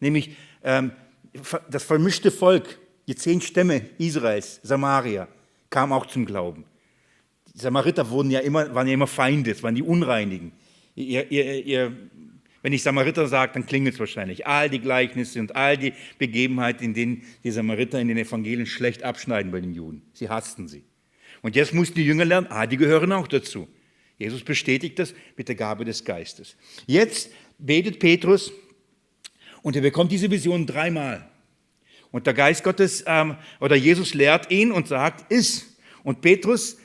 Nämlich 0.00 0.36
ähm, 0.62 0.92
das 1.70 1.84
vermischte 1.84 2.30
Volk, 2.30 2.78
die 3.06 3.16
zehn 3.16 3.40
Stämme 3.40 3.82
Israels, 3.98 4.60
Samaria, 4.62 5.28
kam 5.70 5.92
auch 5.92 6.06
zum 6.06 6.24
Glauben. 6.24 6.64
Die 7.54 7.58
Samariter 7.58 8.08
wurden 8.10 8.30
ja 8.30 8.40
immer, 8.40 8.74
waren 8.74 8.86
ja 8.86 8.94
immer 8.94 9.06
Feinde, 9.06 9.50
es 9.50 9.62
waren 9.62 9.74
die 9.74 9.82
Unreinigen. 9.82 10.52
Ihr, 10.94 11.30
ihr, 11.30 11.64
ihr, 11.64 11.92
wenn 12.62 12.72
ich 12.72 12.82
Samariter 12.82 13.26
sage, 13.28 13.52
dann 13.54 13.66
klingelt 13.66 13.94
es 13.94 14.00
wahrscheinlich. 14.00 14.46
All 14.46 14.68
die 14.68 14.80
Gleichnisse 14.80 15.40
und 15.40 15.56
all 15.56 15.76
die 15.76 15.92
Begebenheiten, 16.18 16.84
in 16.84 16.94
denen 16.94 17.22
die 17.44 17.50
Samariter 17.50 18.00
in 18.00 18.08
den 18.08 18.18
Evangelien 18.18 18.66
schlecht 18.66 19.02
abschneiden 19.02 19.50
bei 19.50 19.60
den 19.60 19.74
Juden. 19.74 20.02
Sie 20.12 20.28
hassten 20.28 20.68
sie. 20.68 20.84
Und 21.42 21.56
jetzt 21.56 21.72
mussten 21.72 21.94
die 21.94 22.04
Jünger 22.04 22.24
lernen, 22.24 22.48
ah, 22.50 22.66
die 22.66 22.76
gehören 22.76 23.12
auch 23.12 23.28
dazu. 23.28 23.68
Jesus 24.18 24.42
bestätigt 24.42 24.98
das 24.98 25.14
mit 25.36 25.48
der 25.48 25.54
Gabe 25.54 25.84
des 25.84 26.04
Geistes. 26.04 26.56
Jetzt 26.86 27.30
betet 27.58 28.00
Petrus 28.00 28.52
und 29.62 29.76
er 29.76 29.82
bekommt 29.82 30.12
diese 30.12 30.30
Vision 30.30 30.66
dreimal. 30.66 31.28
Und 32.10 32.26
der 32.26 32.34
Geist 32.34 32.64
Gottes 32.64 33.04
ähm, 33.06 33.36
oder 33.60 33.76
Jesus 33.76 34.14
lehrt 34.14 34.50
ihn 34.50 34.72
und 34.72 34.88
sagt, 34.88 35.30
iss. 35.30 35.76
Und 36.02 36.20
Petrus 36.20 36.78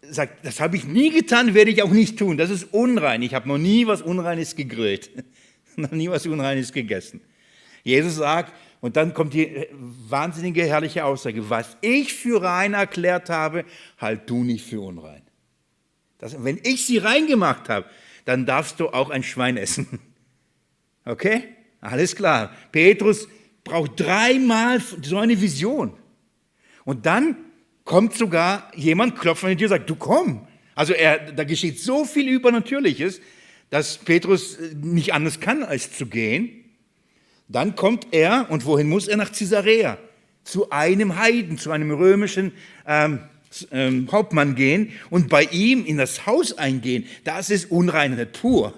sagt, 0.00 0.44
das 0.44 0.60
habe 0.60 0.76
ich 0.76 0.84
nie 0.84 1.10
getan, 1.10 1.54
werde 1.54 1.70
ich 1.70 1.82
auch 1.82 1.90
nicht 1.90 2.18
tun. 2.18 2.36
Das 2.36 2.50
ist 2.50 2.72
unrein. 2.72 3.22
Ich 3.22 3.34
habe 3.34 3.48
noch 3.48 3.58
nie 3.58 3.86
was 3.86 4.02
Unreines 4.02 4.56
gegrillt, 4.56 5.10
noch 5.76 5.92
nie 5.92 6.08
was 6.08 6.26
Unreines 6.26 6.72
gegessen. 6.72 7.20
Jesus 7.84 8.16
sagt, 8.16 8.52
und 8.80 8.96
dann 8.96 9.14
kommt 9.14 9.34
die 9.34 9.46
äh, 9.46 9.68
wahnsinnige, 9.72 10.64
herrliche 10.64 11.04
Aussage, 11.04 11.48
was 11.48 11.76
ich 11.80 12.12
für 12.12 12.42
rein 12.42 12.74
erklärt 12.74 13.30
habe, 13.30 13.64
halt 13.98 14.28
du 14.28 14.42
nicht 14.42 14.64
für 14.64 14.80
unrein. 14.80 15.22
Das, 16.22 16.44
wenn 16.44 16.60
ich 16.62 16.86
sie 16.86 16.98
reingemacht 16.98 17.68
habe, 17.68 17.84
dann 18.26 18.46
darfst 18.46 18.78
du 18.78 18.90
auch 18.90 19.10
ein 19.10 19.24
Schwein 19.24 19.58
essen. 19.58 19.98
Okay? 21.04 21.42
Alles 21.80 22.14
klar. 22.14 22.54
Petrus 22.70 23.26
braucht 23.64 23.98
dreimal 23.98 24.80
so 25.02 25.18
eine 25.18 25.40
Vision. 25.40 25.98
Und 26.84 27.06
dann 27.06 27.34
kommt 27.82 28.14
sogar 28.14 28.70
jemand, 28.76 29.18
klopft 29.18 29.42
an 29.42 29.50
die 29.50 29.56
Tür 29.56 29.64
und 29.66 29.70
sagt, 29.70 29.90
du 29.90 29.96
komm. 29.96 30.46
Also 30.76 30.92
er, 30.92 31.32
da 31.32 31.42
geschieht 31.42 31.80
so 31.80 32.04
viel 32.04 32.28
Übernatürliches, 32.28 33.20
dass 33.70 33.98
Petrus 33.98 34.58
nicht 34.80 35.12
anders 35.12 35.40
kann, 35.40 35.64
als 35.64 35.92
zu 35.92 36.06
gehen. 36.06 36.66
Dann 37.48 37.74
kommt 37.74 38.06
er, 38.12 38.48
und 38.48 38.64
wohin 38.64 38.88
muss 38.88 39.08
er? 39.08 39.16
Nach 39.16 39.32
Caesarea, 39.32 39.98
zu 40.44 40.70
einem 40.70 41.16
Heiden, 41.16 41.58
zu 41.58 41.72
einem 41.72 41.90
römischen 41.90 42.52
ähm, 42.86 43.18
ähm, 43.70 44.08
Hauptmann 44.10 44.54
gehen 44.54 44.92
und 45.10 45.28
bei 45.28 45.44
ihm 45.44 45.84
in 45.84 45.98
das 45.98 46.26
Haus 46.26 46.56
eingehen. 46.56 47.06
Das 47.24 47.50
ist 47.50 47.70
Unreinheit 47.70 48.32
pur. 48.32 48.74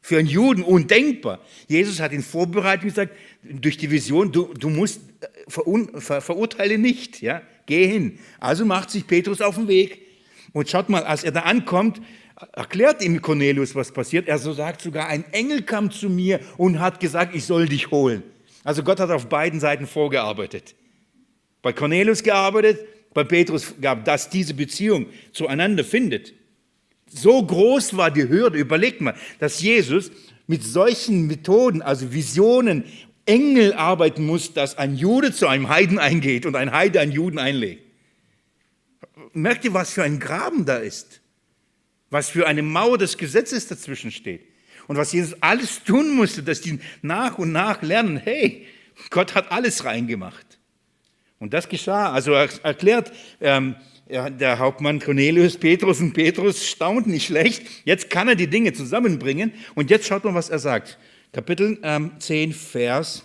Für 0.00 0.18
einen 0.18 0.28
Juden 0.28 0.62
undenkbar. 0.64 1.38
Jesus 1.68 2.00
hat 2.00 2.12
ihn 2.12 2.22
vorbereitet 2.22 2.82
und 2.82 2.88
gesagt, 2.88 3.12
durch 3.42 3.76
die 3.76 3.90
Vision, 3.90 4.32
du, 4.32 4.52
du 4.54 4.68
musst 4.68 5.00
äh, 5.20 5.26
verun, 5.48 6.00
ver, 6.00 6.20
verurteile 6.20 6.76
nicht, 6.76 7.22
ja, 7.22 7.42
geh 7.66 7.86
hin. 7.86 8.18
Also 8.40 8.64
macht 8.64 8.90
sich 8.90 9.06
Petrus 9.06 9.40
auf 9.40 9.54
den 9.54 9.68
Weg 9.68 10.00
und 10.52 10.68
schaut 10.68 10.88
mal, 10.88 11.04
als 11.04 11.22
er 11.22 11.30
da 11.30 11.40
ankommt, 11.40 12.00
erklärt 12.52 13.02
ihm 13.02 13.22
Cornelius, 13.22 13.74
was 13.74 13.92
passiert. 13.92 14.28
Er 14.28 14.38
so 14.38 14.52
sagt 14.52 14.82
sogar, 14.82 15.08
ein 15.08 15.24
Engel 15.32 15.62
kam 15.62 15.90
zu 15.90 16.08
mir 16.08 16.40
und 16.56 16.80
hat 16.80 17.00
gesagt, 17.00 17.34
ich 17.34 17.44
soll 17.44 17.68
dich 17.68 17.90
holen. 17.90 18.22
Also 18.64 18.82
Gott 18.82 19.00
hat 19.00 19.10
auf 19.10 19.28
beiden 19.28 19.60
Seiten 19.60 19.86
vorgearbeitet. 19.86 20.74
Bei 21.62 21.72
Cornelius 21.72 22.22
gearbeitet, 22.22 22.80
bei 23.14 23.24
Petrus 23.24 23.74
gab, 23.80 24.04
dass 24.04 24.30
diese 24.30 24.54
Beziehung 24.54 25.06
zueinander 25.32 25.84
findet. 25.84 26.32
So 27.08 27.44
groß 27.44 27.96
war 27.96 28.10
die 28.10 28.28
Hürde, 28.28 28.58
überlegt 28.58 29.00
mal, 29.00 29.14
dass 29.38 29.60
Jesus 29.60 30.10
mit 30.46 30.62
solchen 30.62 31.26
Methoden, 31.26 31.82
also 31.82 32.12
Visionen, 32.12 32.84
Engel 33.26 33.74
arbeiten 33.74 34.26
muss, 34.26 34.52
dass 34.52 34.78
ein 34.78 34.96
Jude 34.96 35.32
zu 35.32 35.46
einem 35.46 35.68
Heiden 35.68 35.98
eingeht 35.98 36.46
und 36.46 36.56
ein 36.56 36.72
Heide 36.72 37.00
einen 37.00 37.12
Juden 37.12 37.38
einlegt. 37.38 37.82
Merkt 39.32 39.64
ihr, 39.64 39.74
was 39.74 39.92
für 39.92 40.02
ein 40.02 40.18
Graben 40.18 40.64
da 40.64 40.76
ist? 40.76 41.20
Was 42.10 42.30
für 42.30 42.46
eine 42.46 42.62
Mauer 42.62 42.98
des 42.98 43.16
Gesetzes 43.16 43.68
dazwischen 43.68 44.10
steht? 44.10 44.42
Und 44.88 44.96
was 44.96 45.12
Jesus 45.12 45.36
alles 45.40 45.84
tun 45.84 46.10
musste, 46.10 46.42
dass 46.42 46.60
die 46.60 46.80
nach 47.00 47.38
und 47.38 47.52
nach 47.52 47.82
lernen, 47.82 48.16
hey, 48.16 48.66
Gott 49.10 49.34
hat 49.34 49.52
alles 49.52 49.84
reingemacht. 49.84 50.51
Und 51.42 51.52
das 51.52 51.68
geschah. 51.68 52.12
Also 52.12 52.34
er 52.34 52.48
erklärt 52.62 53.10
ähm, 53.40 53.74
der 54.08 54.60
Hauptmann 54.60 55.00
Cornelius 55.00 55.56
Petrus 55.56 55.98
und 55.98 56.12
Petrus 56.12 56.64
staunt 56.64 57.08
nicht 57.08 57.26
schlecht. 57.26 57.66
Jetzt 57.84 58.10
kann 58.10 58.28
er 58.28 58.36
die 58.36 58.46
Dinge 58.46 58.72
zusammenbringen. 58.74 59.52
Und 59.74 59.90
jetzt 59.90 60.06
schaut 60.06 60.22
mal, 60.22 60.34
was 60.34 60.50
er 60.50 60.60
sagt. 60.60 60.98
Kapitel 61.32 61.80
ähm, 61.82 62.12
10, 62.20 62.52
Vers, 62.52 63.24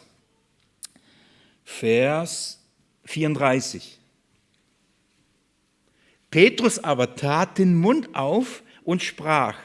Vers 1.63 2.60
34. 3.06 3.99
Petrus 6.32 6.84
aber 6.84 7.15
tat 7.15 7.60
den 7.60 7.75
Mund 7.75 8.15
auf 8.15 8.63
und 8.84 9.03
sprach, 9.03 9.60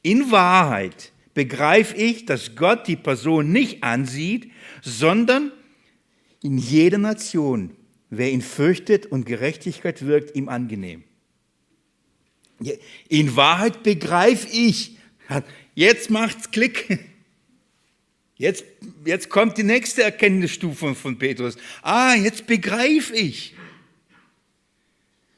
in 0.00 0.30
Wahrheit 0.30 1.10
begreife 1.34 1.96
ich, 1.96 2.24
dass 2.24 2.54
Gott 2.54 2.86
die 2.86 2.94
Person 2.94 3.50
nicht 3.50 3.82
ansieht, 3.82 4.52
sondern 4.80 5.50
in 6.44 6.58
jeder 6.58 6.98
Nation, 6.98 7.74
wer 8.10 8.30
ihn 8.30 8.42
fürchtet 8.42 9.06
und 9.06 9.24
Gerechtigkeit 9.24 10.04
wirkt, 10.04 10.36
ihm 10.36 10.50
angenehm. 10.50 11.02
In 13.08 13.34
Wahrheit 13.34 13.82
begreife 13.82 14.46
ich, 14.52 14.98
jetzt 15.74 16.10
macht's 16.10 16.50
Klick. 16.50 16.98
Jetzt, 18.36 18.64
jetzt 19.06 19.30
kommt 19.30 19.56
die 19.56 19.62
nächste 19.62 20.02
Erkenntnisstufe 20.02 20.94
von 20.94 21.18
Petrus. 21.18 21.56
Ah, 21.80 22.14
jetzt 22.14 22.46
begreife 22.46 23.14
ich. 23.14 23.54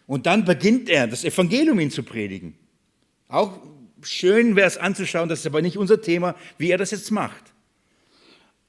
Und 0.09 0.27
dann 0.27 0.45
beginnt 0.45 0.89
er, 0.89 1.07
das 1.07 1.25
Evangelium 1.25 1.79
ihn 1.79 1.93
zu 1.93 2.03
predigen. 2.03 2.57
Auch 3.29 3.61
schön 4.03 4.57
wäre 4.57 4.67
es 4.67 4.77
anzuschauen, 4.77 5.29
das 5.29 5.41
ist 5.41 5.47
aber 5.47 5.63
nicht 5.63 5.79
unser 5.79 6.01
Thema, 6.01 6.35
wie 6.59 6.71
er 6.71 6.79
das 6.79 6.91
jetzt 6.91 7.13
macht. 7.13 7.53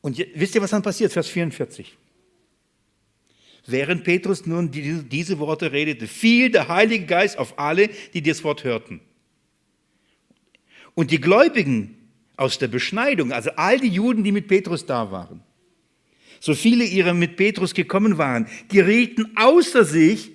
Und 0.01 0.23
wisst 0.35 0.53
ihr, 0.53 0.61
was 0.61 0.69
dann 0.69 0.83
passiert? 0.83 1.11
Vers 1.11 1.29
44. 1.29 1.97
Während 3.67 4.05
Petrus 4.05 4.45
nun 4.45 4.71
diese 4.71 5.39
Worte 5.39 5.73
redete, 5.73 6.07
fiel 6.07 6.49
der 6.49 6.69
Heilige 6.69 7.05
Geist 7.05 7.37
auf 7.37 7.59
alle, 7.59 7.89
die 8.13 8.21
das 8.21 8.43
Wort 8.45 8.63
hörten. 8.63 9.01
Und 10.95 11.11
die 11.11 11.19
Gläubigen 11.19 11.97
aus 12.37 12.57
der 12.57 12.69
Beschneidung, 12.69 13.33
also 13.33 13.51
all 13.57 13.79
die 13.79 13.89
Juden, 13.89 14.23
die 14.23 14.31
mit 14.31 14.47
Petrus 14.47 14.85
da 14.85 15.11
waren, 15.11 15.43
so 16.39 16.53
viele 16.53 16.85
ihre 16.85 17.13
mit 17.13 17.35
Petrus 17.35 17.73
gekommen 17.73 18.17
waren, 18.17 18.47
gerieten 18.69 19.31
außer 19.35 19.83
sich, 19.83 20.31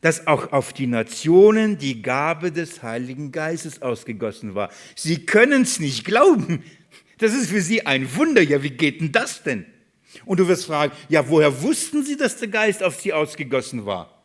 dass 0.00 0.26
auch 0.26 0.52
auf 0.52 0.72
die 0.72 0.86
Nationen 0.86 1.78
die 1.78 2.02
Gabe 2.02 2.52
des 2.52 2.82
Heiligen 2.82 3.32
Geistes 3.32 3.80
ausgegossen 3.82 4.54
war. 4.54 4.70
Sie 4.94 5.24
können 5.24 5.62
es 5.62 5.80
nicht 5.80 6.04
glauben. 6.04 6.62
Das 7.16 7.34
ist 7.34 7.50
für 7.50 7.62
sie 7.62 7.86
ein 7.86 8.14
Wunder. 8.14 8.42
Ja, 8.42 8.62
wie 8.62 8.70
geht 8.70 9.00
denn 9.00 9.10
das 9.10 9.42
denn? 9.42 9.64
Und 10.24 10.40
du 10.40 10.48
wirst 10.48 10.66
fragen, 10.66 10.92
ja, 11.08 11.28
woher 11.28 11.62
wussten 11.62 12.04
sie, 12.04 12.16
dass 12.16 12.36
der 12.36 12.48
Geist 12.48 12.82
auf 12.82 13.00
sie 13.00 13.12
ausgegossen 13.12 13.84
war? 13.84 14.22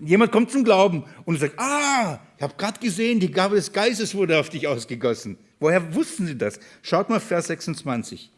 Jemand 0.00 0.32
kommt 0.32 0.50
zum 0.50 0.64
Glauben 0.64 1.04
und 1.24 1.38
sagt, 1.38 1.58
ah, 1.58 2.20
ich 2.36 2.42
habe 2.42 2.54
gerade 2.56 2.80
gesehen, 2.80 3.20
die 3.20 3.30
Gabe 3.30 3.56
des 3.56 3.72
Geistes 3.72 4.14
wurde 4.14 4.38
auf 4.38 4.50
dich 4.50 4.66
ausgegossen. 4.66 5.38
Woher 5.58 5.94
wussten 5.94 6.26
sie 6.26 6.36
das? 6.36 6.58
Schaut 6.82 7.08
mal 7.08 7.20
Vers 7.20 7.46
26. 7.46 8.30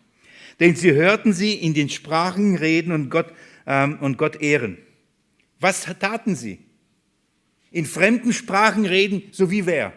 Denn 0.60 0.76
sie 0.76 0.92
hörten 0.92 1.32
sie 1.32 1.54
in 1.54 1.74
den 1.74 1.88
Sprachen 1.88 2.56
reden 2.56 2.92
und 2.92 3.10
Gott, 3.10 3.32
ähm, 3.66 3.98
und 4.00 4.18
Gott 4.18 4.40
ehren. 4.40 4.78
Was 5.60 5.82
taten 5.98 6.36
sie? 6.36 6.60
In 7.70 7.86
fremden 7.86 8.32
Sprachen 8.32 8.86
reden, 8.86 9.22
so 9.32 9.50
wie 9.50 9.66
wer? 9.66 9.92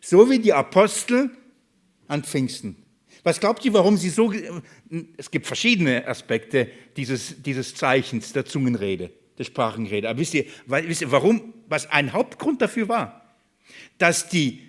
So 0.00 0.30
wie 0.30 0.38
die 0.38 0.52
Apostel 0.52 1.30
an 2.08 2.24
Pfingsten. 2.24 2.76
Was 3.22 3.40
glaubt 3.40 3.64
ihr, 3.64 3.72
warum 3.72 3.96
sie 3.96 4.10
so... 4.10 4.32
Es 5.16 5.30
gibt 5.30 5.46
verschiedene 5.46 6.06
Aspekte 6.06 6.68
dieses, 6.96 7.42
dieses 7.42 7.74
Zeichens 7.74 8.32
der 8.32 8.44
Zungenrede, 8.44 9.10
der 9.38 9.44
Sprachenrede. 9.44 10.08
Aber 10.08 10.18
wisst 10.18 10.34
ihr, 10.34 10.46
wisst 10.66 11.02
ihr, 11.02 11.12
warum 11.12 11.54
was 11.68 11.90
ein 11.90 12.12
Hauptgrund 12.12 12.62
dafür 12.62 12.88
war, 12.88 13.36
dass 13.98 14.28
die 14.28 14.62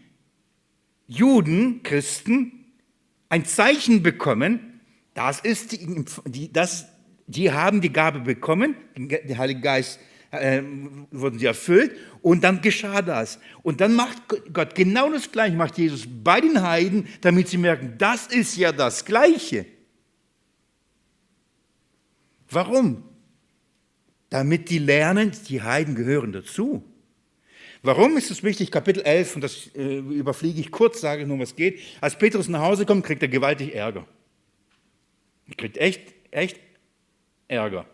Juden, 1.07 1.81
Christen, 1.83 2.65
ein 3.29 3.45
Zeichen 3.45 4.03
bekommen, 4.03 4.81
das 5.13 5.39
ist 5.39 5.71
die, 5.71 6.05
die, 6.25 6.51
das, 6.51 6.87
die 7.27 7.51
haben 7.51 7.81
die 7.81 7.91
Gabe 7.91 8.19
bekommen, 8.19 8.75
der 8.97 9.37
Heilige 9.37 9.61
Geist 9.61 9.99
äh, 10.31 10.61
wurden 11.11 11.39
sie 11.39 11.45
erfüllt 11.45 11.95
und 12.21 12.43
dann 12.43 12.61
geschah 12.61 13.01
das. 13.01 13.39
Und 13.63 13.81
dann 13.81 13.95
macht 13.95 14.17
Gott 14.53 14.75
genau 14.75 15.11
das 15.11 15.31
Gleiche, 15.31 15.55
macht 15.55 15.77
Jesus 15.77 16.05
bei 16.07 16.41
den 16.41 16.61
Heiden, 16.61 17.07
damit 17.21 17.47
sie 17.47 17.57
merken, 17.57 17.95
das 17.97 18.27
ist 18.27 18.55
ja 18.57 18.71
das 18.71 19.05
Gleiche. 19.05 19.65
Warum? 22.49 23.03
Damit 24.29 24.69
die 24.69 24.79
lernen, 24.79 25.31
die 25.47 25.61
Heiden 25.61 25.95
gehören 25.95 26.31
dazu. 26.31 26.83
Warum 27.81 28.17
ist 28.17 28.29
es 28.29 28.43
wichtig? 28.43 28.71
Kapitel 28.71 29.01
11, 29.03 29.35
und 29.35 29.41
das 29.41 29.67
äh, 29.73 29.99
überfliege 29.99 30.59
ich 30.59 30.69
kurz, 30.69 30.99
sage 30.99 31.25
nur, 31.25 31.39
was 31.39 31.55
geht. 31.55 31.79
Als 32.01 32.17
Petrus 32.17 32.49
nach 32.49 32.61
Hause 32.61 32.85
kommt, 32.85 33.05
kriegt 33.05 33.21
er 33.21 33.29
gewaltig 33.29 33.73
Ärger. 33.73 34.05
Er 35.47 35.55
kriegt 35.55 35.77
echt, 35.77 36.13
echt 36.31 36.59
Ärger. 37.47 37.85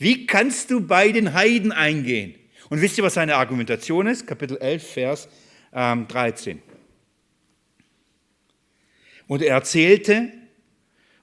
Wie 0.00 0.26
kannst 0.26 0.70
du 0.70 0.80
bei 0.80 1.12
den 1.12 1.34
Heiden 1.34 1.72
eingehen? 1.72 2.34
Und 2.70 2.80
wisst 2.80 2.96
ihr, 2.96 3.04
was 3.04 3.14
seine 3.14 3.36
Argumentation 3.36 4.06
ist? 4.06 4.26
Kapitel 4.26 4.56
11, 4.56 4.92
Vers 4.92 5.28
ähm, 5.74 6.08
13. 6.08 6.62
Und 9.26 9.42
er 9.42 9.56
erzählte 9.56 10.32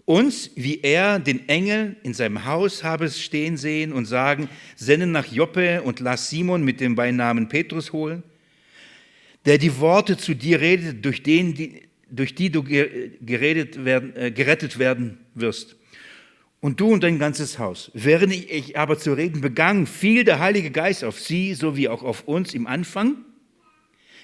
uns, 0.06 0.52
wie 0.54 0.80
er 0.82 1.18
den 1.18 1.50
Engel 1.50 1.96
in 2.04 2.14
seinem 2.14 2.46
Haus 2.46 2.84
habe 2.84 3.10
stehen 3.10 3.58
sehen 3.58 3.94
und 3.94 4.06
sagen, 4.06 4.48
sende 4.76 5.08
nach 5.08 5.26
Joppe 5.26 5.82
und 5.82 6.00
lass 6.00 6.30
Simon 6.30 6.64
mit 6.64 6.80
dem 6.80 6.94
Beinamen 6.94 7.50
Petrus 7.50 7.92
holen, 7.94 8.22
der 9.48 9.58
die 9.58 9.80
Worte 9.80 10.18
zu 10.18 10.36
dir 10.36 10.62
redet, 10.62 11.04
durch, 11.04 11.24
den, 11.24 11.56
die, 11.56 11.82
durch 12.12 12.36
die 12.36 12.52
du 12.52 12.62
geredet 12.62 13.84
werden, 13.86 14.16
äh, 14.16 14.30
gerettet 14.30 14.78
werden 14.78 15.18
wirst 15.34 15.77
und 16.60 16.80
du 16.80 16.88
und 16.88 17.04
dein 17.04 17.20
ganzes 17.20 17.60
Haus. 17.60 17.92
Während 17.94 18.34
ich 18.34 18.78
aber 18.78 18.98
zu 18.98 19.14
reden 19.14 19.42
begann, 19.42 19.86
fiel 19.86 20.24
der 20.24 20.40
Heilige 20.40 20.72
Geist 20.72 21.04
auf 21.04 21.20
sie, 21.20 21.54
sowie 21.54 21.88
auch 21.88 22.04
auf 22.04 22.28
uns 22.28 22.54
im 22.54 22.68
Anfang. 22.68 23.18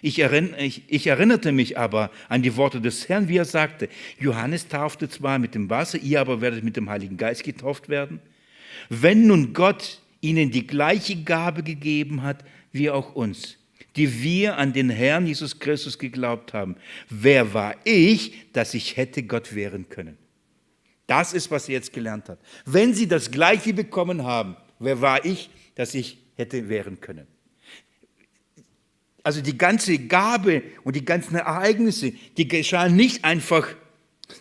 Ich, 0.01 0.19
erinnerte 0.19 1.53
mich 1.53 1.77
aber 1.77 2.11
an 2.27 2.41
die 2.41 2.57
Worte 2.57 2.81
des 2.81 3.07
Herrn, 3.07 3.29
wie 3.29 3.37
er 3.37 3.45
sagte, 3.45 3.87
Johannes 4.19 4.67
taufte 4.67 5.07
zwar 5.07 5.39
mit 5.39 5.55
dem 5.55 5.69
Wasser, 5.69 5.97
ihr 5.97 6.19
aber 6.19 6.41
werdet 6.41 6.61
mit 6.63 6.75
dem 6.75 6.89
Heiligen 6.89 7.15
Geist 7.15 7.43
getauft 7.43 7.87
werden. 7.87 8.19
Wenn 8.89 9.27
nun 9.27 9.53
Gott 9.53 10.01
ihnen 10.19 10.51
die 10.51 10.67
gleiche 10.67 11.15
Gabe 11.23 11.63
gegeben 11.63 12.21
hat, 12.21 12.43
wie 12.73 12.89
auch 12.89 13.15
uns, 13.15 13.57
die 13.95 14.21
wir 14.21 14.57
an 14.57 14.73
den 14.73 14.89
Herrn 14.89 15.25
Jesus 15.25 15.59
Christus 15.59 15.97
geglaubt 15.97 16.53
haben, 16.53 16.75
wer 17.09 17.53
war 17.53 17.75
ich, 17.85 18.51
dass 18.51 18.73
ich 18.73 18.97
hätte 18.97 19.23
Gott 19.23 19.55
wehren 19.55 19.87
können? 19.87 20.17
Das 21.13 21.31
ist, 21.31 21.51
was 21.51 21.67
sie 21.67 21.73
jetzt 21.73 21.93
gelernt 21.93 22.27
hat. 22.27 22.39
Wenn 22.65 22.95
sie 22.95 23.07
das 23.07 23.29
Gleiche 23.29 23.71
bekommen 23.71 24.23
haben, 24.23 24.57
wer 24.79 24.99
war 24.99 25.23
ich, 25.23 25.51
dass 25.75 25.93
ich 25.93 26.17
hätte 26.33 26.69
wehren 26.69 27.01
können? 27.01 27.27
Also 29.21 29.41
die 29.41 29.55
ganze 29.55 29.99
Gabe 29.99 30.63
und 30.83 30.95
die 30.95 31.05
ganzen 31.05 31.35
Ereignisse, 31.35 32.13
die 32.35 32.47
geschahen 32.47 32.95
nicht 32.95 33.23
einfach 33.25 33.67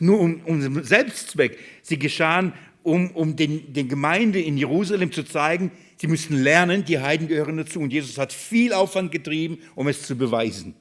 nur 0.01 0.19
um, 0.19 0.41
um 0.47 0.83
Selbstzweck. 0.83 1.59
Sie 1.83 1.99
geschahen, 1.99 2.55
um, 2.83 3.11
um 3.11 3.37
den, 3.37 3.75
den 3.75 3.91
Gemeinde 3.91 4.41
in 4.41 4.57
Jerusalem 4.57 5.13
zu 5.13 5.25
zeigen, 5.25 5.73
sie 5.99 6.07
müssen 6.07 6.43
lernen, 6.43 6.87
die 6.87 7.01
Heiden 7.01 7.29
gehören 7.29 7.59
dazu. 7.59 7.81
Und 7.81 7.93
Jesus 7.93 8.17
hat 8.17 8.33
viel 8.33 8.73
Aufwand 8.73 9.13
getrieben, 9.13 9.59
um 9.75 9.89
es 9.89 10.07
zu 10.07 10.17
beweisen. 10.17 10.75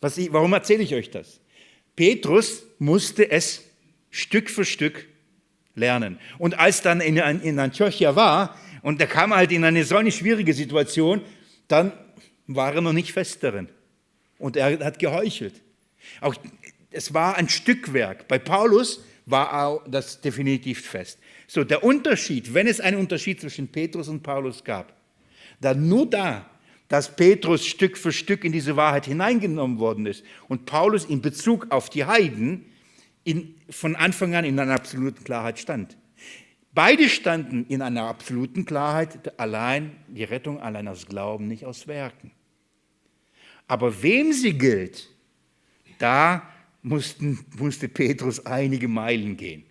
Was 0.00 0.16
ich, 0.16 0.32
warum 0.32 0.54
erzähle 0.54 0.82
ich 0.82 0.94
euch 0.94 1.10
das? 1.10 1.38
Petrus 1.96 2.62
musste 2.78 3.30
es 3.30 3.62
Stück 4.12 4.48
für 4.48 4.64
Stück 4.64 5.08
lernen. 5.74 6.20
Und 6.38 6.58
als 6.58 6.82
dann 6.82 7.00
in, 7.00 7.16
in 7.16 7.58
Antiochia 7.58 8.14
war, 8.14 8.56
und 8.82 9.00
er 9.00 9.06
kam 9.06 9.34
halt 9.34 9.50
in 9.50 9.64
eine 9.64 9.84
so 9.84 9.96
eine 9.96 10.12
schwierige 10.12 10.54
Situation, 10.54 11.22
dann 11.66 11.92
war 12.46 12.74
er 12.74 12.80
noch 12.80 12.92
nicht 12.92 13.12
fest 13.12 13.42
darin. 13.42 13.68
Und 14.38 14.56
er 14.56 14.78
hat 14.84 14.98
geheuchelt. 14.98 15.54
Auch, 16.20 16.34
es 16.90 17.14
war 17.14 17.36
ein 17.36 17.48
Stückwerk. 17.48 18.28
Bei 18.28 18.38
Paulus 18.38 19.02
war 19.24 19.82
das 19.88 20.20
definitiv 20.20 20.84
fest. 20.84 21.18
So, 21.46 21.64
der 21.64 21.82
Unterschied, 21.82 22.52
wenn 22.52 22.66
es 22.66 22.80
einen 22.80 22.98
Unterschied 22.98 23.40
zwischen 23.40 23.68
Petrus 23.68 24.08
und 24.08 24.22
Paulus 24.22 24.62
gab, 24.62 24.92
dann 25.60 25.88
nur 25.88 26.10
da, 26.10 26.50
dass 26.88 27.16
Petrus 27.16 27.64
Stück 27.64 27.96
für 27.96 28.12
Stück 28.12 28.44
in 28.44 28.52
diese 28.52 28.76
Wahrheit 28.76 29.06
hineingenommen 29.06 29.78
worden 29.78 30.04
ist 30.04 30.24
und 30.48 30.66
Paulus 30.66 31.04
in 31.04 31.22
Bezug 31.22 31.68
auf 31.70 31.88
die 31.88 32.04
Heiden 32.04 32.66
in, 33.24 33.54
von 33.70 33.96
Anfang 33.96 34.34
an 34.34 34.44
in 34.44 34.58
einer 34.58 34.74
absoluten 34.74 35.24
Klarheit 35.24 35.58
stand. 35.58 35.96
Beide 36.74 37.08
standen 37.08 37.66
in 37.68 37.82
einer 37.82 38.04
absoluten 38.04 38.64
Klarheit, 38.64 39.38
allein 39.38 39.92
die 40.08 40.24
Rettung 40.24 40.60
allein 40.60 40.88
aus 40.88 41.06
Glauben, 41.06 41.46
nicht 41.46 41.66
aus 41.66 41.86
Werken. 41.86 42.32
Aber 43.68 44.02
wem 44.02 44.32
sie 44.32 44.54
gilt, 44.54 45.10
da 45.98 46.48
mussten, 46.82 47.38
musste 47.58 47.88
Petrus 47.88 48.44
einige 48.46 48.88
Meilen 48.88 49.36
gehen. 49.36 49.64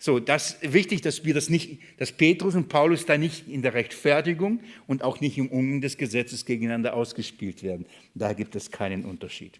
So, 0.00 0.20
das 0.20 0.58
wichtig, 0.62 1.00
dass 1.00 1.24
wir 1.24 1.34
das 1.34 1.50
nicht, 1.50 1.80
dass 1.96 2.12
Petrus 2.12 2.54
und 2.54 2.68
Paulus 2.68 3.04
da 3.04 3.18
nicht 3.18 3.48
in 3.48 3.62
der 3.62 3.74
Rechtfertigung 3.74 4.60
und 4.86 5.02
auch 5.02 5.20
nicht 5.20 5.36
im 5.36 5.48
Umgang 5.48 5.80
des 5.80 5.96
Gesetzes 5.96 6.44
gegeneinander 6.44 6.94
ausgespielt 6.94 7.64
werden. 7.64 7.84
Da 8.14 8.32
gibt 8.32 8.54
es 8.54 8.70
keinen 8.70 9.04
Unterschied. 9.04 9.58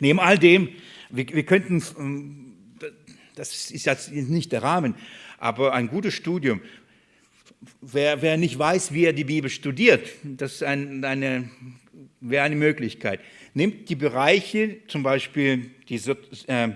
Neben 0.00 0.20
all 0.20 0.38
dem, 0.38 0.68
wir, 1.12 1.28
wir 1.28 1.44
könnten, 1.44 1.82
ähm, 1.98 2.54
das 3.36 3.70
ist 3.70 3.86
jetzt 3.86 4.10
nicht 4.12 4.52
der 4.52 4.62
Rahmen, 4.62 4.94
aber 5.38 5.72
ein 5.74 5.88
gutes 5.88 6.14
Studium. 6.14 6.60
Wer, 7.80 8.22
wer 8.22 8.36
nicht 8.36 8.58
weiß, 8.58 8.92
wie 8.92 9.04
er 9.04 9.12
die 9.12 9.24
Bibel 9.24 9.48
studiert, 9.48 10.08
das 10.24 10.62
ein, 10.62 11.04
eine, 11.04 11.48
wäre 12.20 12.44
eine 12.44 12.56
Möglichkeit. 12.56 13.20
Nimmt 13.54 13.88
die 13.88 13.94
Bereiche, 13.94 14.78
zum 14.88 15.02
Beispiel 15.02 15.70
die, 15.88 16.00
äh, 16.46 16.68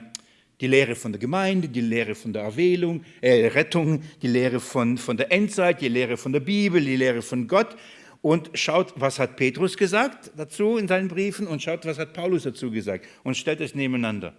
die 0.61 0.67
Lehre 0.67 0.95
von 0.95 1.13
der 1.13 1.19
Gemeinde, 1.19 1.69
die 1.69 1.81
Lehre 1.81 2.15
von 2.15 2.33
der 2.33 2.43
Erwählung, 2.43 3.05
äh, 3.21 3.47
Rettung, 3.47 4.03
die 4.23 4.29
Lehre 4.29 4.61
von, 4.61 4.97
von 4.99 5.17
der 5.17 5.33
Endzeit, 5.33 5.81
die 5.81 5.89
Lehre 5.89 6.17
von 6.17 6.33
der 6.33 6.41
Bibel, 6.41 6.81
die 6.81 6.97
Lehre 6.97 7.23
von 7.23 7.49
Gott 7.49 7.77
und 8.23 8.51
schaut, 8.55 8.95
was 8.97 9.19
hat 9.19 9.37
Petrus 9.37 9.77
gesagt 9.77 10.33
dazu 10.37 10.77
in 10.77 10.89
seinen 10.89 11.09
Briefen 11.09 11.47
und 11.47 11.63
schaut, 11.63 11.85
was 11.87 11.99
hat 11.99 12.13
Paulus 12.13 12.45
dazu 12.45 12.71
gesagt 12.71 13.07
und 13.23 13.37
stellt 13.37 13.61
es 13.61 13.75
nebeneinander. 13.75 14.35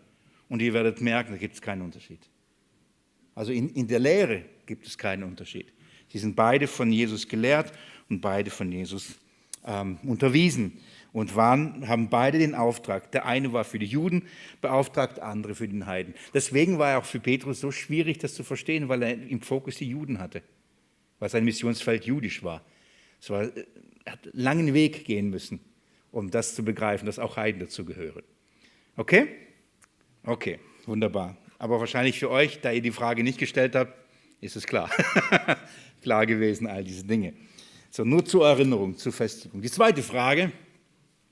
Und 0.49 0.61
ihr 0.61 0.73
werdet 0.73 1.01
merken, 1.01 1.33
da 1.33 1.37
gibt 1.37 1.55
es 1.55 1.61
keinen 1.61 1.81
Unterschied. 1.81 2.19
Also 3.35 3.51
in, 3.51 3.69
in 3.69 3.87
der 3.87 3.99
Lehre 3.99 4.45
gibt 4.65 4.87
es 4.87 4.97
keinen 4.97 5.23
Unterschied. 5.23 5.71
Sie 6.07 6.19
sind 6.19 6.35
beide 6.35 6.67
von 6.67 6.91
Jesus 6.91 7.27
gelehrt 7.27 7.71
und 8.09 8.21
beide 8.21 8.49
von 8.49 8.71
Jesus 8.71 9.15
ähm, 9.65 9.97
unterwiesen 10.03 10.79
und 11.11 11.35
waren, 11.35 11.87
haben 11.87 12.09
beide 12.09 12.39
den 12.39 12.55
Auftrag. 12.55 13.11
Der 13.11 13.25
eine 13.25 13.51
war 13.53 13.63
für 13.63 13.79
die 13.79 13.85
Juden 13.85 14.23
beauftragt, 14.61 15.17
der 15.17 15.25
andere 15.25 15.55
für 15.55 15.67
den 15.67 15.85
Heiden. 15.85 16.13
Deswegen 16.33 16.79
war 16.79 16.91
er 16.91 16.97
auch 16.99 17.05
für 17.05 17.19
Petrus 17.19 17.59
so 17.59 17.71
schwierig, 17.71 18.19
das 18.19 18.33
zu 18.33 18.43
verstehen, 18.43 18.89
weil 18.89 19.03
er 19.03 19.13
im 19.13 19.41
Fokus 19.41 19.75
die 19.77 19.89
Juden 19.89 20.19
hatte, 20.19 20.41
weil 21.19 21.29
sein 21.29 21.43
Missionsfeld 21.43 22.05
jüdisch 22.05 22.43
war. 22.43 22.63
Es 23.19 23.29
war, 23.29 23.43
er 24.05 24.11
hat 24.11 24.23
einen 24.23 24.33
langen 24.33 24.73
Weg 24.73 25.05
gehen 25.05 25.29
müssen, 25.29 25.59
um 26.11 26.31
das 26.31 26.55
zu 26.55 26.63
begreifen, 26.63 27.05
dass 27.05 27.19
auch 27.19 27.37
Heiden 27.37 27.59
dazu 27.59 27.85
gehören. 27.85 28.23
Okay? 28.95 29.27
Okay, 30.23 30.59
wunderbar. 30.85 31.37
Aber 31.59 31.79
wahrscheinlich 31.79 32.19
für 32.19 32.29
euch, 32.29 32.61
da 32.61 32.71
ihr 32.71 32.81
die 32.81 32.91
Frage 32.91 33.23
nicht 33.23 33.39
gestellt 33.39 33.75
habt, 33.75 33.93
ist 34.41 34.55
es 34.55 34.67
klar. 34.67 34.89
klar 36.01 36.25
gewesen, 36.25 36.67
all 36.67 36.83
diese 36.83 37.03
Dinge. 37.03 37.33
So, 37.89 38.03
nur 38.03 38.25
zur 38.25 38.47
Erinnerung, 38.47 38.97
zur 38.97 39.13
Festigung. 39.13 39.61
Die 39.61 39.71
zweite 39.71 40.03
Frage, 40.03 40.51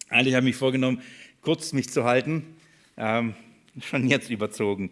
eigentlich 0.10 0.34
habe 0.36 0.46
ich 0.46 0.54
mich 0.54 0.56
vorgenommen, 0.56 1.02
kurz 1.42 1.74
mich 1.74 1.90
zu 1.90 2.04
halten, 2.04 2.56
ähm, 2.98 3.36
schon 3.82 4.08
jetzt 4.08 4.30
überzogen. 4.30 4.92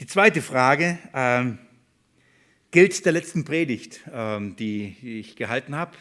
Die 0.00 0.06
zweite 0.06 0.42
Frage, 0.42 0.98
ähm, 1.14 1.58
gilt 2.70 3.04
der 3.04 3.12
letzten 3.12 3.44
Predigt, 3.44 4.00
ähm, 4.12 4.56
die 4.56 4.96
ich 5.02 5.36
gehalten 5.36 5.74
habe, 5.74 5.96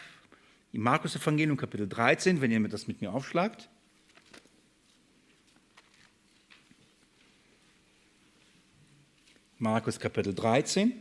im 0.73 0.81
Markus 0.81 1.15
Evangelium 1.15 1.57
Kapitel 1.57 1.87
13, 1.87 2.41
wenn 2.41 2.51
ihr 2.51 2.59
mir 2.59 2.69
das 2.69 2.87
mit 2.87 3.01
mir 3.01 3.13
aufschlagt. 3.13 3.69
Markus 9.59 9.99
Kapitel 9.99 10.35
13, 10.35 10.93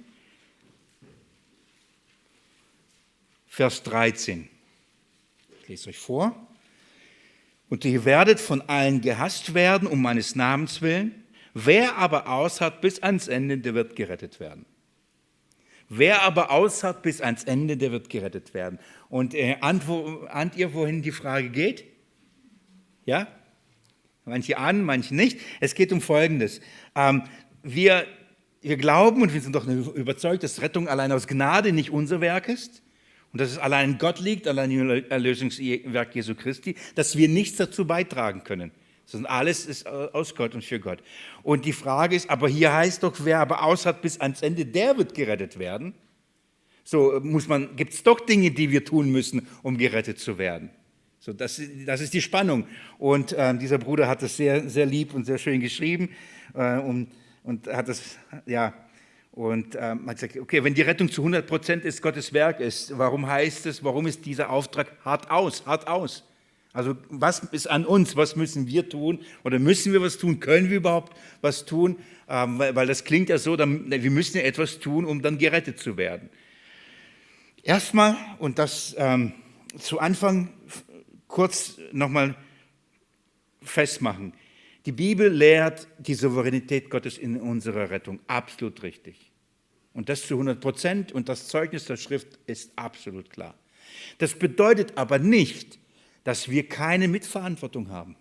Vers 3.49 3.83
13. 3.83 4.49
Ich 5.63 5.69
lese 5.69 5.91
euch 5.91 5.99
vor. 5.99 6.35
Und 7.69 7.85
ihr 7.85 8.05
werdet 8.05 8.39
von 8.39 8.63
allen 8.63 9.01
gehasst 9.01 9.53
werden 9.53 9.89
um 9.89 10.01
meines 10.01 10.37
Namens 10.37 10.81
willen. 10.81 11.25
Wer 11.53 11.97
aber 11.97 12.29
aushat 12.29 12.81
bis 12.81 13.03
ans 13.03 13.29
Ende, 13.29 13.59
der 13.59 13.75
wird 13.75 13.97
gerettet 13.97 14.41
werden. 14.41 14.65
Wer 15.89 16.23
aber 16.23 16.51
aushat 16.51 17.03
bis 17.03 17.21
ans 17.21 17.45
Ende, 17.45 17.77
der 17.77 17.93
wird 17.93 18.11
gerettet 18.11 18.55
werden. 18.55 18.79
Und 19.09 19.35
äh, 19.35 19.57
ahnt 19.61 20.57
ihr, 20.57 20.75
wohin 20.75 21.03
die 21.03 21.13
Frage 21.13 21.51
geht? 21.51 21.85
Ja? 23.05 23.29
Manche 24.25 24.59
ahnen, 24.59 24.83
manche 24.83 25.15
nicht. 25.15 25.39
Es 25.61 25.75
geht 25.75 25.93
um 25.93 26.01
Folgendes. 26.01 26.61
Ähm, 26.97 27.23
wir, 27.63 28.07
wir 28.61 28.77
glauben 28.77 29.23
und 29.23 29.33
wir 29.33 29.41
sind 29.41 29.55
doch 29.55 29.67
überzeugt, 29.67 30.43
dass 30.43 30.61
Rettung 30.61 30.89
allein 30.89 31.13
aus 31.13 31.29
Gnade 31.29 31.73
nicht 31.73 31.91
unser 31.91 32.21
Werk 32.21 32.49
ist 32.49 32.83
und 33.33 33.41
dass 33.41 33.51
es 33.51 33.59
allein 33.59 33.99
Gott 33.99 34.19
liegt, 34.19 34.49
allein 34.49 34.71
im 34.73 35.05
Erlösungswerk 35.09 36.15
Jesu 36.17 36.35
Christi, 36.35 36.75
dass 36.97 37.17
wir 37.17 37.29
nichts 37.29 37.59
dazu 37.59 37.87
beitragen 37.87 38.43
können. 38.43 38.73
Sondern 39.07 39.31
alles 39.31 39.67
ist 39.67 39.87
aus 39.87 40.35
Gott 40.35 40.55
und 40.55 40.65
für 40.65 40.81
Gott. 40.81 41.03
Und 41.43 41.65
die 41.65 41.73
Frage 41.73 42.17
ist, 42.17 42.29
aber 42.29 42.49
hier 42.49 42.75
heißt 42.75 43.03
doch, 43.03 43.15
wer 43.23 43.39
aber 43.39 43.63
aus 43.63 43.87
hat 43.87 44.03
bis 44.03 44.21
ans 44.21 44.43
Ende, 44.43 44.67
der 44.67 44.99
wird 44.99 45.15
gerettet 45.15 45.59
werden. 45.59 45.95
So 46.83 47.21
muss 47.23 47.49
man, 47.49 47.77
gibt 47.77 47.93
es 47.93 48.03
doch 48.03 48.21
Dinge, 48.21 48.51
die 48.51 48.71
wir 48.71 48.85
tun 48.85 49.11
müssen, 49.11 49.47
um 49.63 49.79
gerettet 49.79 50.19
zu 50.19 50.39
werden. 50.39 50.71
So, 51.19 51.33
das, 51.33 51.61
das 51.85 52.01
ist 52.01 52.15
die 52.15 52.23
Spannung. 52.23 52.67
Und 52.99 53.33
äh, 53.33 53.57
dieser 53.59 53.79
Bruder 53.79 54.07
hat 54.07 54.23
es 54.23 54.37
sehr, 54.37 54.69
sehr 54.69 54.87
lieb 54.87 55.15
und 55.15 55.25
sehr 55.25 55.39
schön 55.39 55.61
geschrieben 55.61 56.11
äh, 56.55 56.79
und, 56.79 57.09
und 57.43 57.67
hat 57.67 57.89
es, 57.89 58.17
ja, 58.47 58.73
und 59.33 59.75
äh, 59.75 59.95
man 59.95 60.11
hat 60.11 60.17
gesagt, 60.17 60.37
okay, 60.39 60.63
wenn 60.63 60.75
die 60.75 60.83
Rettung 60.83 61.11
zu 61.11 61.23
100 61.23 61.47
Prozent 61.47 61.85
ist, 61.85 62.01
Gottes 62.01 62.33
Werk 62.33 62.61
ist, 62.61 62.97
warum 62.97 63.27
heißt 63.27 63.67
es, 63.67 63.83
warum 63.83 64.07
ist 64.07 64.25
dieser 64.25 64.51
Auftrag 64.51 64.93
hart 65.05 65.31
aus, 65.31 65.67
hart 65.67 65.89
aus? 65.89 66.23
Also 66.77 66.95
was 67.09 67.41
ist 67.53 67.69
an 67.69 67.87
uns, 67.87 68.17
was 68.17 68.37
müssen 68.37 68.67
wir 68.67 68.89
tun 68.89 69.21
oder 69.45 69.59
müssen 69.59 69.95
wir 69.95 70.03
was 70.03 70.19
tun, 70.19 70.41
können 70.41 70.69
wir 70.69 70.77
überhaupt 70.77 71.17
was 71.41 71.65
tun? 71.65 71.97
Ähm, 72.29 72.59
weil, 72.59 72.77
weil, 72.77 72.87
das 72.87 73.05
klingt 73.05 73.31
ja 73.31 73.39
so, 73.39 73.57
dann, 73.57 73.91
wir 73.91 74.11
müssen 74.11 74.37
ja 74.37 74.43
etwas 74.43 74.79
tun, 74.79 75.07
um 75.07 75.23
dann 75.23 75.39
gerettet 75.39 75.79
zu 75.79 75.97
werden. 75.97 76.29
Erstmal, 77.63 78.17
und 78.39 78.59
das 78.59 78.95
ähm, 78.99 79.33
zu 79.79 80.01
Anfang 80.01 80.51
kurz 81.29 81.79
nochmal 81.93 82.37
festmachen. 83.63 84.35
Die 84.85 84.93
Bibel 84.93 85.33
lehrt 85.33 85.89
die 85.99 86.15
Souveränität 86.15 86.91
Gottes 86.91 87.17
in 87.17 87.41
unserer 87.41 87.91
Rettung. 87.91 88.21
Absolut 88.27 88.83
richtig. 88.83 89.33
Und 89.95 90.11
das 90.11 90.27
zu 90.27 90.35
100 90.35 90.61
Prozent. 90.61 91.13
Und 91.13 91.31
das 91.31 91.49
Zeugnis 91.49 91.87
der 91.87 91.97
Schrift 91.97 92.39
ist 92.47 92.71
absolut 92.77 93.31
klar. 93.31 93.55
Das 94.19 94.35
bedeutet 94.35 94.97
aber 94.97 95.19
nicht, 95.19 95.79
dass 96.27 96.51
wir 96.51 96.69
keine 96.69 97.09
Mitverantwortung 97.09 97.91
haben. 97.91 98.17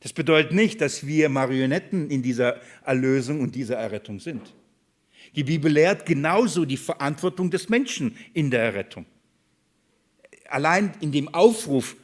Das 0.00 0.12
bedeutet 0.12 0.52
nicht, 0.52 0.80
dass 0.80 1.06
wir 1.06 1.28
Marionetten 1.28 2.10
in 2.10 2.22
dieser 2.22 2.60
Erlösung 2.84 3.40
und 3.40 3.54
dieser 3.54 3.76
Errettung 3.76 4.20
sind. 4.20 4.54
Die 5.34 5.44
Bibel 5.44 5.72
lehrt 5.72 6.06
genauso 6.06 6.64
die 6.64 6.76
Verantwortung 6.76 7.50
des 7.50 7.68
Menschen 7.68 8.16
in 8.34 8.50
der 8.50 8.62
Errettung 8.62 9.06
allein 10.48 10.92
in 11.00 11.12
dem 11.12 11.32
Aufruf, 11.32 11.96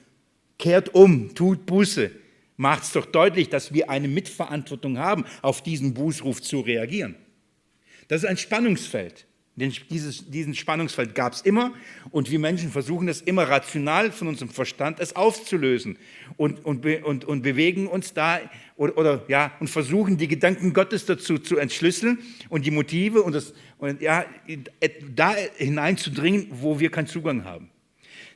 kehrt 0.59 0.95
um, 0.95 1.35
tut 1.35 1.67
Buße, 1.67 2.11
macht 2.57 2.85
es 2.85 2.93
doch 2.93 3.07
deutlich, 3.07 3.49
dass 3.49 3.73
wir 3.75 3.91
eine 3.91 4.09
Mitverantwortung 4.09 4.99
haben, 4.99 5.25
auf 5.43 5.63
diesen 5.63 5.95
Bußruf 5.95 6.41
zu 6.41 6.61
reagieren. 6.61 7.17
Das 8.09 8.23
ist 8.23 8.29
ein 8.29 8.37
Spannungsfeld. 8.37 9.27
Dieses, 9.57 10.29
diesen 10.29 10.57
Spannungsfeld 10.57 11.15
gab 11.15 11.33
es 11.33 11.41
immer 11.43 11.73
und 12.11 12.29
wir 12.29 12.41
Menschen 12.41 12.73
versuchen 12.73 13.07
das 13.07 13.21
immer 13.21 13.45
rational 13.45 14.11
von 14.11 14.27
unserem 14.27 14.49
Verstand 14.49 14.99
es 14.99 15.15
aufzulösen 15.15 15.97
und, 16.37 16.65
und, 16.65 16.85
und, 16.85 17.25
und 17.25 17.43
bewegen 17.43 17.87
uns 17.87 18.15
da 18.15 18.41
oder, 18.75 18.99
oder, 18.99 19.23
ja, 19.29 19.53
und 19.61 19.69
versuchen 19.71 20.17
die 20.17 20.27
Gedanken 20.27 20.73
Gottes 20.73 21.07
dazu 21.07 21.39
zu 21.39 21.57
entschlüsseln 21.57 22.19
und 22.49 22.67
die 22.67 22.73
Motive 22.73 23.23
und, 23.23 23.33
das, 23.33 23.55
und 23.79 24.03
ja, 24.03 24.25
da 25.15 25.37
hineinzudringen, 25.57 26.49
wo 26.51 26.81
wir 26.81 26.91
keinen 26.91 27.07
Zugang 27.07 27.45
haben. 27.45 27.71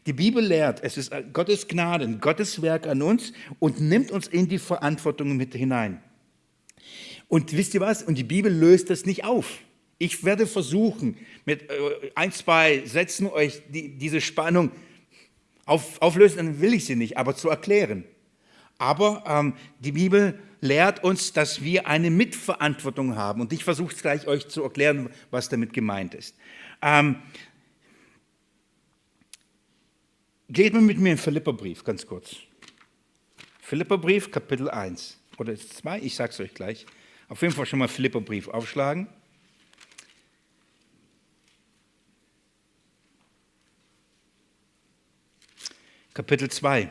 Die 0.06 0.12
Bibel 0.12 0.44
lehrt, 0.44 0.84
es 0.84 0.96
ist 0.96 1.12
Gottes 1.32 1.66
Gnade, 1.66 2.08
Gottes 2.20 2.62
Werk 2.62 2.86
an 2.86 3.02
uns 3.02 3.32
und 3.58 3.80
nimmt 3.80 4.12
uns 4.12 4.28
in 4.28 4.48
die 4.48 4.58
Verantwortung 4.58 5.36
mit 5.36 5.52
hinein. 5.52 6.00
Und 7.26 7.56
wisst 7.56 7.74
ihr 7.74 7.80
was? 7.80 8.04
Und 8.04 8.16
die 8.16 8.24
Bibel 8.24 8.52
löst 8.52 8.88
das 8.88 9.04
nicht 9.04 9.24
auf. 9.24 9.58
Ich 9.98 10.24
werde 10.24 10.46
versuchen, 10.46 11.16
mit 11.44 11.70
äh, 11.70 11.74
ein, 12.14 12.32
zwei 12.32 12.82
Sätzen 12.86 13.26
euch 13.26 13.62
die, 13.68 13.88
diese 13.88 14.20
Spannung 14.20 14.70
auf, 15.66 16.00
auflösen, 16.00 16.36
dann 16.38 16.60
will 16.60 16.74
ich 16.74 16.86
sie 16.86 16.96
nicht, 16.96 17.16
aber 17.16 17.36
zu 17.36 17.50
erklären. 17.50 18.04
Aber 18.78 19.24
ähm, 19.26 19.54
die 19.80 19.92
Bibel 19.92 20.38
lehrt 20.60 21.02
uns, 21.04 21.32
dass 21.32 21.62
wir 21.62 21.86
eine 21.86 22.10
Mitverantwortung 22.10 23.16
haben. 23.16 23.40
Und 23.40 23.52
ich 23.52 23.64
versuche 23.64 23.92
es 23.92 24.00
gleich 24.00 24.26
euch 24.26 24.48
zu 24.48 24.62
erklären, 24.62 25.10
was 25.30 25.48
damit 25.48 25.72
gemeint 25.72 26.14
ist. 26.14 26.36
Ähm, 26.80 27.16
Geht 30.50 30.72
mal 30.72 30.80
mit 30.80 30.98
mir 30.98 31.12
in 31.12 31.18
Philipperbrief, 31.18 31.84
ganz 31.84 32.06
kurz. 32.06 32.36
Philipperbrief, 33.60 34.30
Kapitel 34.30 34.70
1 34.70 35.20
oder 35.36 35.54
2, 35.54 36.00
ich 36.00 36.14
sage 36.14 36.32
es 36.32 36.40
euch 36.40 36.54
gleich. 36.54 36.86
Auf 37.28 37.42
jeden 37.42 37.52
Fall 37.52 37.66
schon 37.66 37.80
mal 37.80 37.88
Philipperbrief 37.88 38.48
aufschlagen. 38.48 39.08
Kapitel 46.18 46.50
2, 46.50 46.90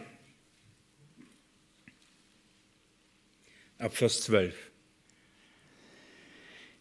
ab 3.77 3.93
Vers 3.93 4.21
12. 4.21 4.55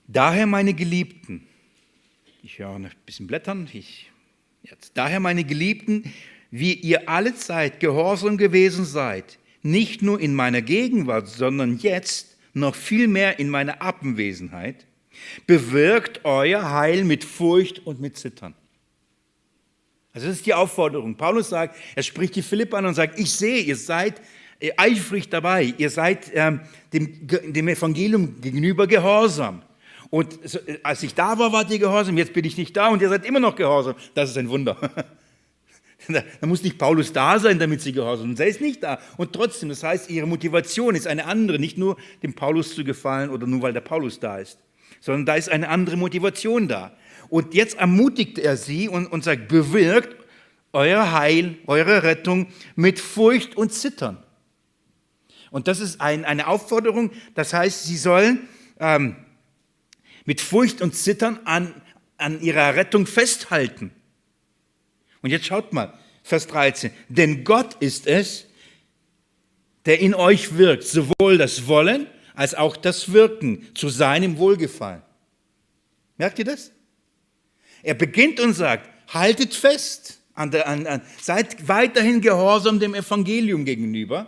Daher, 0.06 0.46
meine 0.46 0.72
Geliebten, 0.72 1.48
ich 2.44 2.60
höre 2.60 2.78
noch 2.78 2.90
ein 2.90 2.96
bisschen 3.04 3.26
blättern, 3.26 3.68
ich, 3.72 4.12
jetzt, 4.62 4.92
daher, 4.96 5.18
meine 5.18 5.42
Geliebten, 5.42 6.12
wie 6.52 6.74
ihr 6.74 7.08
alle 7.08 7.34
Zeit 7.34 7.80
gehorsam 7.80 8.36
gewesen 8.36 8.84
seid, 8.84 9.40
nicht 9.62 10.02
nur 10.02 10.20
in 10.20 10.32
meiner 10.32 10.62
Gegenwart, 10.62 11.26
sondern 11.26 11.78
jetzt 11.78 12.36
noch 12.54 12.76
viel 12.76 13.08
mehr 13.08 13.40
in 13.40 13.48
meiner 13.48 13.82
Abwesenheit, 13.82 14.86
bewirkt 15.48 16.24
euer 16.24 16.70
Heil 16.70 17.02
mit 17.02 17.24
Furcht 17.24 17.84
und 17.84 18.00
mit 18.00 18.16
Zittern. 18.16 18.54
Also 20.16 20.28
das 20.28 20.38
ist 20.38 20.46
die 20.46 20.54
Aufforderung. 20.54 21.14
Paulus 21.14 21.50
sagt, 21.50 21.76
er 21.94 22.02
spricht 22.02 22.34
die 22.36 22.40
Philipp 22.40 22.72
an 22.72 22.86
und 22.86 22.94
sagt, 22.94 23.20
ich 23.20 23.30
sehe, 23.30 23.60
ihr 23.60 23.76
seid 23.76 24.22
äh, 24.58 24.70
eifrig 24.78 25.28
dabei, 25.28 25.74
ihr 25.76 25.90
seid 25.90 26.30
ähm, 26.32 26.62
dem, 26.90 27.26
dem 27.52 27.68
Evangelium 27.68 28.40
gegenüber 28.40 28.86
gehorsam. 28.86 29.60
Und 30.08 30.38
äh, 30.54 30.78
als 30.82 31.02
ich 31.02 31.12
da 31.12 31.38
war, 31.38 31.52
wart 31.52 31.70
ihr 31.70 31.78
gehorsam, 31.78 32.16
jetzt 32.16 32.32
bin 32.32 32.46
ich 32.46 32.56
nicht 32.56 32.74
da 32.74 32.88
und 32.88 33.02
ihr 33.02 33.10
seid 33.10 33.26
immer 33.26 33.40
noch 33.40 33.56
gehorsam. 33.56 33.94
Das 34.14 34.30
ist 34.30 34.38
ein 34.38 34.48
Wunder. 34.48 34.78
Da 36.08 36.46
muss 36.46 36.62
nicht 36.62 36.78
Paulus 36.78 37.12
da 37.12 37.40
sein, 37.40 37.58
damit 37.58 37.80
sie 37.80 37.90
gehorsam 37.90 38.28
sind. 38.28 38.38
Er 38.38 38.46
ist 38.46 38.60
nicht 38.60 38.80
da. 38.80 39.00
Und 39.16 39.32
trotzdem, 39.32 39.70
das 39.70 39.82
heißt, 39.82 40.08
ihre 40.08 40.26
Motivation 40.26 40.94
ist 40.94 41.08
eine 41.08 41.24
andere, 41.24 41.58
nicht 41.58 41.78
nur 41.78 41.96
dem 42.22 42.32
Paulus 42.32 42.76
zu 42.76 42.84
gefallen 42.84 43.28
oder 43.28 43.48
nur 43.48 43.62
weil 43.62 43.72
der 43.72 43.80
Paulus 43.80 44.20
da 44.20 44.38
ist, 44.38 44.60
sondern 45.00 45.26
da 45.26 45.34
ist 45.34 45.48
eine 45.48 45.68
andere 45.68 45.96
Motivation 45.96 46.68
da. 46.68 46.92
Und 47.28 47.54
jetzt 47.54 47.76
ermutigt 47.76 48.38
er 48.38 48.56
sie 48.56 48.88
und, 48.88 49.06
und 49.06 49.24
sagt, 49.24 49.48
bewirkt 49.48 50.16
euer 50.72 51.12
Heil, 51.12 51.58
eure 51.66 52.02
Rettung 52.02 52.48
mit 52.74 53.00
Furcht 53.00 53.56
und 53.56 53.72
Zittern. 53.72 54.22
Und 55.50 55.68
das 55.68 55.80
ist 55.80 56.00
ein, 56.00 56.24
eine 56.24 56.48
Aufforderung, 56.48 57.12
das 57.34 57.54
heißt, 57.54 57.84
sie 57.84 57.96
sollen 57.96 58.48
ähm, 58.78 59.16
mit 60.24 60.40
Furcht 60.40 60.82
und 60.82 60.94
Zittern 60.94 61.40
an, 61.44 61.74
an 62.18 62.40
ihrer 62.40 62.74
Rettung 62.74 63.06
festhalten. 63.06 63.90
Und 65.22 65.30
jetzt 65.30 65.46
schaut 65.46 65.72
mal, 65.72 65.94
Vers 66.22 66.46
13. 66.48 66.90
Denn 67.08 67.44
Gott 67.44 67.74
ist 67.80 68.06
es, 68.06 68.46
der 69.86 70.00
in 70.00 70.14
euch 70.14 70.58
wirkt, 70.58 70.82
sowohl 70.82 71.38
das 71.38 71.68
Wollen 71.68 72.06
als 72.34 72.54
auch 72.54 72.76
das 72.76 73.12
Wirken 73.12 73.66
zu 73.74 73.88
seinem 73.88 74.36
Wohlgefallen. 74.36 75.02
Merkt 76.18 76.38
ihr 76.38 76.44
das? 76.44 76.72
Er 77.86 77.94
beginnt 77.94 78.40
und 78.40 78.52
sagt, 78.52 78.90
haltet 79.14 79.54
fest, 79.54 80.18
an 80.34 80.50
der, 80.50 80.66
an, 80.66 80.88
an, 80.88 81.02
seid 81.22 81.68
weiterhin 81.68 82.20
gehorsam 82.20 82.80
dem 82.80 82.96
Evangelium 82.96 83.64
gegenüber 83.64 84.26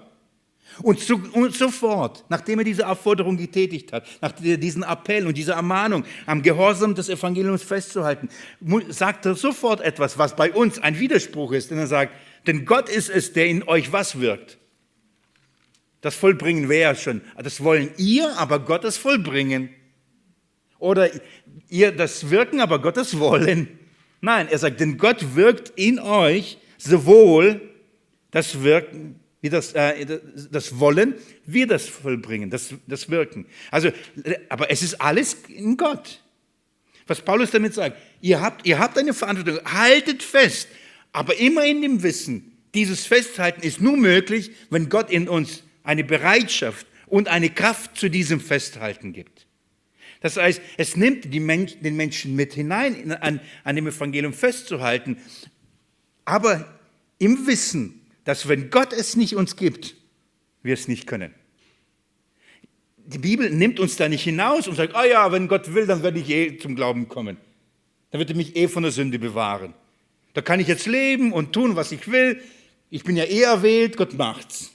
und, 0.81 1.01
zu, 1.01 1.21
und, 1.33 1.57
sofort, 1.57 2.25
nachdem 2.29 2.61
er 2.61 2.65
diese 2.65 2.87
Aufforderung 2.87 3.37
getätigt 3.37 3.93
hat, 3.93 4.07
nach 4.21 4.31
diesem 4.31 4.85
Appell 4.85 5.27
und 5.27 5.37
dieser 5.37 5.55
Ermahnung, 5.55 6.05
am 6.25 6.41
Gehorsam 6.41 6.95
des 6.95 7.09
Evangeliums 7.09 7.65
festzuhalten, 7.65 8.29
sagt 8.91 9.27
er 9.27 9.35
sofort 9.35 9.81
etwas, 9.81 10.19
was 10.19 10.37
bei 10.37 10.53
uns 10.53 10.79
ein 10.79 11.01
Widerspruch 11.01 11.51
ist. 11.51 11.73
Denn 11.73 11.79
er 11.79 11.89
sagt, 11.89 12.13
denn 12.47 12.65
Gott 12.65 12.89
ist 12.89 13.11
es, 13.11 13.33
der 13.33 13.49
in 13.49 13.65
euch 13.65 13.91
was 13.93 14.21
wirkt. 14.21 14.57
Das 16.01 16.15
Vollbringen 16.15 16.69
wäre 16.69 16.95
schon, 16.95 17.23
das 17.37 17.65
wollen 17.65 17.91
ihr, 17.97 18.39
aber 18.39 18.61
Gott 18.61 18.85
das 18.85 18.97
Vollbringen. 18.97 19.71
Oder 20.79 21.11
ihr 21.69 21.93
das 21.93 22.31
Wirken, 22.31 22.61
aber 22.61 22.81
Gott 22.81 22.97
das 22.97 23.19
Wollen. 23.19 23.79
Nein, 24.21 24.49
er 24.49 24.59
sagt, 24.59 24.81
denn 24.81 24.99
Gott 24.99 25.35
wirkt 25.35 25.73
in 25.77 25.99
euch 25.99 26.59
sowohl 26.77 27.61
das 28.31 28.63
Wirken 28.63 29.21
wie 29.41 29.51
das, 29.51 29.73
äh, 29.73 30.19
das 30.51 30.79
Wollen, 30.79 31.15
wir 31.47 31.67
das 31.67 31.87
vollbringen, 31.89 32.51
das, 32.51 32.75
das 32.87 33.09
Wirken. 33.09 33.47
Also, 33.71 33.91
aber 34.49 34.71
es 34.71 34.83
ist 34.83 35.01
alles 35.01 35.37
in 35.49 35.77
Gott. 35.77 36.23
Was 37.07 37.21
Paulus 37.21 37.53
damit 37.53 37.75
sagt, 37.75 37.97
ihr 38.21 38.41
habt, 38.41 38.67
ihr 38.67 38.79
habt 38.79 38.99
eine 38.99 39.15
Verantwortung, 39.15 39.65
haltet 39.65 40.23
fest, 40.23 40.69
aber 41.13 41.39
immer 41.39 41.65
in 41.65 41.83
dem 41.83 42.03
Wissen, 42.03 42.59
dieses 42.75 43.07
Festhalten 43.07 43.63
ist 43.63 43.81
nur 43.81 43.97
möglich, 43.97 44.51
wenn 44.71 44.89
Gott 44.89 45.11
in 45.11 45.29
uns 45.29 45.63
eine 45.85 46.05
Bereitschaft 46.05 46.87
und 47.07 47.29
eine 47.29 47.49
Kraft 47.49 47.97
zu 47.97 48.11
diesem 48.11 48.41
Festhalten 48.41 49.13
gibt. 49.13 49.38
Das 50.21 50.37
heißt, 50.37 50.61
es 50.77 50.97
nimmt 50.97 51.33
Menschen, 51.33 51.83
den 51.83 51.97
Menschen 51.97 52.35
mit 52.35 52.55
hinein, 52.55 53.13
an, 53.13 53.41
an 53.65 53.77
dem 53.77 53.87
Evangelium 53.87 54.33
festzuhalten, 54.33 55.19
aber 56.25 56.79
im 57.19 57.47
Wissen, 57.47 58.01
dass 58.25 58.49
wenn 58.49 58.71
Gott 58.71 58.93
es 58.93 59.17
nicht 59.17 59.37
uns 59.37 59.57
gibt, 59.57 59.95
wir 60.63 60.75
es 60.75 60.89
nicht 60.89 61.07
können. 61.07 61.35
Die 62.97 63.19
Bibel 63.19 63.49
nimmt 63.49 63.81
uns 63.81 63.97
da 63.97 64.09
nicht 64.09 64.25
hinaus 64.25 64.69
und 64.69 64.75
sagt, 64.75 64.95
oh 64.95 65.05
ja, 65.05 65.33
wenn 65.33 65.49
Gott 65.49 65.73
will, 65.73 65.87
dann 65.87 66.03
werde 66.03 66.19
ich 66.19 66.29
eh 66.29 66.59
zum 66.59 66.77
Glauben 66.77 67.09
kommen. 67.09 67.39
Dann 68.11 68.19
wird 68.19 68.31
er 68.31 68.37
mich 68.37 68.55
eh 68.57 68.69
von 68.69 68.83
der 68.83 68.93
Sünde 68.93 69.19
bewahren. 69.19 69.73
Da 70.35 70.43
kann 70.43 70.61
ich 70.61 70.69
jetzt 70.69 70.87
leben 70.87 71.33
und 71.33 71.53
tun, 71.53 71.75
was 71.75 71.91
ich 71.91 72.11
will. 72.11 72.43
Ich 72.91 73.05
bin 73.05 73.17
ja 73.17 73.25
eh 73.25 73.43
erwählt, 73.43 73.97
Gott 73.97 74.13
macht's. 74.15 74.73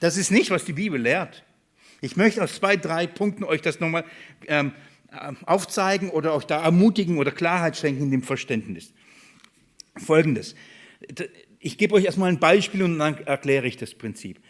Das 0.00 0.16
ist 0.16 0.30
nicht, 0.30 0.50
was 0.50 0.64
die 0.64 0.72
Bibel 0.72 1.00
lehrt. 1.00 1.44
Ich 2.00 2.16
möchte 2.16 2.42
aus 2.42 2.54
zwei, 2.54 2.76
drei 2.76 3.06
Punkten 3.06 3.44
euch 3.44 3.60
das 3.60 3.80
nochmal 3.80 4.04
ähm, 4.46 4.72
äh, 5.10 5.32
aufzeigen 5.46 6.10
oder 6.10 6.34
euch 6.34 6.44
da 6.44 6.62
ermutigen 6.62 7.18
oder 7.18 7.30
Klarheit 7.30 7.76
schenken 7.76 8.04
in 8.04 8.10
dem 8.10 8.22
Verständnis. 8.22 8.92
Folgendes. 9.96 10.54
Ich 11.58 11.78
gebe 11.78 11.94
euch 11.94 12.04
erstmal 12.04 12.30
ein 12.30 12.38
Beispiel 12.38 12.82
und 12.82 12.98
dann 12.98 13.18
erkläre 13.24 13.66
ich 13.66 13.76
das 13.76 13.94
Prinzip. 13.94 14.40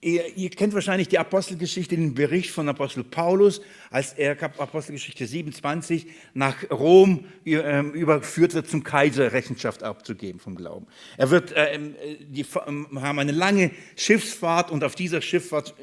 Ihr, 0.00 0.36
ihr, 0.36 0.50
kennt 0.50 0.74
wahrscheinlich 0.74 1.08
die 1.08 1.18
Apostelgeschichte, 1.18 1.96
den 1.96 2.14
Bericht 2.14 2.50
von 2.50 2.68
Apostel 2.68 3.02
Paulus, 3.02 3.60
als 3.90 4.12
er, 4.12 4.40
Apostelgeschichte 4.40 5.26
27, 5.26 6.06
nach 6.34 6.70
Rom 6.70 7.24
ähm, 7.44 7.92
überführt 7.94 8.54
wird, 8.54 8.68
zum 8.68 8.84
Kaiser 8.84 9.32
Rechenschaft 9.32 9.82
abzugeben 9.82 10.38
vom 10.38 10.54
Glauben. 10.54 10.86
Er 11.16 11.30
wird, 11.30 11.50
äh, 11.50 11.74
ähm, 11.74 11.96
die 12.20 12.46
ähm, 12.68 12.86
haben 13.02 13.18
eine 13.18 13.32
lange 13.32 13.72
Schiffsfahrt 13.96 14.70
und 14.70 14.84
auf 14.84 14.94
dieser 14.94 15.20
Schifffahrt 15.20 15.74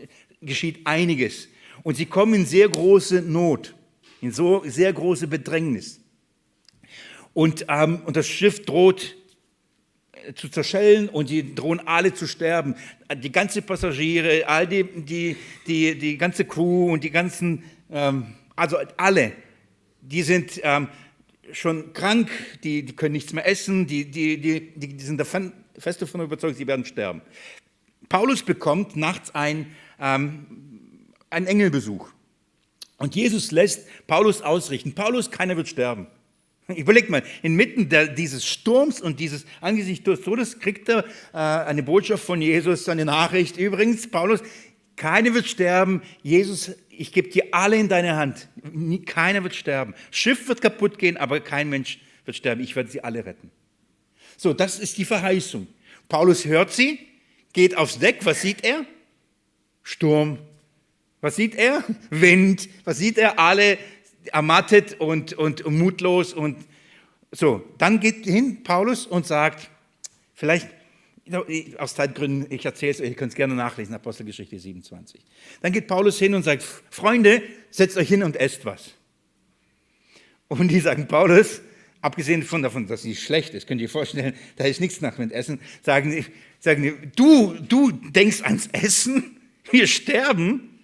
geschieht 0.45 0.85
einiges. 0.85 1.47
Und 1.83 1.95
sie 1.95 2.05
kommen 2.05 2.33
in 2.33 2.45
sehr 2.45 2.69
große 2.69 3.21
Not, 3.21 3.75
in 4.21 4.31
so 4.31 4.63
sehr 4.65 4.91
große 4.91 5.27
Bedrängnis. 5.27 5.99
Und, 7.33 7.65
ähm, 7.69 8.01
und 8.05 8.15
das 8.15 8.27
Schiff 8.27 8.65
droht 8.65 9.15
zu 10.33 10.49
zerschellen 10.49 11.09
und 11.09 11.29
die 11.29 11.53
drohen 11.53 11.85
alle 11.85 12.13
zu 12.13 12.27
sterben. 12.27 12.75
Die 13.17 13.31
ganze 13.31 13.61
Passagiere, 13.61 14.47
all 14.47 14.67
die, 14.67 14.83
die, 14.83 15.35
die, 15.67 15.97
die 15.97 16.17
ganze 16.17 16.45
Crew 16.45 16.91
und 16.91 17.03
die 17.03 17.11
ganzen, 17.11 17.63
ähm, 17.91 18.33
also 18.55 18.77
alle, 18.97 19.33
die 20.01 20.23
sind 20.23 20.59
ähm, 20.63 20.87
schon 21.51 21.93
krank, 21.93 22.29
die, 22.63 22.83
die 22.83 22.95
können 22.95 23.13
nichts 23.13 23.33
mehr 23.33 23.47
essen, 23.47 23.85
die, 23.85 24.09
die, 24.09 24.39
die, 24.39 24.73
die 24.75 25.03
sind 25.03 25.19
davon, 25.19 25.53
fest 25.77 26.01
davon 26.01 26.21
überzeugt, 26.21 26.57
sie 26.57 26.67
werden 26.67 26.85
sterben. 26.85 27.21
Paulus 28.09 28.43
bekommt 28.43 28.95
nachts 28.95 29.33
ein, 29.33 29.75
ähm, 29.99 30.45
einen 31.29 31.47
Engelbesuch. 31.47 32.09
Und 32.97 33.15
Jesus 33.15 33.51
lässt 33.51 33.87
Paulus 34.07 34.41
ausrichten. 34.41 34.93
Paulus, 34.93 35.31
keiner 35.31 35.57
wird 35.57 35.67
sterben. 35.67 36.07
Überlegt 36.67 37.09
mal, 37.09 37.23
inmitten 37.43 37.89
der, 37.89 38.07
dieses 38.07 38.45
Sturms 38.45 39.01
und 39.01 39.19
dieses 39.19 39.45
Angesichts 39.61 40.05
des 40.05 40.21
Todes 40.21 40.59
kriegt 40.59 40.89
er 40.89 41.05
äh, 41.33 41.37
eine 41.37 41.83
Botschaft 41.83 42.23
von 42.23 42.41
Jesus, 42.41 42.87
eine 42.89 43.05
Nachricht. 43.05 43.57
Übrigens, 43.57 44.09
Paulus, 44.09 44.41
keiner 44.95 45.33
wird 45.33 45.47
sterben. 45.47 46.01
Jesus, 46.23 46.71
ich 46.89 47.11
gebe 47.11 47.29
dir 47.29 47.43
alle 47.51 47.75
in 47.75 47.89
deine 47.89 48.15
Hand. 48.15 48.47
Keiner 49.05 49.43
wird 49.43 49.55
sterben. 49.55 49.93
Schiff 50.11 50.47
wird 50.47 50.61
kaputt 50.61 50.97
gehen, 50.97 51.17
aber 51.17 51.41
kein 51.41 51.69
Mensch 51.69 51.99
wird 52.23 52.37
sterben. 52.37 52.63
Ich 52.63 52.75
werde 52.75 52.89
sie 52.89 53.03
alle 53.03 53.25
retten. 53.25 53.51
So, 54.37 54.53
das 54.53 54.79
ist 54.79 54.97
die 54.97 55.05
Verheißung. 55.05 55.67
Paulus 56.07 56.45
hört 56.45 56.71
sie, 56.71 56.99
geht 57.53 57.77
aufs 57.77 57.99
Deck. 57.99 58.19
Was 58.23 58.41
sieht 58.41 58.63
er? 58.63 58.85
Sturm. 59.85 60.39
Was 61.21 61.35
sieht 61.35 61.55
er? 61.55 61.83
Wind. 62.09 62.67
Was 62.83 62.97
sieht 62.97 63.17
er? 63.17 63.39
Alle 63.39 63.77
ermattet 64.25 64.99
und, 64.99 65.33
und 65.33 65.65
mutlos 65.69 66.33
und 66.33 66.57
so. 67.31 67.63
Dann 67.77 67.99
geht 67.99 68.25
hin 68.25 68.63
Paulus 68.63 69.05
und 69.05 69.27
sagt, 69.27 69.69
vielleicht 70.33 70.67
aus 71.77 71.95
Zeitgründen, 71.95 72.51
ich 72.51 72.65
erzähle 72.65 72.91
es 72.91 73.01
euch, 73.01 73.09
ihr 73.09 73.15
könnt 73.15 73.31
es 73.31 73.35
gerne 73.35 73.53
nachlesen, 73.53 73.93
Apostelgeschichte 73.95 74.59
27. 74.59 75.21
Dann 75.61 75.71
geht 75.71 75.87
Paulus 75.87 76.17
hin 76.17 76.33
und 76.33 76.43
sagt, 76.43 76.63
Freunde, 76.89 77.43
setzt 77.69 77.97
euch 77.97 78.07
hin 78.07 78.23
und 78.23 78.35
esst 78.35 78.65
was. 78.65 78.91
Und 80.47 80.67
die 80.69 80.79
sagen, 80.79 81.07
Paulus, 81.07 81.61
abgesehen 82.01 82.41
von 82.43 82.63
davon, 82.63 82.87
dass 82.87 83.03
sie 83.03 83.15
schlecht 83.15 83.53
ist, 83.53 83.67
könnt 83.67 83.81
ihr 83.81 83.85
euch 83.85 83.91
vorstellen, 83.91 84.33
da 84.55 84.65
ist 84.65 84.81
nichts 84.81 85.01
nach 85.01 85.17
mit 85.19 85.31
Essen, 85.31 85.59
sagen 85.83 86.25
sagen 86.59 87.11
du, 87.15 87.55
du 87.67 87.91
denkst 87.91 88.41
ans 88.41 88.67
Essen, 88.71 89.34
wir 89.71 89.87
sterben. 89.87 90.79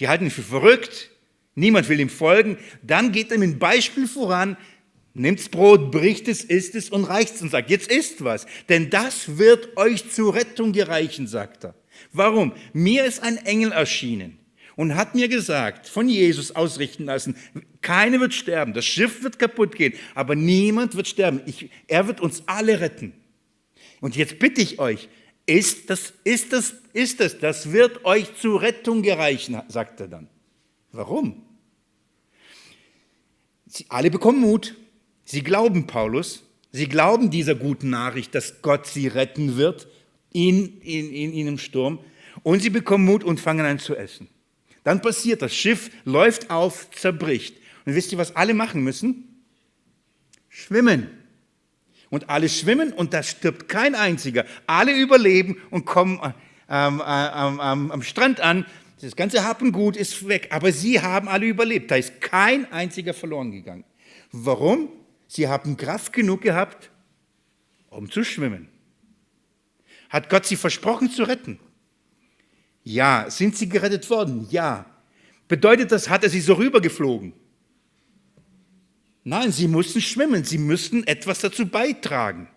Die 0.00 0.08
halten 0.08 0.24
ihn 0.24 0.30
für 0.30 0.42
verrückt, 0.42 1.10
Niemand 1.54 1.88
will 1.88 2.00
ihm 2.00 2.08
folgen. 2.08 2.58
Dann 2.82 3.12
geht 3.12 3.30
er 3.30 3.38
mit 3.38 3.50
einem 3.50 3.58
Beispiel 3.58 4.06
voran, 4.06 4.56
nimmt's 5.14 5.48
Brot, 5.48 5.90
bricht 5.90 6.28
es, 6.28 6.42
isst 6.42 6.74
es 6.74 6.90
und 6.90 7.04
reicht 7.04 7.36
es 7.36 7.42
und 7.42 7.50
sagt, 7.50 7.70
jetzt 7.70 7.90
isst 7.90 8.24
was. 8.24 8.46
Denn 8.68 8.90
das 8.90 9.38
wird 9.38 9.76
euch 9.76 10.10
zur 10.10 10.34
Rettung 10.34 10.72
gereichen, 10.72 11.26
sagt 11.26 11.64
er. 11.64 11.74
Warum? 12.12 12.52
Mir 12.72 13.04
ist 13.04 13.22
ein 13.22 13.36
Engel 13.38 13.70
erschienen 13.70 14.38
und 14.74 14.96
hat 14.96 15.14
mir 15.14 15.28
gesagt, 15.28 15.88
von 15.88 16.08
Jesus 16.08 16.56
ausrichten 16.56 17.04
lassen, 17.04 17.36
keine 17.80 18.18
wird 18.18 18.34
sterben, 18.34 18.74
das 18.74 18.84
Schiff 18.84 19.22
wird 19.22 19.38
kaputt 19.38 19.76
gehen, 19.76 19.94
aber 20.16 20.34
niemand 20.34 20.96
wird 20.96 21.06
sterben. 21.06 21.40
Ich, 21.46 21.70
er 21.86 22.08
wird 22.08 22.20
uns 22.20 22.42
alle 22.46 22.80
retten. 22.80 23.12
Und 24.00 24.16
jetzt 24.16 24.40
bitte 24.40 24.60
ich 24.60 24.80
euch, 24.80 25.08
ist 25.46 25.90
das, 25.90 26.12
ist 26.24 26.52
das, 26.52 26.74
ist 26.92 27.20
das, 27.20 27.38
das 27.38 27.72
wird 27.72 28.04
euch 28.04 28.34
zur 28.36 28.62
Rettung 28.62 29.02
gereichen, 29.02 29.60
sagt 29.68 30.00
er 30.00 30.08
dann. 30.08 30.28
Warum? 30.92 31.42
Sie 33.66 33.86
alle 33.88 34.10
bekommen 34.10 34.40
Mut. 34.40 34.76
Sie 35.24 35.42
glauben 35.42 35.86
Paulus. 35.86 36.44
Sie 36.70 36.88
glauben 36.88 37.30
dieser 37.30 37.54
guten 37.54 37.90
Nachricht, 37.90 38.34
dass 38.34 38.62
Gott 38.62 38.86
sie 38.86 39.06
retten 39.06 39.56
wird 39.56 39.88
in, 40.32 40.80
in, 40.80 41.12
in, 41.12 41.32
in 41.32 41.46
einem 41.48 41.58
Sturm. 41.58 41.98
Und 42.42 42.60
sie 42.60 42.70
bekommen 42.70 43.04
Mut 43.04 43.24
und 43.24 43.40
fangen 43.40 43.66
an 43.66 43.78
zu 43.78 43.96
essen. 43.96 44.28
Dann 44.82 45.00
passiert 45.00 45.42
das 45.42 45.54
Schiff 45.54 45.90
läuft 46.04 46.50
auf, 46.50 46.90
zerbricht. 46.90 47.56
Und 47.86 47.94
wisst 47.94 48.12
ihr, 48.12 48.18
was 48.18 48.36
alle 48.36 48.54
machen 48.54 48.82
müssen? 48.82 49.44
Schwimmen. 50.48 51.08
Und 52.10 52.30
alle 52.30 52.48
schwimmen 52.48 52.92
und 52.92 53.12
da 53.12 53.22
stirbt 53.22 53.68
kein 53.68 53.94
einziger. 53.94 54.44
Alle 54.66 54.92
überleben 54.92 55.56
und 55.70 55.84
kommen 55.84 56.20
äh, 56.22 56.32
ähm, 56.68 57.02
ähm, 57.04 57.90
am 57.90 58.02
Strand 58.02 58.40
an 58.40 58.66
das 59.04 59.16
ganze 59.16 59.44
Happengut 59.44 59.96
ist 59.96 60.28
weg, 60.28 60.48
aber 60.50 60.72
sie 60.72 61.00
haben 61.00 61.28
alle 61.28 61.46
überlebt. 61.46 61.90
Da 61.90 61.96
ist 61.96 62.20
kein 62.20 62.70
einziger 62.72 63.12
verloren 63.12 63.50
gegangen. 63.50 63.84
Warum? 64.32 64.88
Sie 65.26 65.46
haben 65.48 65.76
Kraft 65.76 66.12
genug 66.12 66.42
gehabt, 66.42 66.90
um 67.90 68.10
zu 68.10 68.24
schwimmen. 68.24 68.68
Hat 70.08 70.30
Gott 70.30 70.46
sie 70.46 70.56
versprochen 70.56 71.10
zu 71.10 71.24
retten? 71.24 71.58
Ja. 72.82 73.26
Sind 73.28 73.56
sie 73.56 73.68
gerettet 73.68 74.08
worden? 74.08 74.46
Ja. 74.50 74.86
Bedeutet 75.48 75.92
das, 75.92 76.08
hat 76.08 76.24
er 76.24 76.30
sie 76.30 76.40
so 76.40 76.54
rübergeflogen? 76.54 77.34
Nein, 79.24 79.52
sie 79.52 79.68
mussten 79.68 80.02
schwimmen, 80.02 80.44
sie 80.44 80.58
müssten 80.58 81.06
etwas 81.06 81.40
dazu 81.40 81.66
beitragen. 81.66 82.48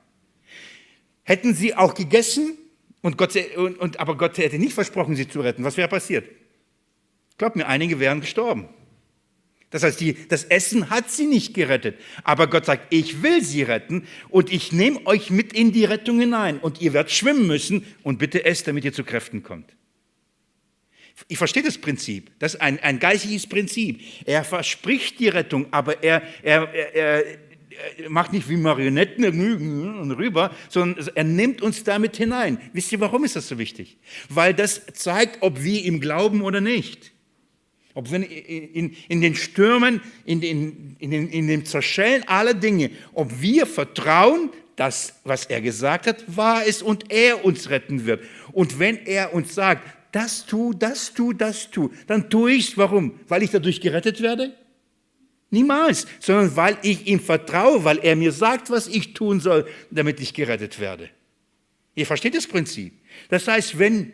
Hätten 1.23 1.53
sie 1.53 1.73
auch 1.73 1.93
gegessen, 1.93 2.57
und 3.01 3.17
Gott, 3.17 3.35
und, 3.55 3.79
und, 3.79 3.99
aber 3.99 4.17
Gott 4.17 4.37
hätte 4.37 4.59
nicht 4.59 4.73
versprochen, 4.73 5.15
sie 5.15 5.27
zu 5.27 5.39
retten. 5.39 5.63
Was 5.63 5.77
wäre 5.77 5.87
passiert? 5.87 6.27
Glaubt 7.37 7.55
mir, 7.55 7.67
einige 7.67 7.99
wären 7.99 8.19
gestorben. 8.19 8.67
Das 9.69 9.83
heißt, 9.83 9.99
die, 9.99 10.27
das 10.27 10.45
Essen 10.45 10.89
hat 10.89 11.09
sie 11.11 11.25
nicht 11.25 11.53
gerettet. 11.53 11.99
Aber 12.23 12.47
Gott 12.47 12.65
sagt, 12.65 12.93
ich 12.93 13.21
will 13.21 13.43
sie 13.43 13.63
retten 13.63 14.07
und 14.29 14.51
ich 14.51 14.71
nehme 14.71 15.05
euch 15.05 15.29
mit 15.29 15.53
in 15.53 15.71
die 15.71 15.85
Rettung 15.85 16.19
hinein 16.19 16.57
und 16.59 16.81
ihr 16.81 16.93
werdet 16.93 17.11
schwimmen 17.11 17.47
müssen 17.47 17.85
und 18.03 18.17
bitte 18.17 18.45
esst, 18.45 18.67
damit 18.67 18.85
ihr 18.85 18.93
zu 18.93 19.03
Kräften 19.03 19.43
kommt. 19.43 19.73
Ich 21.27 21.37
verstehe 21.37 21.63
das 21.63 21.77
Prinzip. 21.77 22.31
Das 22.39 22.53
ist 22.53 22.61
ein, 22.61 22.79
ein 22.79 22.99
geistiges 22.99 23.47
Prinzip. 23.47 24.01
Er 24.25 24.43
verspricht 24.43 25.19
die 25.19 25.29
Rettung, 25.29 25.67
aber 25.71 26.03
er, 26.03 26.21
er, 26.43 26.73
er, 26.73 26.93
er 26.95 27.39
macht 28.09 28.33
nicht 28.33 28.47
wie 28.49 28.57
Marionetten 28.57 30.11
rüber, 30.11 30.55
sondern 30.69 31.07
er 31.15 31.23
nimmt 31.23 31.61
uns 31.61 31.83
damit 31.83 32.17
hinein. 32.17 32.59
Wisst 32.73 32.91
ihr, 32.91 32.99
warum 32.99 33.23
ist 33.23 33.35
das 33.35 33.47
so 33.47 33.57
wichtig? 33.57 33.97
Weil 34.29 34.53
das 34.53 34.81
zeigt, 34.93 35.41
ob 35.41 35.63
wir 35.63 35.83
ihm 35.83 35.99
glauben 35.99 36.41
oder 36.41 36.61
nicht. 36.61 37.11
Ob 37.93 38.11
wir 38.11 38.19
in, 38.19 38.95
in 39.07 39.21
den 39.21 39.33
Stürmen, 39.33 40.01
in, 40.23 40.39
den, 40.39 40.95
in, 40.99 41.09
den, 41.09 41.29
in 41.29 41.47
dem 41.47 41.65
Zerschellen 41.65 42.23
aller 42.27 42.53
Dinge, 42.53 42.91
ob 43.13 43.41
wir 43.41 43.65
vertrauen, 43.65 44.51
dass 44.75 45.15
was 45.23 45.45
er 45.45 45.61
gesagt 45.61 46.05
hat, 46.05 46.23
wahr 46.27 46.63
ist 46.63 46.83
und 46.83 47.11
er 47.11 47.43
uns 47.43 47.71
retten 47.71 48.05
wird. 48.05 48.23
Und 48.51 48.77
wenn 48.77 48.97
er 49.07 49.33
uns 49.33 49.55
sagt, 49.55 49.96
das 50.11 50.45
tu, 50.45 50.73
das 50.73 51.13
tu, 51.13 51.33
das 51.33 51.69
tu, 51.71 51.89
dann 52.07 52.29
tue 52.29 52.53
ich 52.53 52.69
es. 52.69 52.77
Warum? 52.77 53.19
Weil 53.27 53.43
ich 53.43 53.51
dadurch 53.51 53.81
gerettet 53.81 54.21
werde? 54.21 54.55
Niemals, 55.49 56.07
sondern 56.19 56.55
weil 56.55 56.77
ich 56.81 57.07
ihm 57.07 57.19
vertraue, 57.19 57.83
weil 57.83 57.99
er 57.99 58.15
mir 58.15 58.31
sagt, 58.31 58.69
was 58.69 58.87
ich 58.87 59.13
tun 59.13 59.39
soll, 59.39 59.67
damit 59.91 60.19
ich 60.19 60.33
gerettet 60.33 60.79
werde. 60.79 61.09
Ihr 61.95 62.05
versteht 62.05 62.35
das 62.35 62.47
Prinzip. 62.47 62.93
Das 63.29 63.47
heißt, 63.47 63.79
wenn, 63.79 64.11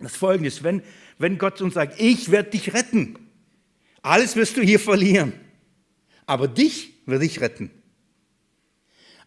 das 0.00 0.16
folgende 0.16 0.48
ist, 0.48 0.64
wenn, 0.64 0.82
wenn 1.18 1.38
Gott 1.38 1.60
uns 1.62 1.74
sagt, 1.74 2.00
ich 2.00 2.30
werde 2.30 2.50
dich 2.50 2.74
retten, 2.74 3.16
alles 4.02 4.36
wirst 4.36 4.56
du 4.56 4.62
hier 4.62 4.80
verlieren, 4.80 5.32
aber 6.26 6.48
dich 6.48 6.92
werde 7.06 7.24
ich 7.24 7.40
retten. 7.40 7.70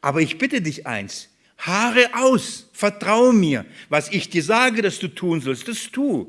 Aber 0.02 0.22
ich 0.22 0.38
bitte 0.38 0.62
dich 0.62 0.88
eins, 0.88 1.30
haare 1.60 2.10
aus, 2.14 2.70
vertraue 2.74 3.34
mir, 3.34 3.66
was 3.89 4.10
ich 4.10 4.30
dir 4.30 4.43
sage, 4.43 4.82
dass 4.82 4.99
du 4.99 5.07
tun 5.10 5.41
sollst, 5.41 5.68
das 5.68 5.91
tu. 5.91 6.28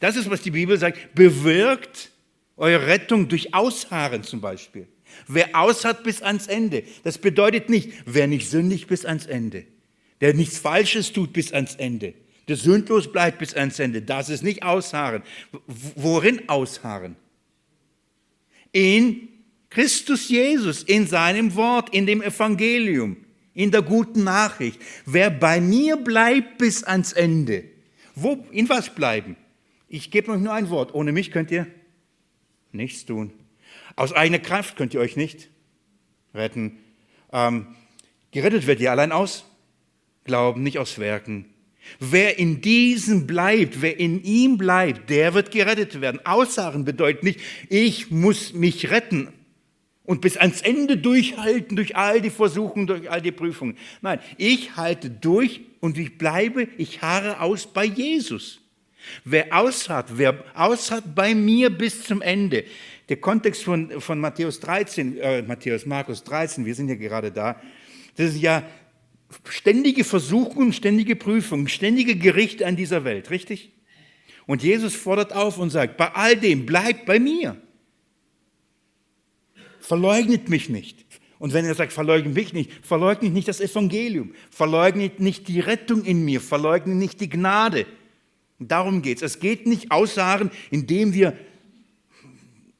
Das 0.00 0.16
ist, 0.16 0.28
was 0.28 0.42
die 0.42 0.50
Bibel 0.50 0.78
sagt, 0.78 1.14
bewirkt 1.14 2.10
eure 2.56 2.86
Rettung 2.86 3.28
durch 3.28 3.54
Ausharren 3.54 4.22
zum 4.22 4.40
Beispiel. 4.40 4.86
Wer 5.26 5.54
ausharrt 5.54 6.04
bis 6.04 6.22
ans 6.22 6.46
Ende, 6.46 6.82
das 7.04 7.18
bedeutet 7.18 7.70
nicht, 7.70 7.92
wer 8.04 8.26
nicht 8.26 8.50
sündig 8.50 8.86
bis 8.86 9.04
ans 9.04 9.26
Ende, 9.26 9.64
der 10.20 10.34
nichts 10.34 10.58
Falsches 10.58 11.12
tut 11.12 11.32
bis 11.32 11.52
ans 11.52 11.76
Ende, 11.76 12.14
der 12.46 12.56
sündlos 12.56 13.10
bleibt 13.10 13.38
bis 13.38 13.54
ans 13.54 13.78
Ende, 13.78 14.02
das 14.02 14.28
ist 14.28 14.42
nicht 14.42 14.62
Ausharren. 14.62 15.22
Worin 15.66 16.48
Ausharren? 16.48 17.16
In 18.72 19.28
Christus 19.70 20.28
Jesus, 20.28 20.82
in 20.82 21.06
seinem 21.06 21.54
Wort, 21.54 21.94
in 21.94 22.06
dem 22.06 22.22
Evangelium, 22.22 23.16
in 23.58 23.72
der 23.72 23.82
guten 23.82 24.22
Nachricht. 24.22 24.80
Wer 25.04 25.30
bei 25.30 25.60
mir 25.60 25.96
bleibt 25.96 26.58
bis 26.58 26.84
ans 26.84 27.12
Ende, 27.12 27.64
wo, 28.14 28.46
in 28.52 28.68
was 28.68 28.94
bleiben? 28.94 29.36
Ich 29.88 30.12
gebe 30.12 30.30
euch 30.30 30.38
nur 30.40 30.52
ein 30.52 30.70
Wort. 30.70 30.94
Ohne 30.94 31.10
mich 31.10 31.32
könnt 31.32 31.50
ihr 31.50 31.66
nichts 32.70 33.04
tun. 33.04 33.32
Aus 33.96 34.12
eigener 34.12 34.38
Kraft 34.38 34.76
könnt 34.76 34.94
ihr 34.94 35.00
euch 35.00 35.16
nicht 35.16 35.48
retten. 36.34 36.78
Ähm, 37.32 37.74
gerettet 38.30 38.68
werdet 38.68 38.82
ihr 38.82 38.92
allein 38.92 39.10
aus 39.10 39.44
Glauben, 40.22 40.62
nicht 40.62 40.78
aus 40.78 41.00
Werken. 41.00 41.46
Wer 41.98 42.38
in 42.38 42.60
diesem 42.60 43.26
bleibt, 43.26 43.82
wer 43.82 43.98
in 43.98 44.22
ihm 44.22 44.56
bleibt, 44.56 45.10
der 45.10 45.34
wird 45.34 45.50
gerettet 45.50 46.00
werden. 46.00 46.24
Aussagen 46.24 46.84
bedeutet 46.84 47.24
nicht, 47.24 47.40
ich 47.70 48.12
muss 48.12 48.52
mich 48.52 48.90
retten 48.90 49.32
und 50.08 50.22
bis 50.22 50.38
ans 50.38 50.62
Ende 50.62 50.96
durchhalten 50.96 51.76
durch 51.76 51.94
all 51.94 52.22
die 52.22 52.30
Versuchungen, 52.30 52.86
durch 52.86 53.10
all 53.10 53.20
die 53.20 53.30
Prüfungen. 53.30 53.76
Nein, 54.00 54.20
ich 54.38 54.74
halte 54.74 55.10
durch 55.10 55.60
und 55.80 55.98
ich 55.98 56.16
bleibe, 56.16 56.66
ich 56.78 57.02
harre 57.02 57.42
aus 57.42 57.66
bei 57.66 57.84
Jesus. 57.84 58.58
Wer 59.26 59.54
ausharrt, 59.54 60.16
wer 60.16 60.42
ausharrt 60.54 61.14
bei 61.14 61.34
mir 61.34 61.68
bis 61.68 62.04
zum 62.04 62.22
Ende. 62.22 62.64
Der 63.10 63.18
Kontext 63.18 63.62
von, 63.62 64.00
von 64.00 64.18
Matthäus 64.18 64.60
13, 64.60 65.18
äh, 65.18 65.42
Matthäus, 65.42 65.84
Markus 65.84 66.24
13, 66.24 66.64
wir 66.64 66.74
sind 66.74 66.88
ja 66.88 66.94
gerade 66.94 67.30
da, 67.30 67.60
das 68.16 68.30
ist 68.30 68.40
ja 68.40 68.62
ständige 69.46 70.04
Versuchungen, 70.04 70.72
ständige 70.72 71.16
Prüfungen, 71.16 71.68
ständige 71.68 72.16
Gerichte 72.16 72.66
an 72.66 72.76
dieser 72.76 73.04
Welt, 73.04 73.28
richtig? 73.28 73.72
Und 74.46 74.62
Jesus 74.62 74.94
fordert 74.94 75.34
auf 75.34 75.58
und 75.58 75.68
sagt, 75.68 75.98
bei 75.98 76.10
all 76.14 76.34
dem 76.34 76.64
bleibt 76.64 77.04
bei 77.04 77.20
mir. 77.20 77.60
Verleugnet 79.88 80.48
mich 80.48 80.68
nicht. 80.68 81.04
Und 81.38 81.52
wenn 81.52 81.64
er 81.64 81.74
sagt, 81.74 81.92
verleugnet 81.92 82.34
mich 82.34 82.52
nicht, 82.52 82.70
verleugnet 82.82 83.32
nicht 83.32 83.48
das 83.48 83.60
Evangelium, 83.60 84.34
verleugnet 84.50 85.20
nicht 85.20 85.48
die 85.48 85.60
Rettung 85.60 86.04
in 86.04 86.24
mir, 86.24 86.40
verleugnet 86.40 86.96
nicht 86.96 87.20
die 87.20 87.28
Gnade, 87.28 87.86
Darum 88.58 89.02
geht 89.02 89.18
es. 89.18 89.34
Es 89.34 89.40
geht 89.40 89.66
nicht 89.66 89.90
aussagen, 89.90 90.50
indem 90.70 91.14
wir 91.14 91.36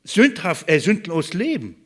sündhaft, 0.05 0.69
äh, 0.69 0.81
sündlos 0.81 1.35
leben. 1.35 1.77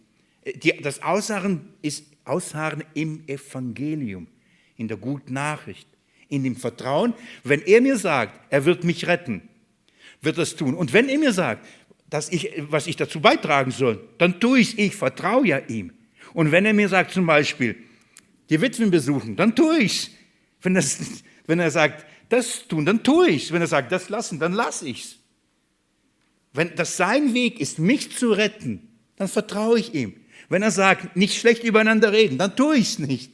Die, 0.62 0.72
das 0.80 1.02
Aussagen 1.02 1.68
ist 1.82 2.06
Aussagen 2.24 2.84
im 2.94 3.26
Evangelium, 3.26 4.28
in 4.76 4.88
der 4.88 4.96
guten 4.96 5.34
Nachricht, 5.34 5.86
in 6.28 6.42
dem 6.42 6.56
Vertrauen. 6.56 7.14
Wenn 7.44 7.60
er 7.62 7.80
mir 7.80 7.98
sagt, 7.98 8.40
er 8.50 8.64
wird 8.64 8.84
mich 8.84 9.06
retten, 9.06 9.42
wird 10.22 10.38
er 10.38 10.44
es 10.44 10.56
tun. 10.56 10.74
Und 10.74 10.92
wenn 10.92 11.08
er 11.08 11.18
mir 11.18 11.32
sagt, 11.32 11.66
dass 12.12 12.28
ich, 12.28 12.52
was 12.68 12.86
ich 12.86 12.96
dazu 12.96 13.20
beitragen 13.20 13.70
soll, 13.70 13.98
dann 14.18 14.38
tue 14.38 14.60
ich 14.60 14.74
es. 14.74 14.78
Ich 14.78 14.96
vertraue 14.96 15.46
ja 15.46 15.58
ihm. 15.58 15.92
Und 16.34 16.52
wenn 16.52 16.66
er 16.66 16.74
mir 16.74 16.88
sagt 16.90 17.12
zum 17.12 17.24
Beispiel, 17.24 17.74
die 18.50 18.60
Witwen 18.60 18.90
besuchen, 18.90 19.34
dann 19.34 19.56
tue 19.56 19.78
ich 19.78 19.92
es. 19.92 20.10
Wenn, 20.60 20.74
wenn 21.46 21.58
er 21.58 21.70
sagt, 21.70 22.04
das 22.28 22.68
tun, 22.68 22.84
dann 22.84 23.02
tue 23.02 23.30
ich 23.30 23.44
es. 23.44 23.52
Wenn 23.52 23.62
er 23.62 23.66
sagt, 23.66 23.92
das 23.92 24.10
lassen, 24.10 24.38
dann 24.38 24.52
lasse 24.52 24.86
ich 24.88 25.04
es. 25.04 25.16
Wenn 26.52 26.74
das 26.76 26.98
sein 26.98 27.32
Weg 27.32 27.58
ist, 27.60 27.78
mich 27.78 28.14
zu 28.14 28.32
retten, 28.32 28.88
dann 29.16 29.28
vertraue 29.28 29.78
ich 29.78 29.94
ihm. 29.94 30.12
Wenn 30.50 30.60
er 30.60 30.70
sagt, 30.70 31.16
nicht 31.16 31.40
schlecht 31.40 31.64
übereinander 31.64 32.12
reden, 32.12 32.36
dann 32.36 32.54
tue 32.54 32.76
ich 32.76 32.90
es 32.90 32.98
nicht. 32.98 33.32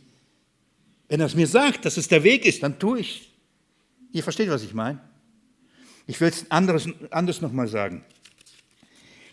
Wenn 1.09 1.19
er 1.19 1.27
es 1.27 1.35
mir 1.35 1.49
sagt, 1.49 1.85
dass 1.85 1.97
es 1.97 2.07
der 2.07 2.23
Weg 2.23 2.47
ist, 2.47 2.63
dann 2.63 2.79
tue 2.79 3.01
ich 3.01 3.23
es. 3.23 3.27
Ihr 4.13 4.23
versteht, 4.23 4.51
was 4.51 4.63
ich 4.63 4.73
meine? 4.73 5.01
Ich 6.07 6.21
will 6.21 6.29
es 6.29 6.49
anderes, 6.49 6.89
anders 7.11 7.41
nochmal 7.41 7.67
sagen. 7.67 8.05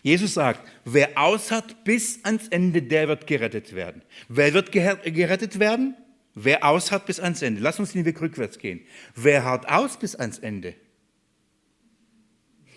Jesus 0.06 0.34
sagt, 0.34 0.60
wer 0.84 1.18
aushat 1.18 1.82
bis 1.82 2.24
ans 2.24 2.46
Ende, 2.46 2.80
der 2.80 3.08
wird 3.08 3.26
gerettet 3.26 3.74
werden. 3.74 4.02
Wer 4.28 4.54
wird 4.54 4.70
gerettet 4.70 5.58
werden? 5.58 5.96
Wer 6.32 6.64
aus 6.64 6.92
hat 6.92 7.06
bis 7.06 7.18
ans 7.18 7.42
Ende, 7.42 7.60
lass 7.60 7.80
uns 7.80 7.90
den 7.90 8.04
Weg 8.04 8.20
rückwärts 8.20 8.60
gehen. 8.60 8.82
Wer 9.16 9.42
hart 9.42 9.68
aus 9.68 9.98
bis 9.98 10.14
ans 10.14 10.38
Ende? 10.38 10.76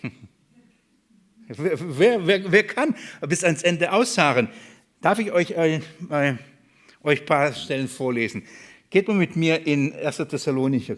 wer, 1.46 1.98
wer, 1.98 2.26
wer, 2.26 2.50
wer, 2.50 2.66
kann 2.66 2.96
bis 3.28 3.44
ans 3.44 3.62
Ende 3.62 3.92
ausharren? 3.92 4.48
Darf 5.00 5.20
ich 5.20 5.30
euch, 5.30 5.52
äh, 5.52 5.76
äh, 6.10 6.34
ein 7.04 7.26
paar 7.26 7.52
Stellen 7.52 7.86
vorlesen? 7.86 8.42
Geht 8.90 9.06
mal 9.06 9.14
mit 9.14 9.36
mir 9.36 9.64
in 9.64 9.94
1. 9.94 10.16
Thessalonicher. 10.16 10.96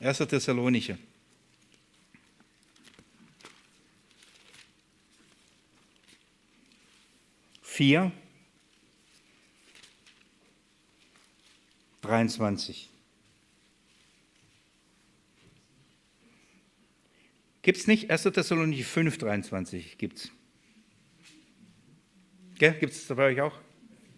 1. 0.00 0.16
Thessalonicher. 0.16 0.96
Vier. 7.76 8.10
23. 12.00 12.88
Gibt 17.60 17.76
es 17.76 17.86
nicht? 17.86 18.10
1. 18.10 18.22
Thessaloniki 18.22 18.82
5, 18.82 19.18
23 19.18 19.98
gibt 19.98 20.16
es. 20.16 20.30
Gibt 22.58 22.94
es 22.94 23.08
bei 23.08 23.26
euch 23.26 23.42
auch? 23.42 23.60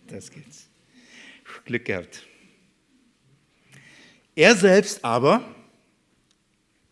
Das 0.07 0.31
gibt's. 0.31 0.69
Glück 1.65 1.87
gehabt. 1.87 2.29
Er 4.37 4.55
selbst 4.55 5.05
aber, 5.05 5.53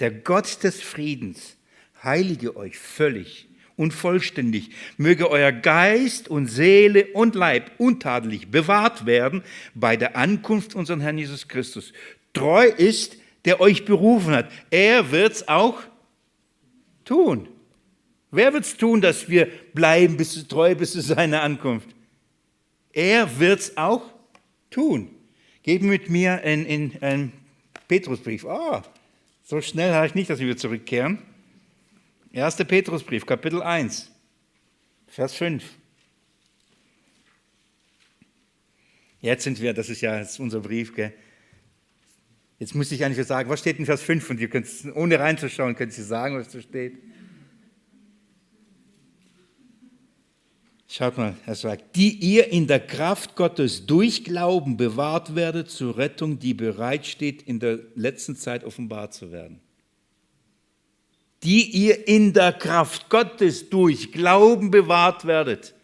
der 0.00 0.10
Gott 0.10 0.64
des 0.64 0.82
Friedens, 0.82 1.56
heilige 2.02 2.56
euch 2.56 2.76
völlig 2.76 3.46
und 3.76 3.92
vollständig. 3.92 4.70
Möge 4.96 5.30
euer 5.30 5.52
Geist 5.52 6.28
und 6.28 6.46
Seele 6.46 7.06
und 7.12 7.34
Leib 7.34 7.70
untadelig 7.78 8.48
bewahrt 8.50 9.06
werden 9.06 9.42
bei 9.74 9.96
der 9.96 10.16
Ankunft 10.16 10.74
unseres 10.74 11.02
Herrn 11.02 11.18
Jesus 11.18 11.48
Christus. 11.48 11.92
Treu 12.32 12.66
ist, 12.66 13.16
der 13.44 13.60
euch 13.60 13.84
berufen 13.84 14.34
hat. 14.34 14.50
Er 14.70 15.10
wird 15.10 15.32
es 15.32 15.48
auch 15.48 15.80
tun. 17.04 17.48
Wer 18.30 18.52
wird 18.52 18.64
es 18.64 18.76
tun, 18.76 19.00
dass 19.00 19.28
wir 19.28 19.48
bleiben 19.72 20.16
bis 20.16 20.46
treu 20.48 20.74
bis 20.74 20.92
zu 20.92 21.00
seiner 21.00 21.42
Ankunft? 21.42 21.88
Er 22.92 23.38
wird 23.38 23.60
es 23.60 23.76
auch 23.76 24.02
tun. 24.70 25.10
Geben 25.62 25.88
mit 25.88 26.10
mir 26.10 26.42
in, 26.42 26.66
in, 26.66 26.92
einen 27.00 27.32
Petrusbrief. 27.88 28.44
Ah, 28.44 28.82
oh, 28.84 28.88
so 29.44 29.60
schnell 29.60 29.92
habe 29.92 30.06
ich 30.06 30.14
nicht, 30.14 30.28
dass 30.28 30.40
wir 30.40 30.56
zurückkehren. 30.56 31.18
1. 32.36 32.56
Petrusbrief, 32.56 33.24
Kapitel 33.24 33.62
1, 33.62 34.10
Vers 35.08 35.34
5. 35.34 35.64
Jetzt 39.22 39.44
sind 39.44 39.60
wir, 39.60 39.72
das 39.72 39.88
ist 39.88 40.02
ja 40.02 40.18
jetzt 40.18 40.38
unser 40.38 40.60
Brief, 40.60 40.94
gell? 40.94 41.14
Jetzt 42.58 42.74
muss 42.74 42.92
ich 42.92 43.02
eigentlich 43.04 43.26
sagen, 43.26 43.48
was 43.48 43.60
steht 43.60 43.78
in 43.78 43.86
Vers 43.86 44.02
5? 44.02 44.30
Und 44.30 44.40
ihr 44.40 44.48
könnt, 44.48 44.68
ohne 44.94 45.18
reinzuschauen, 45.18 45.74
könnt 45.76 45.96
ihr 45.96 46.04
sagen, 46.04 46.36
was 46.36 46.48
da 46.48 46.60
steht. 46.60 46.98
Schaut 50.88 51.16
mal, 51.16 51.34
er 51.46 51.54
sagt, 51.54 51.96
die 51.96 52.10
ihr 52.10 52.48
in 52.52 52.66
der 52.66 52.80
Kraft 52.80 53.34
Gottes 53.34 53.86
durch 53.86 54.24
Glauben 54.24 54.76
bewahrt 54.76 55.34
werdet 55.34 55.70
zur 55.70 55.96
Rettung, 55.96 56.38
die 56.38 56.54
bereitsteht, 56.54 57.42
in 57.42 57.60
der 57.60 57.80
letzten 57.94 58.36
Zeit 58.36 58.62
offenbar 58.62 59.10
zu 59.10 59.32
werden 59.32 59.60
die 61.46 61.62
ihr 61.62 62.08
in 62.08 62.32
der 62.32 62.52
Kraft 62.52 63.08
Gottes 63.08 63.70
durch 63.70 64.10
Glauben 64.10 64.72
bewahrt 64.72 65.26
werdet. 65.26 65.74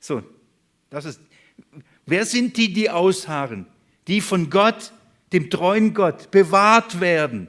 So, 0.00 0.24
das 0.90 1.04
ist, 1.04 1.20
wer 2.06 2.26
sind 2.26 2.56
die, 2.56 2.72
die 2.72 2.90
ausharren? 2.90 3.66
Die 4.08 4.20
von 4.20 4.50
Gott, 4.50 4.92
dem 5.32 5.48
treuen 5.48 5.94
Gott, 5.94 6.32
bewahrt 6.32 7.00
werden. 7.00 7.46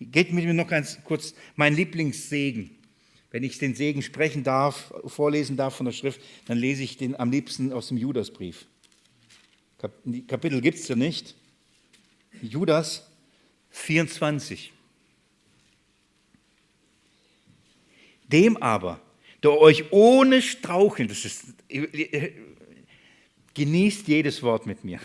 Geht 0.00 0.32
mit 0.32 0.44
mir 0.44 0.52
noch 0.52 0.66
ganz 0.66 0.98
kurz 1.04 1.34
mein 1.54 1.76
Lieblingssegen. 1.76 2.76
Wenn 3.30 3.44
ich 3.44 3.58
den 3.58 3.76
Segen 3.76 4.02
sprechen 4.02 4.42
darf, 4.42 4.92
vorlesen 5.06 5.56
darf 5.56 5.76
von 5.76 5.86
der 5.86 5.92
Schrift, 5.92 6.20
dann 6.46 6.58
lese 6.58 6.82
ich 6.82 6.96
den 6.96 7.14
am 7.14 7.30
liebsten 7.30 7.72
aus 7.72 7.86
dem 7.86 7.96
Judasbrief. 7.96 8.66
Kapitel 9.78 10.60
gibt 10.60 10.78
es 10.78 10.88
ja 10.88 10.96
nicht. 10.96 11.36
Judas 12.42 13.06
24. 13.70 14.72
Dem 18.30 18.56
aber, 18.58 19.00
der 19.42 19.58
euch 19.58 19.90
ohne 19.90 20.42
Straucheln, 20.42 21.08
das 21.08 21.24
ist, 21.24 21.46
genießt 23.54 24.06
jedes 24.08 24.42
Wort 24.42 24.66
mit 24.66 24.84
mir, 24.84 25.00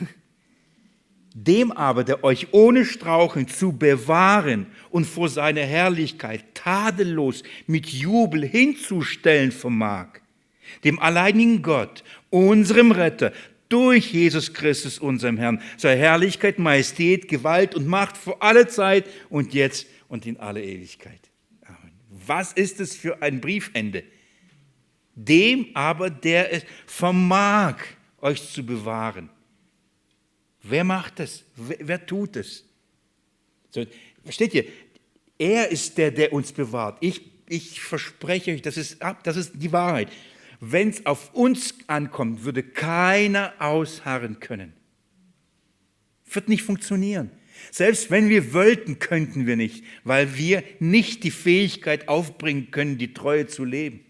dem 1.34 1.72
aber, 1.72 2.04
der 2.04 2.24
euch 2.24 2.48
ohne 2.52 2.86
Straucheln 2.86 3.48
zu 3.48 3.74
bewahren 3.74 4.68
und 4.90 5.06
vor 5.06 5.28
seiner 5.28 5.64
Herrlichkeit 5.64 6.46
tadellos 6.54 7.44
mit 7.68 7.88
Jubel 7.88 8.46
hinzustellen 8.46 9.52
vermag, 9.52 10.20
dem 10.84 11.00
alleinigen 11.00 11.62
Gott, 11.62 12.04
unserem 12.30 12.92
Retter, 12.92 13.34
durch 13.70 14.14
Jesus 14.14 14.54
Christus, 14.54 15.00
unserem 15.00 15.38
Herrn, 15.38 15.62
sei 15.78 15.98
Herrlichkeit, 15.98 16.60
Majestät, 16.60 17.28
Gewalt 17.28 17.74
und 17.74 17.88
Macht 17.88 18.16
vor 18.16 18.42
alle 18.44 18.68
Zeit 18.68 19.06
und 19.30 19.56
jetzt 19.56 19.88
und 20.08 20.28
in 20.28 20.38
alle 20.38 20.64
Ewigkeit. 20.64 21.20
Was 22.28 22.54
ist 22.54 22.80
es 22.80 22.96
für 22.96 23.22
ein 23.22 23.42
Briefende? 23.42 24.04
Dem 25.16 25.68
aber, 25.74 26.10
der 26.10 26.52
es 26.52 26.64
vermag, 26.86 27.78
euch 28.22 28.52
zu 28.52 28.66
bewahren. 28.66 29.30
Wer 30.62 30.84
macht 30.84 31.20
es? 31.20 31.46
Wer, 31.56 31.78
wer 31.82 32.06
tut 32.06 32.36
es? 32.36 32.66
So, 33.70 33.86
versteht 34.24 34.54
ihr? 34.54 34.66
Er 35.38 35.70
ist 35.70 35.98
der, 35.98 36.12
der 36.12 36.34
uns 36.34 36.52
bewahrt. 36.52 36.98
Ich, 37.02 37.22
ich 37.48 37.82
verspreche 37.82 38.52
euch, 38.52 38.62
das 38.62 38.78
ist, 38.78 38.98
das 39.24 39.38
ist 39.38 39.52
die 39.56 39.72
Wahrheit. 39.72 40.10
Wenn 40.60 40.90
es 40.90 41.06
auf 41.06 41.34
uns 41.34 41.76
ankommt, 41.88 42.44
würde 42.44 42.64
keiner 42.64 43.54
ausharren 43.60 44.40
können. 44.40 44.74
Wird 46.26 46.50
nicht 46.50 46.64
funktionieren. 46.64 47.32
Selbst 47.72 48.12
wenn 48.12 48.30
wir 48.30 48.54
wollten, 48.54 49.00
könnten 49.00 49.46
wir 49.46 49.56
nicht, 49.56 49.84
weil 50.04 50.38
wir 50.38 50.64
nicht 50.80 51.24
die 51.24 51.32
Fähigkeit 51.32 52.08
aufbringen 52.08 52.72
können, 52.72 52.98
die 52.98 53.14
Treue 53.14 53.48
zu 53.48 53.66
leben. 53.66 54.02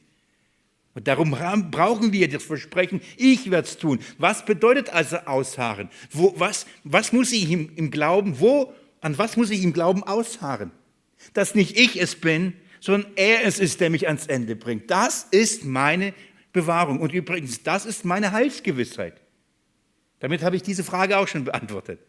Und 0.93 1.09
darum 1.09 1.31
brauchen 1.71 2.13
wir 2.13 2.29
das 2.29 2.43
Versprechen, 2.43 3.01
ich 3.17 3.51
werde 3.51 3.67
es 3.67 3.77
tun. 3.77 3.99
Was 4.17 4.45
bedeutet 4.45 4.89
also 4.89 5.17
ausharren? 5.17 5.89
Wo, 6.11 6.33
was, 6.37 6.65
was 6.85 7.11
muss 7.11 7.33
ich 7.33 7.51
im, 7.51 7.69
im 7.75 7.91
Glauben, 7.91 8.39
wo, 8.39 8.73
an 9.01 9.17
was 9.17 9.35
muss 9.35 9.49
ich 9.49 9.61
im 9.61 9.73
Glauben 9.73 10.03
ausharren? 10.03 10.71
Dass 11.33 11.53
nicht 11.53 11.77
ich 11.77 12.01
es 12.01 12.15
bin, 12.15 12.53
sondern 12.79 13.11
er 13.17 13.43
es 13.43 13.59
ist, 13.59 13.81
der 13.81 13.89
mich 13.89 14.07
ans 14.07 14.27
Ende 14.27 14.55
bringt. 14.55 14.89
Das 14.89 15.27
ist 15.31 15.65
meine 15.65 16.13
Bewahrung. 16.53 17.01
Und 17.01 17.13
übrigens, 17.13 17.61
das 17.63 17.85
ist 17.85 18.05
meine 18.05 18.31
Heilsgewissheit. 18.31 19.19
Damit 20.19 20.43
habe 20.43 20.55
ich 20.55 20.61
diese 20.61 20.83
Frage 20.83 21.17
auch 21.17 21.27
schon 21.27 21.43
beantwortet. 21.43 21.99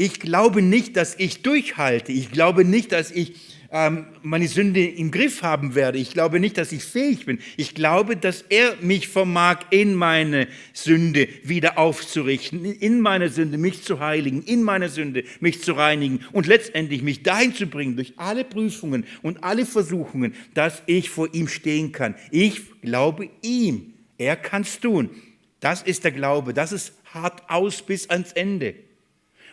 Ich 0.00 0.20
glaube 0.20 0.62
nicht, 0.62 0.96
dass 0.96 1.16
ich 1.18 1.42
durchhalte. 1.42 2.12
Ich 2.12 2.30
glaube 2.30 2.64
nicht, 2.64 2.92
dass 2.92 3.10
ich 3.10 3.34
ähm, 3.72 4.06
meine 4.22 4.46
Sünde 4.46 4.86
im 4.86 5.10
Griff 5.10 5.42
haben 5.42 5.74
werde. 5.74 5.98
Ich 5.98 6.12
glaube 6.12 6.38
nicht, 6.38 6.56
dass 6.56 6.70
ich 6.70 6.84
fähig 6.84 7.26
bin. 7.26 7.40
Ich 7.56 7.74
glaube, 7.74 8.16
dass 8.16 8.42
er 8.42 8.76
mich 8.80 9.08
vermag, 9.08 9.58
in 9.70 9.96
meine 9.96 10.46
Sünde 10.72 11.26
wieder 11.42 11.78
aufzurichten, 11.78 12.64
in 12.64 13.00
meine 13.00 13.28
Sünde 13.28 13.58
mich 13.58 13.82
zu 13.82 13.98
heiligen, 13.98 14.44
in 14.44 14.62
meine 14.62 14.88
Sünde 14.88 15.24
mich 15.40 15.64
zu 15.64 15.72
reinigen 15.72 16.20
und 16.30 16.46
letztendlich 16.46 17.02
mich 17.02 17.24
dahin 17.24 17.52
zu 17.52 17.66
bringen, 17.66 17.96
durch 17.96 18.12
alle 18.18 18.44
Prüfungen 18.44 19.04
und 19.22 19.42
alle 19.42 19.66
Versuchungen, 19.66 20.32
dass 20.54 20.80
ich 20.86 21.10
vor 21.10 21.34
ihm 21.34 21.48
stehen 21.48 21.90
kann. 21.90 22.14
Ich 22.30 22.80
glaube 22.82 23.30
ihm. 23.42 23.94
Er 24.16 24.36
kann 24.36 24.62
es 24.62 24.78
tun. 24.78 25.10
Das 25.58 25.82
ist 25.82 26.04
der 26.04 26.12
Glaube. 26.12 26.54
Das 26.54 26.70
ist 26.70 26.92
hart 27.12 27.50
aus 27.50 27.82
bis 27.82 28.08
ans 28.10 28.30
Ende. 28.30 28.76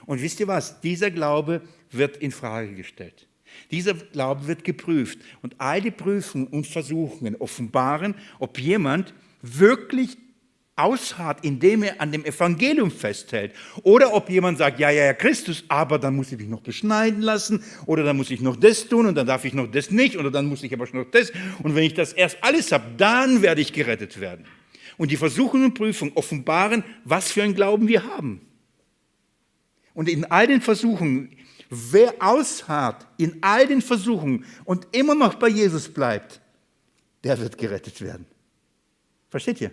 Und 0.05 0.21
wisst 0.21 0.39
ihr 0.39 0.47
was? 0.47 0.81
Dieser 0.81 1.11
Glaube 1.11 1.61
wird 1.91 2.17
in 2.17 2.31
Frage 2.31 2.73
gestellt. 2.75 3.27
Dieser 3.71 3.93
Glaube 3.93 4.47
wird 4.47 4.63
geprüft. 4.63 5.19
Und 5.41 5.55
all 5.59 5.81
die 5.81 5.91
Prüfungen 5.91 6.47
und 6.47 6.67
Versuchungen 6.67 7.35
offenbaren, 7.37 8.15
ob 8.39 8.59
jemand 8.59 9.13
wirklich 9.41 10.17
ausharrt, 10.77 11.45
indem 11.45 11.83
er 11.83 12.01
an 12.01 12.11
dem 12.11 12.25
Evangelium 12.25 12.91
festhält. 12.91 13.53
Oder 13.83 14.13
ob 14.13 14.29
jemand 14.29 14.57
sagt, 14.57 14.79
ja, 14.79 14.89
ja, 14.89 15.05
ja, 15.05 15.13
Christus, 15.13 15.63
aber 15.69 15.97
dann 15.97 16.15
muss 16.15 16.31
ich 16.31 16.37
mich 16.37 16.49
noch 16.49 16.61
beschneiden 16.61 17.21
lassen. 17.21 17.63
Oder 17.85 18.03
dann 18.03 18.17
muss 18.17 18.29
ich 18.29 18.41
noch 18.41 18.57
das 18.57 18.87
tun 18.87 19.05
und 19.05 19.15
dann 19.15 19.25
darf 19.25 19.45
ich 19.45 19.53
noch 19.53 19.67
das 19.67 19.89
nicht. 19.91 20.17
Oder 20.17 20.31
dann 20.31 20.45
muss 20.47 20.63
ich 20.63 20.73
aber 20.73 20.85
noch 20.91 21.05
das. 21.05 21.31
Und 21.63 21.75
wenn 21.75 21.83
ich 21.83 21.93
das 21.93 22.13
erst 22.13 22.37
alles 22.41 22.71
habe, 22.71 22.85
dann 22.97 23.41
werde 23.41 23.61
ich 23.61 23.71
gerettet 23.71 24.19
werden. 24.19 24.45
Und 24.97 25.11
die 25.11 25.17
Versuchungen 25.17 25.65
und 25.65 25.73
Prüfungen 25.75 26.11
offenbaren, 26.15 26.83
was 27.03 27.31
für 27.31 27.43
einen 27.43 27.55
Glauben 27.55 27.87
wir 27.87 28.03
haben. 28.03 28.41
Und 29.95 30.09
in 30.09 30.25
all 30.25 30.45
den 30.45 30.61
Versuchungen, 30.61 31.31
wer 31.69 32.13
ausharrt 32.19 33.07
in 33.17 33.37
all 33.41 33.65
den 33.65 33.81
Versuchungen 33.81 34.45
und 34.65 34.87
immer 34.91 35.15
noch 35.15 35.35
bei 35.35 35.47
Jesus 35.47 35.89
bleibt, 35.89 36.41
der 37.23 37.39
wird 37.39 37.57
gerettet 37.57 38.01
werden. 38.01 38.27
Versteht 39.29 39.61
ihr? 39.61 39.71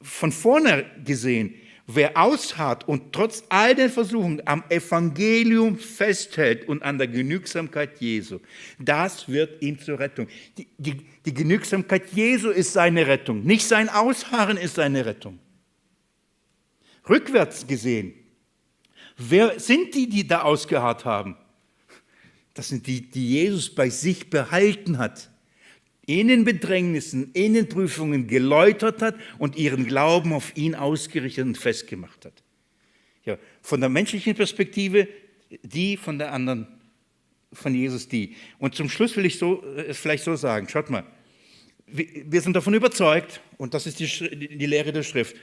Von 0.00 0.32
vorne 0.32 0.84
gesehen, 1.04 1.54
wer 1.86 2.16
ausharrt 2.16 2.88
und 2.88 3.12
trotz 3.12 3.44
all 3.50 3.74
den 3.74 3.90
Versuchungen 3.90 4.42
am 4.46 4.64
Evangelium 4.68 5.78
festhält 5.78 6.66
und 6.66 6.82
an 6.82 6.98
der 6.98 7.08
Genügsamkeit 7.08 8.00
Jesu, 8.00 8.40
das 8.78 9.28
wird 9.28 9.62
ihm 9.62 9.78
zur 9.78 9.98
Rettung. 9.98 10.28
Die, 10.58 10.66
die, 10.78 11.06
die 11.24 11.34
Genügsamkeit 11.34 12.10
Jesu 12.12 12.50
ist 12.50 12.72
seine 12.72 13.06
Rettung, 13.06 13.44
nicht 13.44 13.66
sein 13.66 13.88
Ausharren 13.88 14.56
ist 14.56 14.74
seine 14.74 15.06
Rettung 15.06 15.38
rückwärts 17.08 17.66
gesehen, 17.66 18.14
wer 19.16 19.58
sind 19.60 19.94
die, 19.94 20.08
die 20.08 20.26
da 20.26 20.42
ausgeharrt 20.42 21.04
haben? 21.04 21.36
Das 22.54 22.68
sind 22.68 22.86
die, 22.86 23.02
die 23.02 23.30
Jesus 23.30 23.74
bei 23.74 23.90
sich 23.90 24.30
behalten 24.30 24.98
hat, 24.98 25.30
in 26.06 26.28
den 26.28 26.44
Bedrängnissen, 26.44 27.32
in 27.32 27.54
den 27.54 27.68
Prüfungen 27.68 28.26
geläutert 28.26 29.02
hat 29.02 29.16
und 29.38 29.56
ihren 29.56 29.86
Glauben 29.86 30.32
auf 30.32 30.56
ihn 30.56 30.74
ausgerichtet 30.74 31.46
und 31.46 31.58
festgemacht 31.58 32.26
hat. 32.26 32.42
Ja, 33.24 33.38
von 33.62 33.80
der 33.80 33.88
menschlichen 33.88 34.34
Perspektive 34.34 35.08
die, 35.62 35.96
von 35.96 36.18
der 36.18 36.32
anderen, 36.32 36.66
von 37.52 37.74
Jesus 37.74 38.08
die. 38.08 38.36
Und 38.58 38.74
zum 38.74 38.90
Schluss 38.90 39.16
will 39.16 39.24
ich 39.24 39.38
so, 39.38 39.64
es 39.76 39.98
vielleicht 39.98 40.24
so 40.24 40.36
sagen, 40.36 40.68
schaut 40.68 40.90
mal, 40.90 41.04
wir 41.86 42.40
sind 42.40 42.54
davon 42.54 42.74
überzeugt, 42.74 43.40
und 43.56 43.74
das 43.74 43.86
ist 43.86 44.00
die, 44.00 44.06
die 44.58 44.66
Lehre 44.66 44.92
der 44.92 45.02
Schrift, 45.02 45.36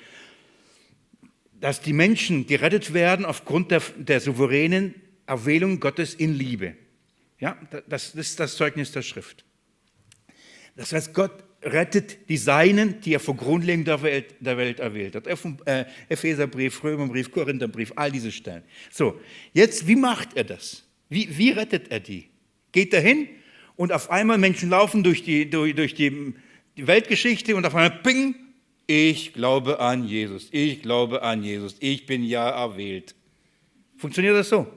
dass 1.61 1.79
die 1.79 1.93
Menschen 1.93 2.47
gerettet 2.47 2.93
werden 2.93 3.23
aufgrund 3.23 3.71
der, 3.71 3.81
der 3.95 4.19
souveränen 4.19 4.95
Erwählung 5.27 5.79
Gottes 5.79 6.15
in 6.15 6.33
Liebe. 6.33 6.75
Ja, 7.39 7.57
das, 7.87 8.11
das 8.11 8.15
ist 8.15 8.39
das 8.39 8.55
Zeugnis 8.57 8.91
der 8.91 9.03
Schrift. 9.03 9.45
Das 10.75 10.91
heißt, 10.91 11.13
Gott 11.13 11.43
rettet 11.63 12.29
die 12.29 12.37
Seinen, 12.37 12.99
die 13.01 13.13
er 13.13 13.19
vor 13.19 13.35
Grundlegung 13.35 13.85
der 13.85 14.01
Welt, 14.01 14.35
der 14.39 14.57
Welt 14.57 14.79
erwählt 14.79 15.15
hat. 15.15 15.27
Äh, 15.27 15.85
Epheserbrief, 16.09 16.83
Römerbrief, 16.83 17.31
Korintherbrief, 17.31 17.93
all 17.95 18.11
diese 18.11 18.31
Stellen. 18.31 18.63
So, 18.89 19.21
jetzt, 19.53 19.87
wie 19.87 19.95
macht 19.95 20.35
er 20.35 20.43
das? 20.43 20.83
Wie, 21.09 21.37
wie 21.37 21.51
rettet 21.51 21.91
er 21.91 21.99
die? 21.99 22.29
Geht 22.71 22.93
er 22.93 23.01
hin 23.01 23.27
und 23.75 23.91
auf 23.91 24.09
einmal 24.09 24.39
Menschen 24.39 24.69
laufen 24.69 25.03
durch 25.03 25.23
die, 25.23 25.49
durch, 25.49 25.75
durch 25.75 25.93
die, 25.93 26.33
die 26.77 26.87
Weltgeschichte 26.87 27.55
und 27.55 27.65
auf 27.65 27.75
einmal, 27.75 27.99
ping, 28.01 28.33
ich 28.91 29.31
glaube 29.31 29.79
an 29.79 30.05
Jesus, 30.05 30.49
ich 30.51 30.81
glaube 30.81 31.21
an 31.21 31.43
Jesus, 31.43 31.77
ich 31.79 32.05
bin 32.05 32.25
ja 32.25 32.49
erwählt. 32.49 33.15
Funktioniert 33.95 34.35
das 34.35 34.49
so? 34.49 34.67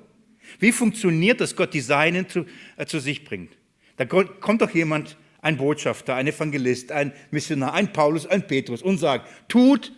Wie 0.60 0.70
funktioniert 0.70 1.40
das, 1.40 1.56
Gott 1.56 1.74
die 1.74 1.80
Seinen 1.80 2.28
zu, 2.28 2.46
äh, 2.76 2.86
zu 2.86 3.00
sich 3.00 3.24
bringt? 3.24 3.56
Da 3.96 4.04
kommt 4.04 4.62
doch 4.62 4.70
jemand, 4.70 5.16
ein 5.40 5.56
Botschafter, 5.56 6.14
ein 6.14 6.28
Evangelist, 6.28 6.92
ein 6.92 7.12
Missionar, 7.32 7.74
ein 7.74 7.92
Paulus, 7.92 8.24
ein 8.24 8.46
Petrus 8.46 8.82
und 8.82 8.98
sagt, 8.98 9.28
tut 9.48 9.92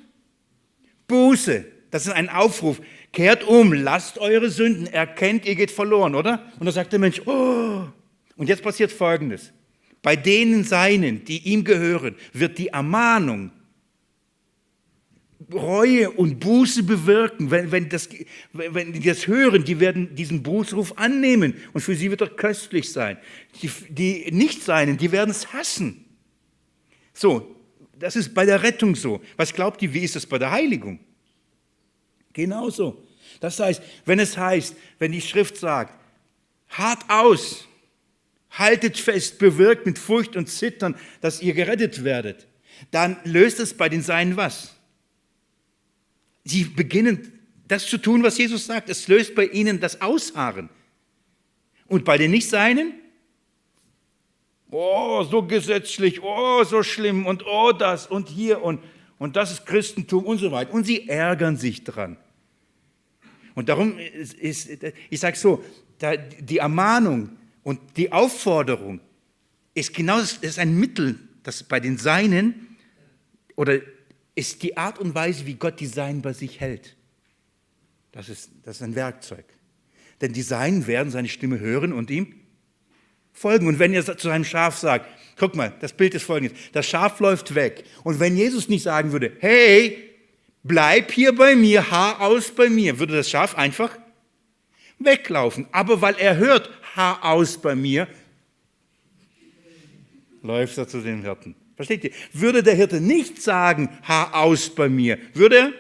Buße. 1.07 1.67
Das 1.91 2.07
ist 2.07 2.13
ein 2.13 2.31
Aufruf. 2.31 2.81
Kehrt 3.13 3.45
um, 3.45 3.73
lasst 3.73 4.19
eure 4.19 4.51
Sünden, 4.51 4.87
erkennt, 4.87 5.45
ihr 5.45 5.55
geht 5.55 5.71
verloren, 5.71 6.15
oder? 6.15 6.51
Und 6.59 6.67
da 6.67 6.73
sagt 6.73 6.93
der 6.93 6.99
Mensch, 6.99 7.21
oh. 7.27 7.85
Und 8.37 8.49
jetzt 8.49 8.63
passiert 8.63 8.91
Folgendes. 8.91 9.53
Bei 10.03 10.17
denen 10.17 10.65
Seinen, 10.65 11.25
die 11.25 11.39
ihm 11.53 11.65
gehören, 11.65 12.17
wird 12.33 12.59
die 12.59 12.69
Ermahnung, 12.69 13.51
Reue 15.53 16.11
und 16.11 16.41
Buße 16.41 16.83
bewirken, 16.83 17.51
wenn, 17.51 17.71
wenn, 17.71 17.89
das, 17.89 18.09
wenn 18.53 18.93
die 18.93 19.01
das 19.01 19.27
hören, 19.27 19.65
die 19.65 19.81
werden 19.81 20.15
diesen 20.15 20.43
Bußruf 20.43 20.97
annehmen 20.97 21.55
und 21.73 21.83
für 21.83 21.95
sie 21.95 22.11
wird 22.11 22.23
er 22.23 22.31
köstlich 22.31 22.91
sein. 22.91 23.19
Die, 23.63 23.71
die 23.91 24.33
Nicht-Seinen, 24.33 24.97
die 24.97 25.13
werden 25.13 25.31
es 25.31 25.53
hassen. 25.53 26.05
So, 27.13 27.55
das 27.99 28.17
ist 28.17 28.35
bei 28.35 28.47
der 28.47 28.63
Rettung 28.63 28.95
so. 28.95 29.21
Was 29.37 29.53
glaubt 29.53 29.83
ihr, 29.83 29.93
wie 29.93 30.01
ist 30.01 30.17
das 30.17 30.27
bei 30.27 30.39
der 30.39 30.51
Heiligung? 30.51 30.99
Genauso. 32.33 33.03
Das 33.41 33.59
heißt, 33.61 33.83
wenn 34.05 34.19
es 34.19 34.37
heißt, 34.37 34.75
wenn 34.99 35.13
die 35.13 35.21
Schrift 35.21 35.57
sagt, 35.57 35.99
hart 36.69 37.09
aus, 37.09 37.69
haltet 38.51 38.99
fest, 38.99 39.39
bewirkt 39.39 39.87
mit 39.87 39.99
Furcht 39.99 40.37
und 40.37 40.49
Zittern, 40.49 40.97
dass 41.21 41.43
ihr 41.43 41.55
gerettet 41.55 42.05
werdet. 42.05 42.47
Dann 42.91 43.17
löst 43.25 43.61
es 43.61 43.75
bei 43.75 43.89
den 43.89 44.03
Seinen 44.03 44.37
was? 44.37 44.76
Sie 46.47 46.65
beginnen 46.65 47.33
das 47.67 47.87
zu 47.87 47.99
tun, 47.99 48.23
was 48.23 48.39
Jesus 48.39 48.67
sagt. 48.67 48.89
Es 48.89 49.09
löst 49.09 49.35
bei 49.35 49.47
ihnen 49.47 49.81
das 49.81 50.01
Ausharren. 50.01 50.69
Und 51.89 52.05
bei 52.05 52.17
den 52.19 52.31
Nicht-Seinen? 52.31 52.95
Oh, 54.71 55.25
so 55.25 55.43
gesetzlich, 55.43 56.23
oh, 56.23 56.63
so 56.65 56.83
schlimm 56.83 57.27
und 57.27 57.45
oh, 57.47 57.73
das 57.73 58.07
und 58.07 58.29
hier 58.29 58.63
und, 58.63 58.81
und 59.19 59.37
das 59.37 59.53
ist 59.53 59.67
Christentum 59.67 60.25
und 60.25 60.39
so 60.39 60.53
weiter. 60.53 60.73
Und 60.73 60.85
sie 60.85 61.09
ärgern 61.09 61.57
sich 61.57 61.83
dran. 61.85 62.17
Und 63.55 63.69
darum 63.69 63.99
ist, 63.99 64.35
ist 64.35 64.71
ich 65.11 65.21
sage 65.21 65.37
so, 65.37 65.65
die 66.41 66.59
Ermahnung 66.59 67.31
und 67.63 67.81
die 67.97 68.13
Aufforderung 68.13 69.01
ist 69.75 69.95
genau 69.95 70.19
ist 70.19 70.59
ein 70.59 70.79
Mittel, 70.79 71.19
das 71.43 71.63
bei 71.63 71.81
den 71.81 71.97
Seinen 71.97 72.77
oder 73.57 73.81
ist 74.37 74.63
die 74.63 74.77
Art 74.77 75.01
und 75.01 75.15
Weise, 75.15 75.47
wie 75.47 75.55
Gott 75.55 75.81
die 75.81 75.87
Seinen 75.87 76.23
bei 76.23 76.33
sich 76.33 76.61
hält. 76.61 76.95
Das 78.13 78.29
ist, 78.29 78.51
das 78.63 78.77
ist 78.77 78.83
ein 78.83 78.95
Werkzeug. 78.95 79.45
Denn 80.21 80.33
die 80.33 80.43
Seinen 80.43 80.87
werden 80.87 81.11
seine 81.11 81.29
Stimme 81.29 81.59
hören 81.59 81.93
und 81.93 82.11
ihm 82.11 82.35
folgen. 83.33 83.67
Und 83.67 83.79
wenn 83.79 83.93
er 83.93 84.05
zu 84.05 84.29
seinem 84.29 84.45
Schaf 84.45 84.77
sagt, 84.77 85.07
guck 85.37 85.55
mal, 85.57 85.75
das 85.81 85.93
Bild 85.93 86.15
ist 86.15 86.23
folgendes, 86.23 86.57
das 86.73 86.87
Schaf 86.87 87.19
läuft 87.21 87.55
weg. 87.55 87.85
Und 88.05 88.21
wenn 88.21 88.37
Jesus 88.37 88.69
nicht 88.69 88.83
sagen 88.83 89.13
würde, 89.13 89.33
hey, 89.41 90.11
bleib 90.63 91.13
hier 91.13 91.35
bei 91.35 91.57
mir, 91.57 91.91
Haar 91.91 92.21
aus 92.21 92.51
bei 92.51 92.69
mir, 92.69 92.99
würde 92.99 93.17
das 93.17 93.29
Schaf 93.29 93.55
einfach 93.55 93.99
weglaufen. 94.99 95.67
Aber 95.73 96.01
weil 96.01 96.17
er 96.17 96.37
hört, 96.37 96.71
Haar 96.95 97.25
aus 97.25 97.59
bei 97.59 97.75
mir, 97.75 98.07
läuft 100.43 100.79
er 100.79 100.87
zu 100.87 101.01
den 101.01 101.23
Hirten. 101.23 101.55
Versteht 101.77 102.05
ihr? 102.05 102.11
Würde 102.33 102.63
der 102.63 102.75
Hirte 102.75 103.01
nicht 103.01 103.41
sagen, 103.41 103.91
Haar 104.03 104.35
aus 104.35 104.71
bei 104.71 104.89
mir, 104.89 105.19
würde 105.35 105.57
er 105.57 105.73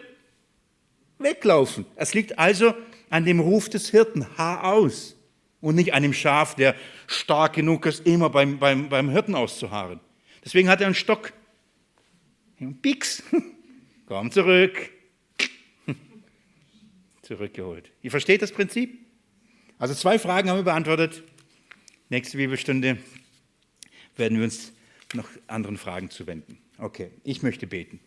weglaufen. 1.18 1.86
Es 1.96 2.12
liegt 2.12 2.38
also 2.38 2.74
an 3.08 3.24
dem 3.24 3.40
Ruf 3.40 3.68
des 3.70 3.88
Hirten, 3.90 4.26
Haar 4.36 4.64
aus. 4.64 5.16
Und 5.62 5.74
nicht 5.74 5.94
an 5.94 6.02
dem 6.02 6.12
Schaf, 6.12 6.54
der 6.54 6.76
stark 7.06 7.54
genug 7.54 7.86
ist, 7.86 8.06
immer 8.06 8.28
beim, 8.28 8.58
beim, 8.58 8.90
beim 8.90 9.08
Hirten 9.08 9.34
auszuharren. 9.34 10.00
Deswegen 10.44 10.68
hat 10.68 10.80
er 10.80 10.86
einen 10.86 10.94
Stock. 10.94 11.32
Und 12.60 12.78
komm 14.06 14.30
zurück. 14.30 14.90
Zurückgeholt. 17.22 17.90
Ihr 18.02 18.10
versteht 18.10 18.42
das 18.42 18.52
Prinzip? 18.52 18.98
Also 19.78 19.94
zwei 19.94 20.18
Fragen 20.18 20.50
haben 20.50 20.58
wir 20.58 20.64
beantwortet. 20.64 21.22
Nächste 22.10 22.36
Bibelstunde 22.36 22.98
werden 24.16 24.38
wir 24.38 24.44
uns 24.44 24.72
noch 25.16 25.28
anderen 25.46 25.76
Fragen 25.76 26.10
zuwenden. 26.10 26.58
Okay, 26.78 27.10
ich 27.24 27.42
möchte 27.42 27.66
beten. 27.66 28.00